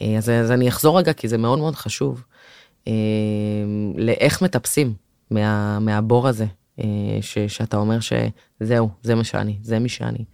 אה, 0.00 0.18
אז, 0.18 0.28
אז 0.30 0.50
אני 0.50 0.68
אחזור 0.68 0.98
רגע 0.98 1.12
כי 1.12 1.28
זה 1.28 1.38
מאוד 1.38 1.58
מאוד 1.58 1.74
חשוב 1.74 2.24
אה, 2.88 2.92
לאיך 3.96 4.42
מטפסים 4.42 4.94
מה, 5.32 5.78
מהבור 5.78 6.28
הזה 6.28 6.46
אה, 6.78 7.18
ש, 7.20 7.38
שאתה 7.38 7.76
אומר 7.76 7.98
שזהו 8.00 8.90
זה 9.02 9.14
מה 9.14 9.24
שאני 9.24 9.58
זה 9.62 9.78
מי 9.78 9.88
שאני 9.88 10.24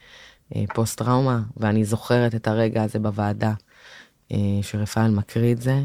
אה, 0.56 0.64
פוסט 0.74 0.98
טראומה 0.98 1.42
ואני 1.56 1.84
זוכרת 1.84 2.34
את 2.34 2.46
הרגע 2.46 2.82
הזה 2.82 2.98
בוועדה 2.98 3.54
אה, 4.32 4.58
שרפאל 4.62 5.10
מקריא 5.10 5.52
את 5.52 5.60
זה. 5.60 5.84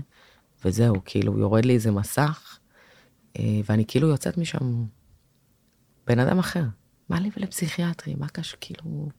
וזהו, 0.66 0.96
כאילו 1.06 1.40
יורד 1.40 1.66
לי 1.66 1.74
איזה 1.74 1.92
מסך, 1.92 2.60
ואני 3.66 3.86
כאילו 3.88 4.08
יוצאת 4.08 4.38
משם 4.38 4.84
בן 6.08 6.20
אדם 6.20 6.40
אחר. 6.40 6.64
מה 7.10 7.20
לי 7.20 7.30
ולפסיכיאטרי? 7.38 8.16
מה 8.16 8.28
קש... 8.28 8.56
כאילו... 8.62 9.10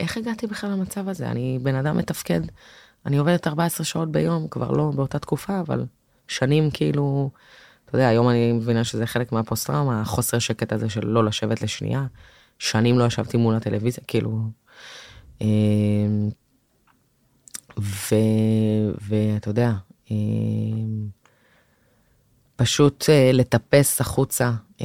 איך 0.00 0.16
הגעתי 0.16 0.46
בכלל 0.46 0.70
למצב 0.70 1.08
הזה? 1.08 1.30
אני 1.30 1.58
בן 1.62 1.74
אדם 1.74 1.96
מתפקד, 1.96 2.40
אני 3.06 3.16
עובדת 3.16 3.46
14 3.46 3.84
שעות 3.84 4.12
ביום, 4.12 4.48
כבר 4.48 4.70
לא 4.70 4.90
באותה 4.94 5.18
תקופה, 5.18 5.60
אבל 5.60 5.86
שנים 6.28 6.70
כאילו, 6.70 7.30
אתה 7.88 7.96
יודע, 7.96 8.08
היום 8.08 8.28
אני 8.28 8.52
מבינה 8.52 8.84
שזה 8.84 9.06
חלק 9.06 9.32
מהפוסט-טראומה, 9.32 10.00
החוסר 10.00 10.38
שקט 10.38 10.72
הזה 10.72 10.88
של 10.88 11.06
לא 11.06 11.24
לשבת 11.24 11.62
לשנייה. 11.62 12.06
שנים 12.58 12.98
לא 12.98 13.04
ישבתי 13.04 13.36
מול 13.36 13.54
הטלוויזיה, 13.54 14.04
כאילו... 14.06 14.40
אה, 15.42 15.46
ואתה 19.08 19.50
יודע, 19.50 19.72
אה, 20.10 20.16
פשוט 22.56 23.02
uh, 23.02 23.36
לטפס 23.36 24.00
החוצה. 24.00 24.52
Uh, 24.78 24.82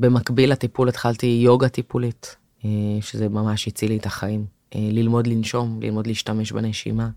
במקביל 0.00 0.52
לטיפול 0.52 0.88
התחלתי 0.88 1.26
יוגה 1.26 1.68
טיפולית, 1.68 2.36
uh, 2.60 2.64
שזה 3.00 3.28
ממש 3.28 3.68
הציל 3.68 3.90
לי 3.90 3.96
את 3.96 4.06
החיים. 4.06 4.46
ללמוד 4.74 5.26
לנשום, 5.26 5.82
ללמוד 5.82 6.06
להשתמש 6.06 6.52
בנשימה, 6.52 7.08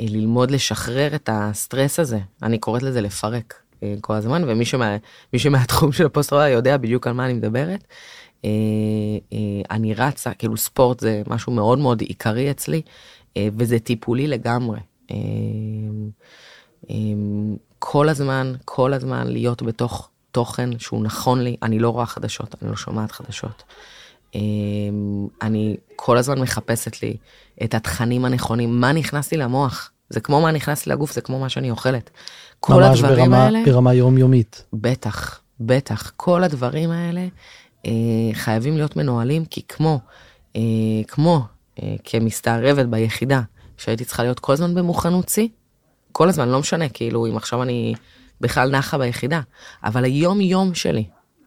ללמוד 0.00 0.50
לשחרר 0.50 1.14
את 1.14 1.28
הסטרס 1.32 2.00
הזה, 2.00 2.18
אני 2.42 2.58
קוראת 2.58 2.82
לזה 2.82 3.00
לפרק 3.00 3.54
כל 4.00 4.14
הזמן, 4.14 4.42
ומי 4.46 4.64
שמה, 4.64 4.96
שמהתחום 5.36 5.92
של 5.92 6.06
הפוסט 6.06 6.32
יודע 6.52 6.76
בדיוק 6.76 7.06
על 7.06 7.12
מה 7.12 7.24
אני 7.24 7.32
מדברת. 7.32 7.84
Uh, 8.42 8.42
uh, 8.42 9.34
אני 9.70 9.94
רצה, 9.94 10.34
כאילו 10.34 10.56
ספורט 10.56 11.00
זה 11.00 11.22
משהו 11.26 11.52
מאוד 11.52 11.78
מאוד 11.78 12.00
עיקרי 12.00 12.50
אצלי, 12.50 12.82
וזה 13.38 13.78
טיפולי 13.78 14.26
לגמרי. 14.26 14.80
כל 17.78 18.08
הזמן, 18.08 18.52
כל 18.64 18.92
הזמן 18.92 19.26
להיות 19.26 19.62
בתוך 19.62 20.10
תוכן 20.30 20.78
שהוא 20.78 21.02
נכון 21.02 21.40
לי. 21.40 21.56
אני 21.62 21.78
לא 21.78 21.90
רואה 21.90 22.06
חדשות, 22.06 22.54
אני 22.62 22.70
לא 22.70 22.76
שומעת 22.76 23.12
חדשות. 23.12 23.62
אני 25.42 25.76
כל 25.96 26.16
הזמן 26.16 26.38
מחפשת 26.38 27.02
לי 27.02 27.16
את 27.64 27.74
התכנים 27.74 28.24
הנכונים, 28.24 28.80
מה 28.80 28.92
נכנס 28.92 29.32
לי 29.32 29.38
למוח. 29.38 29.90
זה 30.08 30.20
כמו 30.20 30.40
מה 30.40 30.50
נכנס 30.50 30.86
לי 30.86 30.92
לגוף, 30.92 31.12
זה 31.12 31.20
כמו 31.20 31.40
מה 31.40 31.48
שאני 31.48 31.70
אוכלת. 31.70 32.10
כל 32.60 32.82
הדברים 32.82 33.16
ברמה, 33.16 33.44
האלה... 33.44 33.58
ממש 33.58 33.68
ברמה 33.68 33.94
יומיומית. 33.94 34.64
בטח, 34.72 35.40
בטח. 35.60 36.12
כל 36.16 36.44
הדברים 36.44 36.90
האלה 36.90 37.26
אה, 37.86 37.90
חייבים 38.32 38.76
להיות 38.76 38.96
מנוהלים, 38.96 39.44
כי 39.44 39.62
כמו, 39.68 40.00
אה, 40.56 40.60
כמו 41.08 41.42
אה, 41.82 41.94
כמסתערבת 42.04 42.86
ביחידה, 42.86 43.40
שהייתי 43.76 44.04
צריכה 44.04 44.22
להיות 44.22 44.40
כל 44.40 44.52
הזמן 44.52 44.74
במוכנות 44.74 45.28
שיא, 45.28 45.48
כל 46.12 46.28
הזמן, 46.28 46.48
לא 46.48 46.60
משנה, 46.60 46.88
כאילו, 46.88 47.26
אם 47.26 47.36
עכשיו 47.36 47.62
אני 47.62 47.94
בכלל 48.40 48.70
נחה 48.76 48.98
ביחידה, 48.98 49.40
אבל 49.84 50.04
היום 50.04 50.40
יום 50.40 50.74
שלי 50.74 51.04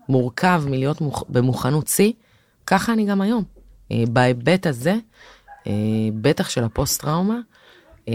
מורכב 0.09 0.63
מלהיות 0.67 1.01
מוכ... 1.01 1.23
במוכנות 1.29 1.87
שיא, 1.87 2.11
ככה 2.67 2.93
אני 2.93 3.05
גם 3.05 3.21
היום. 3.21 3.43
אה, 3.91 4.03
בהיבט 4.09 4.67
הזה, 4.67 4.95
אה, 5.67 5.71
בטח 6.21 6.49
של 6.49 6.63
הפוסט 6.63 7.01
טראומה, 7.01 7.39
אה, 8.07 8.13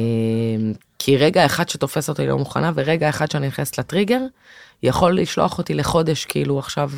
כי 0.99 1.16
רגע 1.16 1.46
אחד 1.46 1.68
שתופס 1.68 2.09
אותי 2.09 2.26
לא 2.26 2.38
מוכנה 2.38 2.72
ורגע 2.74 3.09
אחד 3.09 3.30
שאני 3.30 3.46
נכנסת 3.46 3.78
לטריגר, 3.78 4.20
יכול 4.82 5.20
לשלוח 5.20 5.59
אותי 5.59 5.74
לחודש 5.74 6.24
כאילו 6.24 6.59
עכשיו 6.59 6.90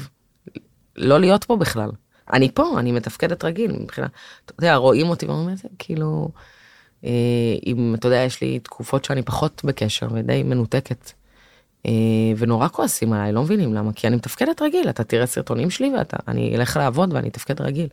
לא 0.96 1.20
להיות 1.20 1.44
פה 1.44 1.57
בכלל. 1.57 1.90
אני 2.32 2.51
פה, 2.55 2.74
אני 2.78 2.92
מתפקדת 2.92 3.44
רגיל 3.44 3.72
מבחינת, 3.72 4.11
אתה 4.44 4.53
יודע, 4.59 4.76
רואים 4.76 5.09
אותי 5.09 5.26
ואומרים 5.26 5.48
את 5.48 5.59
זה, 5.59 5.68
כאילו, 5.78 6.28
אם 7.66 7.94
אתה 7.98 8.09
יודע 8.09 8.16
יש 8.16 8.40
לי 8.40 8.59
תקופות 8.59 9.05
שאני 9.05 9.22
פחות 9.22 9.62
בקשר 9.64 10.09
ודי 10.12 10.42
מנותקת 10.42 11.12
ונורא 12.36 12.68
כועסים 12.68 13.12
עליי, 13.12 13.32
לא 13.32 13.42
מבינים 13.42 13.74
למה, 13.74 13.92
כי 13.92 14.07
אני 14.07 14.16
מתפקדת 14.16 14.62
רגיל, 14.62 14.88
אתה 14.88 15.05
תראה 15.05 15.26
סרטונים 15.26 15.70
שלי 15.70 15.92
ואני 16.26 16.57
אלך 16.57 16.76
לעבוד 16.76 17.12
ואני 17.12 17.28
אתפקד 17.28 17.61
רגיל. 17.61 17.88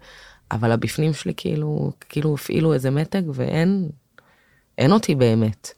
אבל 0.52 0.72
הבפנים 0.72 1.14
שלי 1.14 1.34
כאילו, 1.38 1.92
כאילו 2.10 2.34
הפעילו 2.34 2.74
איזה 2.74 2.92
מתג 2.92 3.22
ואין, 3.34 3.90
אין 4.78 4.92
אותי 4.92 5.16
באמת. 5.16 5.74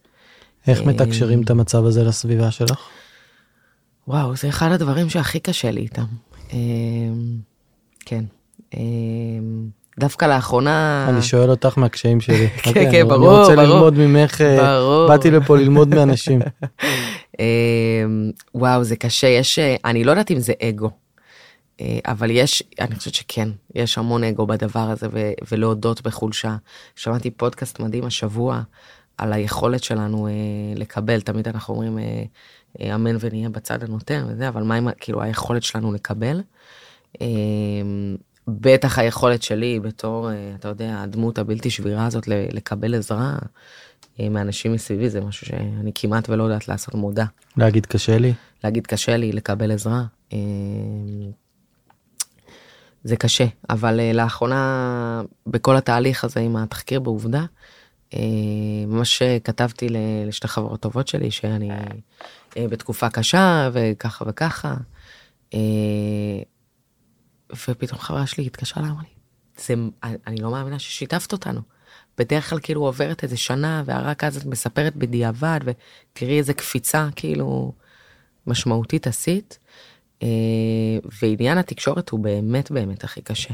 איך 0.68 0.82
מתקשרים 0.82 1.42
את 1.42 1.50
המצב 1.50 1.86
הזה 1.86 2.04
לסביבה 2.04 2.52
שלך? 2.52 2.80
וואו, 4.08 4.36
זה 4.36 4.50
אחד 4.50 4.72
הדברים 4.72 5.10
שהכי 5.10 5.40
קשה 5.40 5.72
לי 5.72 5.82
איתם. 5.82 6.06
כן. 8.06 8.24
דווקא 10.00 10.26
לאחרונה... 10.26 11.06
אני 11.10 11.22
שואל 11.22 11.50
אותך 11.50 11.78
מהקשיים 11.78 12.22
שלי. 12.22 12.50
כן, 12.64 12.92
כן, 12.92 13.08
ברור, 13.08 13.18
ברור. 13.18 13.36
אני 13.36 13.42
רוצה 13.42 13.56
ללמוד 13.56 13.98
ממך, 13.98 14.42
אה. 14.42 15.08
באתי 15.08 15.32
לפה 15.32 15.58
ללמוד 15.58 15.96
מאנשים. 15.96 16.42
וואו, 18.56 18.84
זה 18.84 18.96
קשה, 18.96 19.28
יש, 19.28 19.60
אה, 19.60 19.76
אני 19.86 20.04
לא 20.04 20.12
יודעת 20.12 20.32
אם 20.32 20.40
זה 20.40 20.54
אגו, 20.62 20.90
אה, 21.82 22.00
אבל 22.06 22.32
יש, 22.32 22.64
אני 22.80 22.96
חושבת 22.96 23.14
שכן, 23.14 23.50
יש 23.76 23.98
המון 23.98 24.24
אגו 24.24 24.48
בדבר 24.48 24.80
הזה, 24.90 25.08
ולהודות 25.52 26.02
בחולשה. 26.02 26.56
שמעתי 26.96 27.32
פודקאסט 27.32 27.80
מדהים 27.80 28.06
השבוע 28.06 28.62
על 29.20 29.34
היכולת 29.34 29.84
שלנו 29.84 30.28
לקבל, 30.76 31.22
תמיד 31.22 31.48
אנחנו 31.48 31.74
אומרים, 31.74 31.98
אמן 32.96 33.16
ונהיה 33.20 33.50
בצד 33.50 33.84
הנותן 33.84 34.26
וזה, 34.28 34.48
אבל 34.48 34.64
מה 34.64 34.76
עם 34.76 34.88
כאילו 35.00 35.22
היכולת 35.22 35.64
שלנו 35.64 35.94
לקבל? 35.94 36.42
אמ, 37.22 38.16
בטח 38.48 39.00
היכולת 39.00 39.44
שלי 39.44 39.80
בתור, 39.80 40.32
אה, 40.32 40.52
אתה 40.60 40.68
יודע, 40.68 41.02
הדמות 41.02 41.38
הבלתי 41.38 41.70
שבירה 41.70 42.06
הזאת 42.06 42.28
לקבל 42.28 42.96
עזרה 42.96 43.38
אה, 44.20 44.30
מאנשים 44.30 44.74
מסביבי, 44.74 45.10
זה 45.10 45.22
משהו 45.22 45.48
שאני 45.48 45.92
כמעט 45.96 46.30
ולא 46.30 46.44
יודעת 46.44 46.68
לעשות 46.68 46.96
מודע. 46.96 47.26
להגיד 47.58 47.86
קשה 47.86 48.18
לי? 48.18 48.34
להגיד 48.64 48.88
קשה 48.88 49.18
לי, 49.18 49.32
לקבל 49.32 49.72
עזרה. 49.72 50.04
אה, 50.34 50.38
זה 53.04 53.16
קשה, 53.16 53.46
אבל 53.70 54.00
לאחרונה, 54.14 55.22
בכל 55.48 55.76
התהליך 55.78 56.24
הזה 56.24 56.40
עם 56.40 56.56
התחקיר 56.56 57.00
בעובדה, 57.00 57.46
ממש 58.88 59.22
כתבתי 59.44 59.88
לשתי 60.28 60.48
חברות 60.48 60.80
טובות 60.80 61.08
שלי 61.08 61.32
שאני 61.32 61.70
בתקופה 62.58 63.10
קשה 63.10 63.70
וככה 63.74 64.26
וככה. 64.28 64.76
ופתאום 67.52 68.00
חברה 68.00 68.28
שלי 68.28 68.46
התקשרה 68.46 68.84
לה, 68.84 68.90
אמרה 68.90 69.02
לי, 69.02 69.10
זה, 69.58 69.74
אני 70.28 70.42
לא 70.42 70.52
מאמינה 70.52 70.80
ששיתפת 70.80 71.32
אותנו. 71.32 71.62
בדרך 72.18 72.50
כלל 72.50 72.60
כאילו 72.60 72.86
עוברת 72.86 73.24
איזה 73.24 73.38
שנה, 73.38 73.84
ורק 73.86 74.24
אז 74.24 74.38
את 74.38 74.46
מספרת 74.46 74.96
בדיעבד, 74.96 75.60
ותראי 75.66 76.38
איזה 76.38 76.54
קפיצה 76.54 77.10
כאילו 77.16 77.74
משמעותית 78.48 79.08
עשית. 79.08 79.60
אה, 80.24 80.28
ועניין 81.22 81.58
התקשורת 81.58 82.10
הוא 82.10 82.20
באמת 82.20 82.72
באמת 82.72 83.04
הכי 83.04 83.22
קשה. 83.22 83.54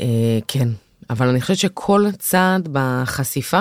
אה, 0.00 0.04
אה, 0.04 0.38
כן, 0.48 0.68
אבל 1.10 1.28
אני 1.28 1.40
חושבת 1.40 1.56
שכל 1.56 2.06
צעד 2.18 2.68
בחשיפה, 2.72 3.60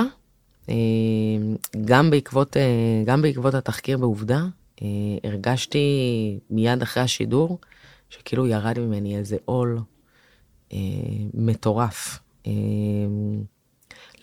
גם 1.86 2.10
בעקבות, 2.10 2.58
גם 3.06 3.22
בעקבות 3.22 3.54
התחקיר 3.54 3.98
בעובדה, 3.98 4.42
אה, 4.82 4.88
הרגשתי 5.24 6.40
מיד 6.50 6.82
אחרי 6.82 7.04
השידור, 7.04 7.60
שכאילו 8.10 8.48
ירד 8.48 8.80
ממני 8.80 9.18
איזה 9.18 9.38
עול 9.46 9.80
אה, 10.74 10.78
מטורף. 11.34 12.20
אה, 12.48 12.52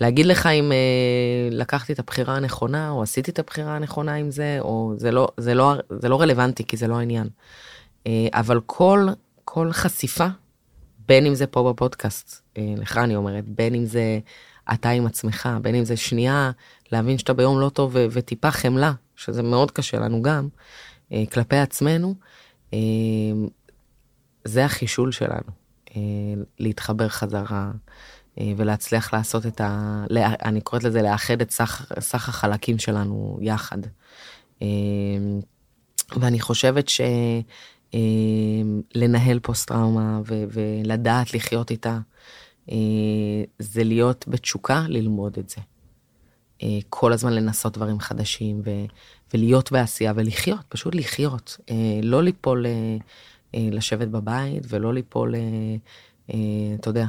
להגיד 0.01 0.27
לך 0.27 0.47
אם 0.47 0.73
אה, 0.73 1.49
לקחתי 1.51 1.93
את 1.93 1.99
הבחירה 1.99 2.37
הנכונה, 2.37 2.91
או 2.91 3.03
עשיתי 3.03 3.31
את 3.31 3.39
הבחירה 3.39 3.77
הנכונה 3.77 4.15
עם 4.15 4.31
זה, 4.31 4.57
או 4.61 4.93
זה 4.97 5.11
לא, 5.11 5.29
זה 5.37 5.55
לא, 5.55 5.75
זה 6.01 6.09
לא 6.09 6.21
רלוונטי, 6.21 6.65
כי 6.65 6.77
זה 6.77 6.87
לא 6.87 6.99
העניין. 6.99 7.29
אה, 8.07 8.27
אבל 8.33 8.61
כל, 8.67 9.07
כל 9.45 9.73
חשיפה, 9.73 10.27
בין 11.09 11.27
אם 11.27 11.35
זה 11.35 11.47
פה 11.47 11.73
בפודקאסט, 11.73 12.43
אה, 12.59 12.75
לך 12.77 12.97
אני 12.97 13.17
אומרת, 13.17 13.49
בין 13.49 13.75
אם 13.75 13.85
זה 13.85 14.19
אתה 14.73 14.91
עם 14.91 15.07
עצמך, 15.07 15.49
בין 15.63 15.75
אם 15.75 15.85
זה 15.85 15.97
שנייה 15.97 16.51
להבין 16.93 17.19
שאתה 17.19 17.33
ביום 17.33 17.61
לא 17.61 17.69
טוב 17.69 17.97
וטיפה 18.11 18.51
חמלה 18.51 18.93
שזה 19.17 19.43
מאוד 19.43 19.71
קשה 19.71 19.99
לנו 19.99 20.23
גם, 20.23 20.49
אה, 21.13 21.25
כלפי 21.33 21.57
עצמנו, 21.57 22.15
אה, 22.75 22.79
זה 24.45 24.65
החישול 24.65 25.13
שלנו, 25.13 25.59
להתחבר 26.59 27.09
חזרה 27.09 27.71
ולהצליח 28.57 29.13
לעשות 29.13 29.47
את 29.47 29.61
ה... 29.61 30.05
אני 30.45 30.61
קוראת 30.61 30.85
לזה 30.85 31.03
לאחד 31.03 31.41
את 31.41 31.51
סך, 31.51 31.93
סך 32.01 32.29
החלקים 32.29 32.79
שלנו 32.79 33.39
יחד. 33.43 33.79
ואני 36.17 36.41
חושבת 36.41 36.89
שלנהל 37.93 39.39
פוסט 39.39 39.69
טראומה 39.69 40.21
ולדעת 40.27 41.35
לחיות 41.35 41.71
איתה, 41.71 41.99
זה 43.59 43.85
להיות 43.85 44.25
בתשוקה 44.29 44.85
ללמוד 44.89 45.39
את 45.39 45.49
זה. 45.49 45.61
אה, 46.63 46.79
כל 46.89 47.13
הזמן 47.13 47.33
לנסות 47.33 47.77
דברים 47.77 48.01
חדשים 48.01 48.61
ו, 48.65 48.71
ולהיות 49.35 49.73
בעשייה 49.73 50.13
ולחיות, 50.17 50.61
פשוט 50.69 50.95
לחיות. 50.95 51.57
אה, 51.71 52.01
לא 52.03 52.23
ליפול, 52.23 52.67
אה, 52.67 52.97
לשבת 53.73 54.09
בבית 54.09 54.63
ולא 54.69 54.95
ליפול, 54.95 55.35
אתה 56.81 56.89
יודע, 56.91 57.07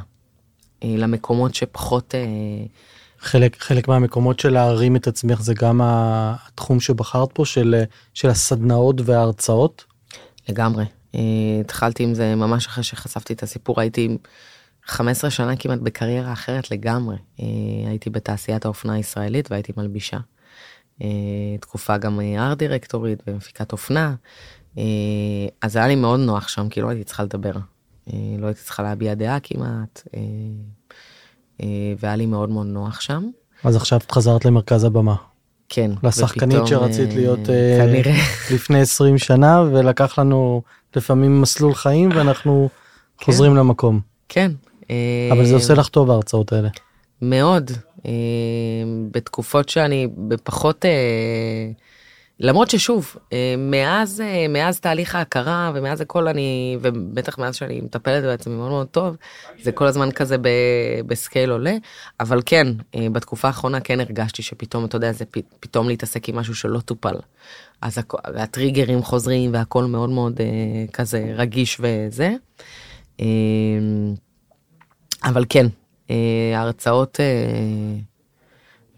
למקומות 0.83 1.55
שפחות... 1.55 2.13
חלק, 3.19 3.61
חלק 3.61 3.87
מהמקומות 3.87 4.39
של 4.39 4.49
להרים 4.49 4.95
את 4.95 5.07
עצמך 5.07 5.41
זה 5.41 5.53
גם 5.53 5.81
התחום 5.83 6.79
שבחרת 6.79 7.29
פה 7.33 7.45
של, 7.45 7.83
של 8.13 8.29
הסדנאות 8.29 8.95
וההרצאות? 9.05 9.85
לגמרי. 10.49 10.85
התחלתי 11.59 12.03
עם 12.03 12.13
זה 12.13 12.35
ממש 12.35 12.67
אחרי 12.67 12.83
שחשפתי 12.83 13.33
את 13.33 13.43
הסיפור, 13.43 13.81
הייתי 13.81 14.17
15 14.89 15.29
שנה 15.29 15.55
כמעט 15.55 15.79
בקריירה 15.79 16.33
אחרת 16.33 16.71
לגמרי. 16.71 17.17
אה, 17.39 17.45
הייתי 17.89 18.09
בתעשיית 18.09 18.65
האופנה 18.65 18.93
הישראלית 18.93 19.51
והייתי 19.51 19.73
מלבישה. 19.77 20.17
אה, 21.01 21.07
תקופה 21.61 21.97
גם 21.97 22.19
ארט 22.37 22.57
דירקטורית 22.57 23.23
ומפיקת 23.27 23.71
אופנה. 23.71 24.15
אה, 24.77 24.83
אז 25.61 25.75
היה 25.75 25.87
לי 25.87 25.95
מאוד 25.95 26.19
נוח 26.19 26.47
שם, 26.47 26.69
כי 26.69 26.81
לא 26.81 26.89
הייתי 26.89 27.03
צריכה 27.03 27.23
לדבר. 27.23 27.53
לא 28.37 28.47
הייתי 28.47 28.61
צריכה 28.61 28.83
להביע 28.83 29.13
דעה 29.13 29.39
כמעט. 29.39 30.07
והיה 31.99 32.15
לי 32.15 32.25
מאוד 32.25 32.49
מאוד 32.49 32.67
נוח 32.67 33.01
שם. 33.01 33.29
אז 33.63 33.75
עכשיו 33.75 33.99
חזרת 34.11 34.45
למרכז 34.45 34.83
הבמה. 34.83 35.15
כן. 35.69 35.91
לשחקנית 36.03 36.67
שרצית 36.67 37.13
להיות 37.13 37.39
כנראה. 37.77 38.13
לפני 38.53 38.81
20 38.81 39.17
שנה, 39.17 39.63
ולקח 39.71 40.19
לנו 40.19 40.61
לפעמים 40.95 41.41
מסלול 41.41 41.73
חיים, 41.73 42.09
ואנחנו 42.15 42.69
כן. 43.17 43.25
חוזרים 43.25 43.55
למקום. 43.55 43.99
כן, 44.29 44.51
אבל 45.31 45.45
זה 45.45 45.55
עושה 45.55 45.73
לך 45.73 45.87
טוב 45.87 46.11
ההרצאות 46.11 46.53
האלה. 46.53 46.69
מאוד. 47.21 47.71
אה, 48.05 48.11
בתקופות 49.11 49.69
שאני 49.69 50.07
בפחות... 50.17 50.85
אה, 52.41 52.47
למרות 52.47 52.69
ששוב, 52.69 53.15
אה, 53.33 53.55
מאז, 53.57 54.23
מאז 54.49 54.79
תהליך 54.79 55.15
ההכרה 55.15 55.71
ומאז 55.75 56.01
הכל 56.01 56.27
אני, 56.27 56.77
ובטח 56.81 57.37
מאז 57.37 57.55
שאני 57.55 57.81
מטפלת 57.81 58.23
בעצמי 58.23 58.55
מאוד 58.55 58.69
מאוד 58.69 58.87
טוב, 58.87 59.15
זה 59.61 59.71
כל 59.71 59.87
הזמן 59.87 60.11
כזה 60.11 60.37
ב, 60.37 60.47
בסקייל 61.07 61.49
עולה, 61.49 61.75
אבל 62.19 62.41
כן, 62.45 62.67
בתקופה 63.11 63.47
האחרונה 63.47 63.79
כן 63.79 63.99
הרגשתי 63.99 64.43
שפתאום, 64.43 64.85
אתה 64.85 64.95
יודע, 64.95 65.11
זה 65.11 65.25
פתאום 65.59 65.87
להתעסק 65.87 66.29
עם 66.29 66.35
משהו 66.35 66.55
שלא 66.55 66.79
טופל. 66.79 67.15
אז 67.81 67.97
הטריגרים 68.23 69.03
חוזרים 69.03 69.53
והכל 69.53 69.83
מאוד 69.83 70.09
מאוד 70.09 70.39
כזה 70.93 71.33
רגיש 71.35 71.81
וזה. 71.81 72.35
אבל 75.23 75.45
כן, 75.49 75.65
אה, 76.09 76.51
ההרצאות 76.55 77.19
אה, 77.19 77.25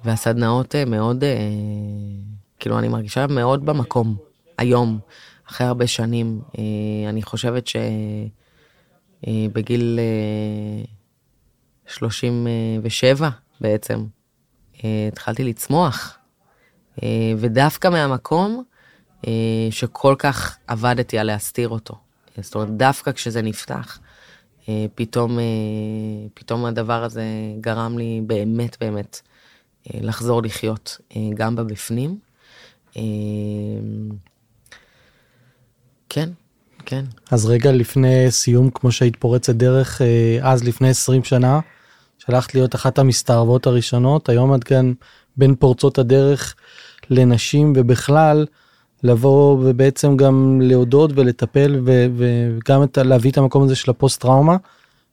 והסדנאות 0.06 0.76
אה, 0.76 0.86
מאוד, 0.86 1.24
כאילו 2.62 2.80
אני 2.80 2.88
מרגישה 2.88 3.28
מאוד 3.28 3.66
במקום 3.66 4.16
היום, 4.58 5.00
אחרי 5.50 5.68
הרבה 5.68 5.88
שנים. 5.88 6.42
אני 7.10 7.24
חושבת 7.24 7.68
שבגיל 9.28 10.00
37 11.88 13.30
בעצם 13.62 14.06
התחלתי 14.84 15.44
לצמוח, 15.44 16.18
ודווקא 17.38 17.88
מהמקום 17.88 18.64
שכל 19.72 20.16
כך 20.20 20.58
עבדתי 20.68 21.18
על 21.18 21.28
להסתיר 21.28 21.70
אותו. 21.70 21.96
זאת 22.38 22.56
אומרת, 22.56 22.70
דווקא 22.78 23.12
כשזה 23.12 23.42
נפתח. 23.42 24.00
אה, 24.70 24.86
פתאום, 24.96 25.40
אה, 25.40 25.44
פתאום 26.34 26.66
הדבר 26.66 27.04
הזה 27.04 27.24
גרם 27.62 27.98
לי 27.98 28.22
באמת 28.28 28.78
באמת 28.80 29.22
אה, 29.88 30.00
לחזור 30.04 30.42
לחיות 30.42 30.98
גם 31.34 31.56
בבפנים. 31.56 32.20
כן, 36.10 36.30
כן. 36.86 37.06
אז 37.32 37.46
רגע 37.46 37.72
לפני 37.72 38.32
סיום, 38.32 38.70
כמו 38.70 38.92
שהיית 38.92 39.16
פורצת 39.16 39.56
דרך, 39.56 40.02
אז 40.42 40.64
לפני 40.64 40.90
20 40.90 41.24
שנה, 41.24 41.60
שלחת 42.18 42.56
להיות 42.56 42.76
אחת 42.76 43.00
המסתערבות 43.00 43.68
הראשונות, 43.68 44.30
היום 44.30 44.56
את 44.56 44.64
כאן 44.64 44.94
בין 45.38 45.56
פורצות 45.56 45.98
הדרך 45.98 46.56
לנשים 47.10 47.74
ובכלל 47.76 48.46
לבוא 49.04 49.58
ובעצם 49.62 50.18
גם 50.18 50.62
להודות 50.62 51.12
ולטפל 51.16 51.82
וגם 51.86 52.84
את, 52.84 52.98
להביא 52.98 53.32
את 53.32 53.38
המקום 53.38 53.64
הזה 53.64 53.76
של 53.76 53.92
הפוסט 53.92 54.22
טראומה 54.22 54.58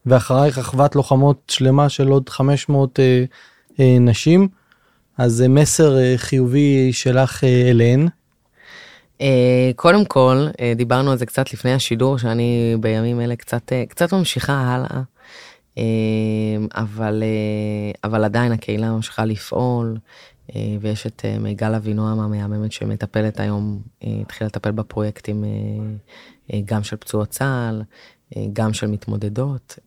ואחרייך 0.06 0.58
אחוות 0.58 0.96
לוחמות 0.96 1.42
שלמה 1.48 1.88
של 1.88 2.08
עוד 2.08 2.28
500 2.28 3.00
אה, 3.00 3.24
אה, 3.80 3.96
נשים 4.00 4.48
אז 5.18 5.32
זה 5.32 5.48
מסר 5.48 5.98
אה, 5.98 6.14
חיובי 6.16 6.92
שלך 6.92 7.44
אה, 7.44 7.70
אליהן. 7.70 8.08
אה, 9.20 9.70
קודם 9.76 10.04
כל 10.04 10.46
אה, 10.60 10.72
דיברנו 10.76 11.10
על 11.10 11.18
זה 11.18 11.26
קצת 11.26 11.52
לפני 11.52 11.72
השידור 11.72 12.18
שאני 12.18 12.76
בימים 12.80 13.20
אלה 13.20 13.36
קצת 13.36 13.72
אה, 13.72 13.84
קצת 13.88 14.12
ממשיכה 14.12 14.52
הלאה. 14.52 15.02
אבל 16.74 17.22
אבל 18.04 18.24
עדיין 18.24 18.52
הקהילה 18.52 18.90
ממשיכה 18.90 19.24
לפעול 19.24 19.96
ויש 20.80 21.06
את 21.06 21.24
מיגל 21.40 21.74
אבינועם 21.74 22.20
המהממת 22.20 22.72
שמטפלת 22.72 23.40
היום 23.40 23.82
התחילה 24.02 24.48
לטפל 24.48 24.70
בפרויקטים 24.70 25.44
גם 26.64 26.82
של 26.82 26.96
פצועות 26.96 27.28
צה"ל 27.28 27.82
גם 28.52 28.72
של 28.72 28.86
מתמודדות. 28.86 29.78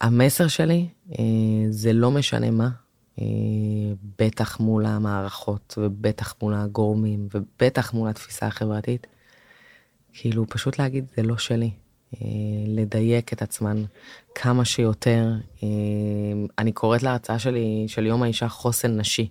המסר 0.00 0.48
שלי 0.48 0.88
זה 1.70 1.92
לא 1.92 2.10
משנה 2.10 2.50
מה 2.50 2.64
אה, 2.64 2.83
בטח 4.18 4.60
מול 4.60 4.86
המערכות, 4.86 5.78
ובטח 5.80 6.34
מול 6.42 6.54
הגורמים, 6.54 7.28
ובטח 7.34 7.94
מול 7.94 8.08
התפיסה 8.08 8.46
החברתית. 8.46 9.06
כאילו, 10.12 10.48
פשוט 10.48 10.78
להגיד, 10.78 11.04
זה 11.16 11.22
לא 11.22 11.38
שלי. 11.38 11.70
אה, 12.14 12.26
לדייק 12.66 13.32
את 13.32 13.42
עצמן 13.42 13.84
כמה 14.34 14.64
שיותר. 14.64 15.32
אה, 15.62 15.68
אני 16.58 16.72
קוראת 16.72 17.02
להרצאה 17.02 17.38
שלי, 17.38 17.84
של 17.88 18.06
יום 18.06 18.22
האישה, 18.22 18.48
חוסן 18.48 19.00
נשי. 19.00 19.28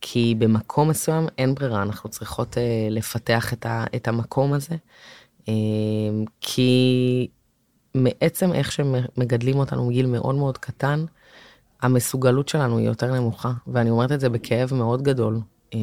כי 0.00 0.34
במקום 0.38 0.88
מסוים 0.88 1.26
אין 1.38 1.54
ברירה, 1.54 1.82
אנחנו 1.82 2.10
צריכות 2.10 2.56
לפתח 2.90 3.52
את, 3.52 3.66
ה, 3.66 3.84
את 3.96 4.08
המקום 4.08 4.52
הזה. 4.52 4.76
כי 6.40 7.28
מעצם 7.94 8.52
איך 8.52 8.72
שמגדלים 8.72 9.56
אותנו 9.56 9.88
מגיל 9.88 10.06
מאוד 10.06 10.34
מאוד 10.34 10.58
קטן, 10.58 11.04
המסוגלות 11.82 12.48
שלנו 12.48 12.78
היא 12.78 12.86
יותר 12.86 13.14
נמוכה, 13.14 13.52
ואני 13.66 13.90
אומרת 13.90 14.12
את 14.12 14.20
זה 14.20 14.28
בכאב 14.28 14.74
מאוד 14.74 15.02
גדול, 15.02 15.40
אה, 15.74 15.78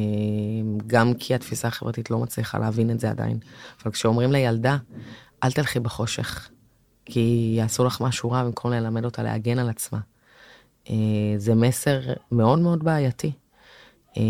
גם 0.86 1.14
כי 1.14 1.34
התפיסה 1.34 1.68
החברתית 1.68 2.10
לא 2.10 2.18
מצליחה 2.18 2.58
להבין 2.58 2.90
את 2.90 3.00
זה 3.00 3.10
עדיין. 3.10 3.38
אבל 3.82 3.92
כשאומרים 3.92 4.32
לילדה, 4.32 4.76
אל 5.44 5.52
תלכי 5.52 5.80
בחושך, 5.80 6.48
כי 7.04 7.54
יעשו 7.56 7.84
לך 7.84 8.00
משהו 8.00 8.30
רע 8.30 8.44
במקום 8.44 8.72
ללמד 8.72 9.04
אותה 9.04 9.22
להגן 9.22 9.58
על 9.58 9.68
עצמה. 9.68 9.98
אה, 10.90 10.94
זה 11.36 11.54
מסר 11.54 12.00
מאוד 12.32 12.58
מאוד 12.58 12.84
בעייתי. 12.84 13.32
אה, 14.16 14.22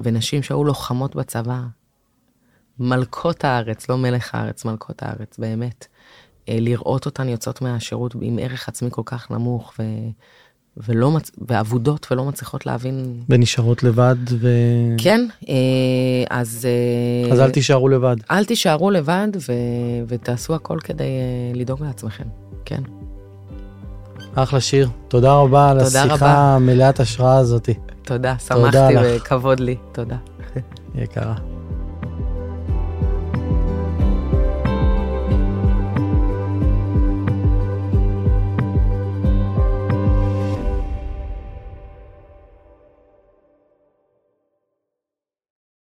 ונשים 0.00 0.42
שהיו 0.42 0.64
לוחמות 0.64 1.16
בצבא, 1.16 1.60
מלכות 2.78 3.44
הארץ, 3.44 3.88
לא 3.88 3.98
מלך 3.98 4.34
הארץ, 4.34 4.64
מלכות 4.64 5.02
הארץ, 5.02 5.38
באמת. 5.38 5.86
אה, 6.48 6.56
לראות 6.60 7.06
אותן 7.06 7.28
יוצאות 7.28 7.62
מהשירות 7.62 8.14
עם 8.20 8.38
ערך 8.42 8.68
עצמי 8.68 8.88
כל 8.92 9.02
כך 9.04 9.30
נמוך 9.30 9.72
ו... 9.78 9.82
ולא 10.76 11.10
מצ... 11.10 11.30
ואבודות 11.48 12.06
ולא 12.10 12.24
מצליחות 12.24 12.66
להבין. 12.66 13.22
ונשארות 13.28 13.82
לבד 13.82 14.16
ו... 14.28 14.48
כן, 14.98 15.26
אה, 15.48 15.54
אז... 16.30 16.68
אה, 17.26 17.32
אז 17.32 17.40
אל 17.40 17.50
תישארו 17.50 17.88
לבד. 17.88 18.16
אל 18.30 18.44
תישארו 18.44 18.90
לבד 18.90 19.28
ו... 19.48 19.52
ותעשו 20.08 20.54
הכל 20.54 20.78
כדי 20.84 21.04
לדאוג 21.54 21.82
לעצמכם, 21.82 22.24
כן. 22.64 22.82
אחלה 24.34 24.60
שיר, 24.60 24.88
תודה 25.08 25.32
רבה 25.32 25.70
על 25.70 25.80
השיחה 25.80 26.54
המלאת 26.54 27.00
השראה 27.00 27.36
הזאתי. 27.36 27.74
תודה, 28.02 28.38
שמחתי 28.38 28.94
וכבוד 29.04 29.60
לי, 29.60 29.76
תודה. 29.92 30.16
יקרה. 30.94 31.34